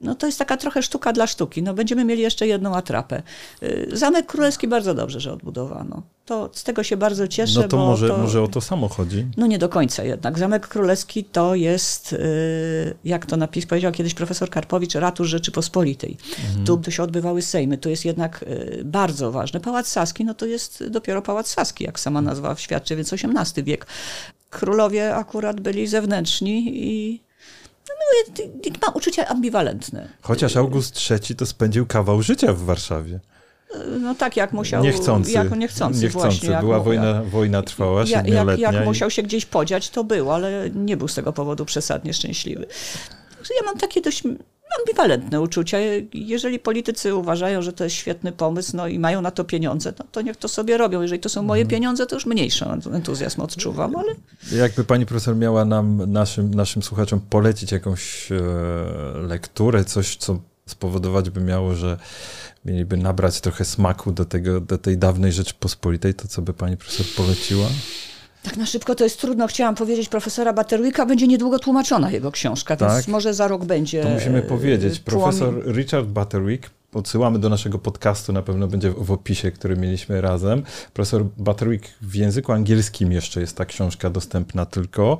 no 0.00 0.14
to 0.14 0.26
jest 0.26 0.38
taka 0.38 0.56
trochę 0.56 0.82
sztuka 0.82 1.12
dla 1.12 1.26
sztuki. 1.26 1.62
No 1.62 1.74
będziemy 1.74 2.04
mieli 2.04 2.22
jeszcze 2.22 2.46
jedną 2.46 2.74
atrapę. 2.74 3.22
Y, 3.62 3.88
Zamek 3.92 4.26
Królewski 4.26 4.68
bardzo 4.68 4.94
dobrze, 4.94 5.20
że 5.20 5.32
odbudowano. 5.32 6.02
To 6.24 6.50
z 6.52 6.64
tego 6.64 6.82
się 6.82 6.96
bardzo 6.96 7.28
cieszę. 7.28 7.60
No 7.60 7.68
to, 7.68 7.76
może, 7.76 8.08
to 8.08 8.18
może 8.18 8.42
o 8.42 8.48
to 8.48 8.60
samo 8.60 8.88
chodzi? 8.88 9.26
No 9.36 9.46
nie 9.46 9.58
do 9.58 9.68
końca 9.68 10.04
jednak. 10.04 10.38
Zamek 10.38 10.68
Królewski 10.68 11.24
to 11.24 11.54
jest, 11.54 12.12
y, 12.12 12.94
jak 13.04 13.26
to 13.26 13.36
napis 13.36 13.66
powiedział 13.66 13.92
kiedyś 13.92 14.14
profesor 14.14 14.50
Karpowicz, 14.50 14.94
ratusz 14.94 15.28
Rzeczypospolitej. 15.28 16.16
Mhm. 16.58 16.82
Tu 16.82 16.90
się 16.90 17.02
odbywały 17.02 17.42
sejmy. 17.42 17.78
To 17.78 17.88
jest 17.88 18.04
jednak 18.04 18.42
y, 18.42 18.82
bardzo 18.84 19.32
ważne. 19.32 19.60
Pałac 19.60 19.88
Saski, 19.88 20.24
no 20.24 20.34
to 20.34 20.46
jest 20.46 20.84
dopiero 20.88 21.22
Pałac 21.22 21.48
Saski, 21.48 21.84
jak 21.84 22.00
sama 22.00 22.20
nazwa 22.20 22.56
świadczy, 22.56 22.96
więc 22.96 23.12
XVIII 23.12 23.64
wiek. 23.64 23.86
Królowie 24.50 25.14
akurat 25.14 25.60
byli 25.60 25.86
zewnętrzni 25.86 26.72
i 26.74 27.20
no, 27.88 28.70
ma 28.86 28.92
uczucia 28.92 29.26
ambiwalentne. 29.26 30.08
Chociaż 30.22 30.56
August 30.56 31.10
III 31.10 31.36
to 31.36 31.46
spędził 31.46 31.86
kawał 31.86 32.22
życia 32.22 32.52
w 32.52 32.58
Warszawie. 32.58 33.20
No 34.00 34.14
tak, 34.14 34.36
jak 34.36 34.52
musiał. 34.52 34.82
Niechcący. 34.82 35.32
Jako 35.32 35.56
niechcący, 35.56 36.02
niechcący. 36.02 36.28
Właśnie, 36.28 36.58
Była 36.60 36.76
jak, 36.76 36.84
wojna, 36.84 37.22
wojna 37.22 37.62
trwała, 37.62 38.06
siedmioletnia. 38.06 38.66
Jak, 38.66 38.74
jak 38.74 38.84
musiał 38.84 39.10
się 39.10 39.22
gdzieś 39.22 39.46
podziać, 39.46 39.90
to 39.90 40.04
był, 40.04 40.30
ale 40.30 40.70
nie 40.70 40.96
był 40.96 41.08
z 41.08 41.14
tego 41.14 41.32
powodu 41.32 41.64
przesadnie 41.64 42.14
szczęśliwy. 42.14 42.66
Ja 43.60 43.66
mam 43.66 43.78
takie 43.78 44.00
dość 44.00 44.22
ambiwalentne 44.80 45.40
uczucia. 45.40 45.78
Jeżeli 46.14 46.58
politycy 46.58 47.14
uważają, 47.14 47.62
że 47.62 47.72
to 47.72 47.84
jest 47.84 47.96
świetny 47.96 48.32
pomysł 48.32 48.76
no 48.76 48.88
i 48.88 48.98
mają 48.98 49.22
na 49.22 49.30
to 49.30 49.44
pieniądze, 49.44 49.92
no 49.98 50.04
to 50.12 50.22
niech 50.22 50.36
to 50.36 50.48
sobie 50.48 50.78
robią. 50.78 51.02
Jeżeli 51.02 51.20
to 51.20 51.28
są 51.28 51.42
moje 51.42 51.62
mhm. 51.62 51.70
pieniądze, 51.70 52.06
to 52.06 52.16
już 52.16 52.26
mniejszy 52.26 52.64
entuzjazm 52.92 53.40
odczuwam, 53.40 53.96
ale... 53.96 54.14
Jakby 54.52 54.84
pani 54.84 55.06
profesor 55.06 55.36
miała 55.36 55.64
nam, 55.64 56.12
naszym, 56.12 56.54
naszym 56.54 56.82
słuchaczom 56.82 57.20
polecić 57.20 57.72
jakąś 57.72 58.32
e, 58.32 58.36
lekturę, 59.28 59.84
coś, 59.84 60.16
co 60.16 60.38
spowodować 60.66 61.30
by 61.30 61.40
miało, 61.40 61.74
że 61.74 61.98
mieliby 62.64 62.96
nabrać 62.96 63.40
trochę 63.40 63.64
smaku 63.64 64.12
do, 64.12 64.24
tego, 64.24 64.60
do 64.60 64.78
tej 64.78 64.98
dawnej 64.98 65.32
Rzeczypospolitej, 65.32 66.14
to 66.14 66.28
co 66.28 66.42
by 66.42 66.52
pani 66.52 66.76
profesor 66.76 67.06
poleciła? 67.16 67.66
Tak 68.44 68.56
na 68.56 68.66
szybko 68.66 68.94
to 68.94 69.04
jest 69.04 69.20
trudno. 69.20 69.46
Chciałam 69.46 69.74
powiedzieć 69.74 70.08
profesora 70.08 70.52
Butterwicka, 70.52 71.06
będzie 71.06 71.26
niedługo 71.26 71.58
tłumaczona 71.58 72.10
jego 72.10 72.32
książka, 72.32 72.76
tak? 72.76 72.92
więc 72.92 73.08
może 73.08 73.34
za 73.34 73.48
rok 73.48 73.64
będzie. 73.64 74.02
To 74.02 74.08
musimy 74.08 74.42
powiedzieć. 74.42 75.00
Profesor 75.00 75.74
Richard 75.76 76.06
Butterwick 76.06 76.70
odsyłamy 76.94 77.38
do 77.38 77.48
naszego 77.48 77.78
podcastu, 77.78 78.32
na 78.32 78.42
pewno 78.42 78.66
będzie 78.66 78.90
w 78.90 79.12
opisie, 79.12 79.50
który 79.52 79.76
mieliśmy 79.76 80.20
razem. 80.20 80.62
Profesor 80.92 81.24
Butterwick 81.24 81.88
w 82.02 82.14
języku 82.14 82.52
angielskim 82.52 83.12
jeszcze 83.12 83.40
jest 83.40 83.56
ta 83.56 83.64
książka 83.64 84.10
dostępna 84.10 84.66
tylko. 84.66 85.18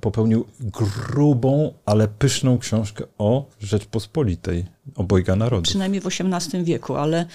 Popełnił 0.00 0.46
grubą, 0.60 1.74
ale 1.84 2.08
pyszną 2.08 2.58
książkę 2.58 3.04
o 3.18 3.46
Rzeczpospolitej, 3.60 4.64
obojga 4.96 5.36
narodów. 5.36 5.68
Przynajmniej 5.68 6.00
w 6.00 6.06
XVIII 6.06 6.64
wieku, 6.64 6.96
ale 6.96 7.26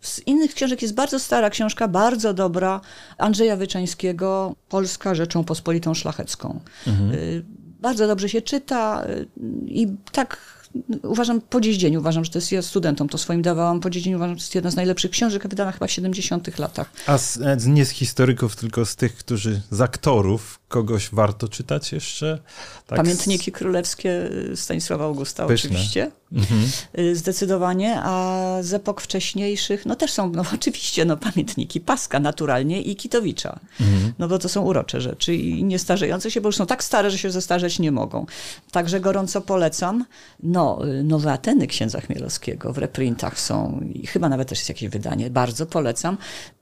z 0.00 0.26
innych 0.26 0.54
książek 0.54 0.82
jest 0.82 0.94
bardzo 0.94 1.18
stara 1.18 1.50
książka, 1.50 1.88
bardzo 1.88 2.34
dobra, 2.34 2.80
Andrzeja 3.18 3.56
Wyczańskiego, 3.56 4.54
Polska 4.68 5.14
Rzeczą 5.14 5.44
Pospolitą 5.44 5.94
Szlachecką. 5.94 6.60
Mhm. 6.86 7.12
Y, 7.12 7.44
bardzo 7.80 8.06
dobrze 8.06 8.28
się 8.28 8.42
czyta 8.42 9.06
y, 9.06 9.26
i 9.66 9.88
tak 10.12 10.53
uważam 11.02 11.40
po 11.40 11.60
dziś 11.60 11.76
dzień, 11.76 11.96
uważam, 11.96 12.24
że 12.24 12.30
to 12.30 12.38
jest, 12.38 12.52
ja 12.52 12.62
studentom 12.62 13.08
to 13.08 13.18
swoim 13.18 13.42
dawałam, 13.42 13.80
po 13.80 13.90
dziś 13.90 14.02
dzień 14.02 14.14
uważam, 14.14 14.34
że 14.34 14.40
to 14.40 14.44
jest 14.44 14.54
jedna 14.54 14.70
z 14.70 14.76
najlepszych 14.76 15.10
książek, 15.10 15.48
wydana 15.48 15.72
chyba 15.72 15.86
w 15.86 15.90
70 15.90 16.58
latach. 16.58 16.92
A 17.06 17.18
z, 17.18 17.66
nie 17.66 17.84
z 17.84 17.90
historyków, 17.90 18.56
tylko 18.56 18.84
z 18.86 18.96
tych, 18.96 19.16
którzy, 19.16 19.60
z 19.70 19.80
aktorów, 19.80 20.60
kogoś 20.74 21.08
warto 21.12 21.48
czytać 21.48 21.92
jeszcze? 21.92 22.38
Tak 22.86 22.96
Pamiętniki 22.96 23.50
z... 23.50 23.54
królewskie 23.54 24.30
Stanisława 24.54 25.04
Augusta 25.04 25.46
Pyszne. 25.46 25.70
oczywiście. 25.70 26.10
Mhm. 26.32 26.60
Y, 26.98 27.16
zdecydowanie, 27.16 28.00
a 28.02 28.58
z 28.60 28.74
epok 28.74 29.00
wcześniejszych, 29.00 29.86
no 29.86 29.96
też 29.96 30.12
są, 30.12 30.30
no 30.30 30.44
oczywiście, 30.54 31.04
no 31.04 31.16
pamiętniki 31.16 31.80
Paska 31.80 32.20
naturalnie 32.20 32.82
i 32.82 32.96
Kitowicza. 32.96 33.60
Mhm. 33.80 34.12
No 34.18 34.28
bo 34.28 34.38
to 34.38 34.48
są 34.48 34.62
urocze 34.62 35.00
rzeczy 35.00 35.34
i 35.34 35.64
nie 35.64 35.78
starzejące 35.78 36.30
się, 36.30 36.40
bo 36.40 36.48
już 36.48 36.56
są 36.56 36.66
tak 36.66 36.84
stare, 36.84 37.10
że 37.10 37.18
się 37.18 37.30
zestarzeć 37.30 37.78
nie 37.78 37.92
mogą. 37.92 38.26
Także 38.70 39.00
gorąco 39.00 39.40
polecam. 39.40 40.04
No, 40.42 40.88
y, 40.88 41.02
Nowe 41.02 41.32
Ateny 41.32 41.66
księdza 41.66 42.00
Chmielowskiego 42.00 42.72
w 42.72 42.78
reprintach 42.78 43.40
są 43.40 43.80
i 43.94 44.06
chyba 44.06 44.28
nawet 44.28 44.48
też 44.48 44.58
jest 44.58 44.68
jakieś 44.68 44.88
wydanie. 44.88 45.30
Bardzo 45.30 45.66
polecam 45.66 46.16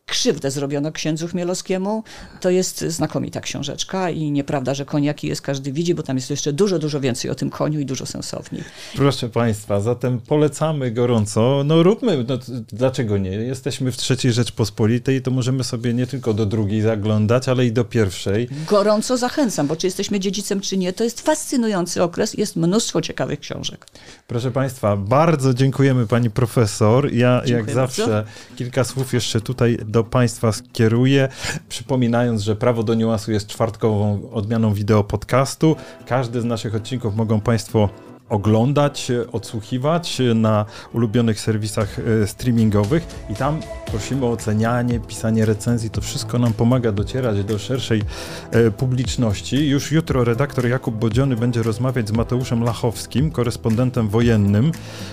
krzywdę 0.06 0.50
zrobiono 0.50 0.92
księdzu 0.92 1.28
Chmielowskiemu. 1.28 2.04
To 2.40 2.50
jest 2.50 2.80
znakomita 2.80 3.40
książeczka 3.40 4.10
i 4.10 4.30
nieprawda, 4.30 4.74
że 4.74 4.84
koniaki 4.84 5.26
jest 5.26 5.42
każdy 5.42 5.72
widzi, 5.72 5.94
bo 5.94 6.02
tam 6.02 6.16
jest 6.16 6.30
jeszcze 6.30 6.52
dużo, 6.52 6.78
dużo 6.78 7.00
więcej 7.00 7.30
o 7.30 7.34
tym 7.34 7.50
koniu 7.50 7.80
i 7.80 7.86
dużo 7.86 8.06
sensowniej. 8.06 8.64
Proszę 8.96 9.28
Państwa, 9.28 9.80
zatem 9.80 10.20
polecamy 10.20 10.90
gorąco. 10.90 11.62
No 11.64 11.82
róbmy, 11.82 12.24
no, 12.28 12.38
dlaczego 12.72 13.18
nie? 13.18 13.30
Jesteśmy 13.30 13.92
w 13.92 13.96
trzeciej 13.96 14.32
Rzeczpospolitej, 14.32 15.22
to 15.22 15.30
możemy 15.30 15.64
sobie 15.64 15.94
nie 15.94 16.06
tylko 16.06 16.34
do 16.34 16.46
drugiej 16.46 16.80
zaglądać, 16.80 17.48
ale 17.48 17.66
i 17.66 17.72
do 17.72 17.84
pierwszej. 17.84 18.48
Gorąco 18.68 19.16
zachęcam, 19.16 19.66
bo 19.66 19.76
czy 19.76 19.86
jesteśmy 19.86 20.20
dziedzicem, 20.20 20.60
czy 20.60 20.76
nie, 20.76 20.92
to 20.92 21.04
jest 21.04 21.20
fascynujący 21.20 22.02
okres, 22.02 22.34
jest 22.34 22.56
mnóstwo 22.56 23.00
ciekawych 23.00 23.40
książek. 23.40 23.86
Proszę 24.26 24.50
Państwa, 24.50 24.96
bardzo 24.96 25.54
dziękujemy 25.54 26.06
Pani 26.06 26.30
Profesor. 26.30 27.12
Ja 27.12 27.42
Dziękuję 27.44 27.66
jak 27.66 27.74
zawsze 27.74 28.06
bardzo. 28.06 28.30
kilka 28.56 28.84
słów 28.84 29.12
jeszcze 29.14 29.40
tutaj 29.40 29.78
do 29.92 30.04
Państwa 30.04 30.52
skieruję, 30.52 31.28
przypominając, 31.68 32.42
że 32.42 32.56
Prawo 32.56 32.82
do 32.82 32.94
Niuansu 32.94 33.32
jest 33.32 33.46
czwartkową 33.46 34.30
odmianą 34.32 34.74
wideo 34.74 35.04
podcastu. 35.04 35.76
Każdy 36.06 36.40
z 36.40 36.44
naszych 36.44 36.74
odcinków 36.74 37.16
mogą 37.16 37.40
Państwo 37.40 37.88
oglądać, 38.32 39.12
odsłuchiwać 39.32 40.18
na 40.34 40.64
ulubionych 40.92 41.40
serwisach 41.40 41.98
e, 41.98 42.26
streamingowych 42.26 43.06
i 43.30 43.34
tam 43.34 43.60
prosimy 43.86 44.26
o 44.26 44.30
ocenianie, 44.30 45.00
pisanie 45.00 45.44
recenzji. 45.44 45.90
To 45.90 46.00
wszystko 46.00 46.38
nam 46.38 46.52
pomaga 46.52 46.92
docierać 46.92 47.44
do 47.44 47.58
szerszej 47.58 48.02
e, 48.50 48.70
publiczności. 48.70 49.68
Już 49.68 49.92
jutro 49.92 50.24
redaktor 50.24 50.68
Jakub 50.68 50.94
Bodziony 50.94 51.36
będzie 51.36 51.62
rozmawiać 51.62 52.08
z 52.08 52.12
Mateuszem 52.12 52.62
Lachowskim, 52.62 53.30
korespondentem 53.30 54.08
wojennym, 54.08 54.72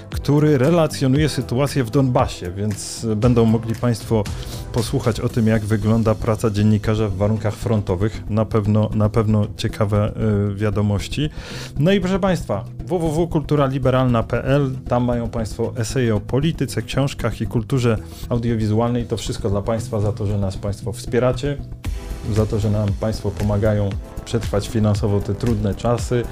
który 0.10 0.58
relacjonuje 0.58 1.30
sytuację 1.30 1.84
w 1.84 1.90
Donbasie, 1.90 2.52
więc 2.52 3.06
będą 3.16 3.46
mogli 3.46 3.76
Państwo 3.76 4.24
posłuchać 4.80 5.20
o 5.20 5.30
tym, 5.30 5.48
jak 5.48 5.66
wygląda 5.66 6.16
praca 6.16 6.50
dziennikarza 6.50 7.08
w 7.08 7.16
warunkach 7.16 7.56
frontowych. 7.56 8.24
Na 8.30 8.46
pewno, 8.46 8.90
na 8.94 9.10
pewno 9.10 9.48
ciekawe 9.58 10.12
y, 10.52 10.56
wiadomości. 10.56 11.30
No 11.80 11.92
i 11.92 12.00
proszę 12.00 12.20
Państwa, 12.20 12.66
www.kulturaliberalna.pl, 12.86 14.76
tam 14.88 15.04
mają 15.04 15.30
Państwo 15.30 15.74
eseje 15.78 16.16
o 16.16 16.20
polityce, 16.20 16.82
książkach 16.82 17.42
i 17.42 17.48
kulturze 17.48 17.98
audiowizualnej. 18.30 19.06
To 19.06 19.18
wszystko 19.18 19.50
dla 19.50 19.62
Państwa 19.62 20.00
za 20.00 20.12
to, 20.12 20.26
że 20.26 20.38
nas 20.38 20.58
Państwo 20.58 20.92
wspieracie, 20.92 21.58
za 22.34 22.46
to, 22.46 22.60
że 22.60 22.72
nam 22.72 22.90
Państwo 23.00 23.32
pomagają 23.32 23.90
przetrwać 24.26 24.68
finansowo 24.70 25.20
te 25.20 25.36
trudne 25.36 25.76
czasy. 25.76 26.24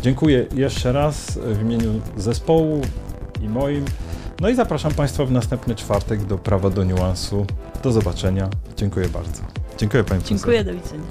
Dziękuję 0.00 0.46
jeszcze 0.54 0.92
raz 0.92 1.38
w 1.38 1.62
imieniu 1.62 2.00
zespołu 2.16 2.80
i 3.42 3.48
moim. 3.48 3.84
No 4.40 4.48
i 4.48 4.54
zapraszam 4.54 4.94
Państwa 4.94 5.24
w 5.24 5.30
następny 5.30 5.74
czwartek 5.74 6.24
do 6.24 6.38
Prawa 6.38 6.70
do 6.70 6.84
Niuansu. 6.84 7.46
Do 7.82 7.92
zobaczenia. 7.92 8.48
Dziękuję 8.76 9.08
bardzo. 9.08 9.42
Dziękuję 9.78 10.04
Pani 10.04 10.22
Dziękuję, 10.22 10.64
do 10.64 10.72
widzenia. 10.72 11.04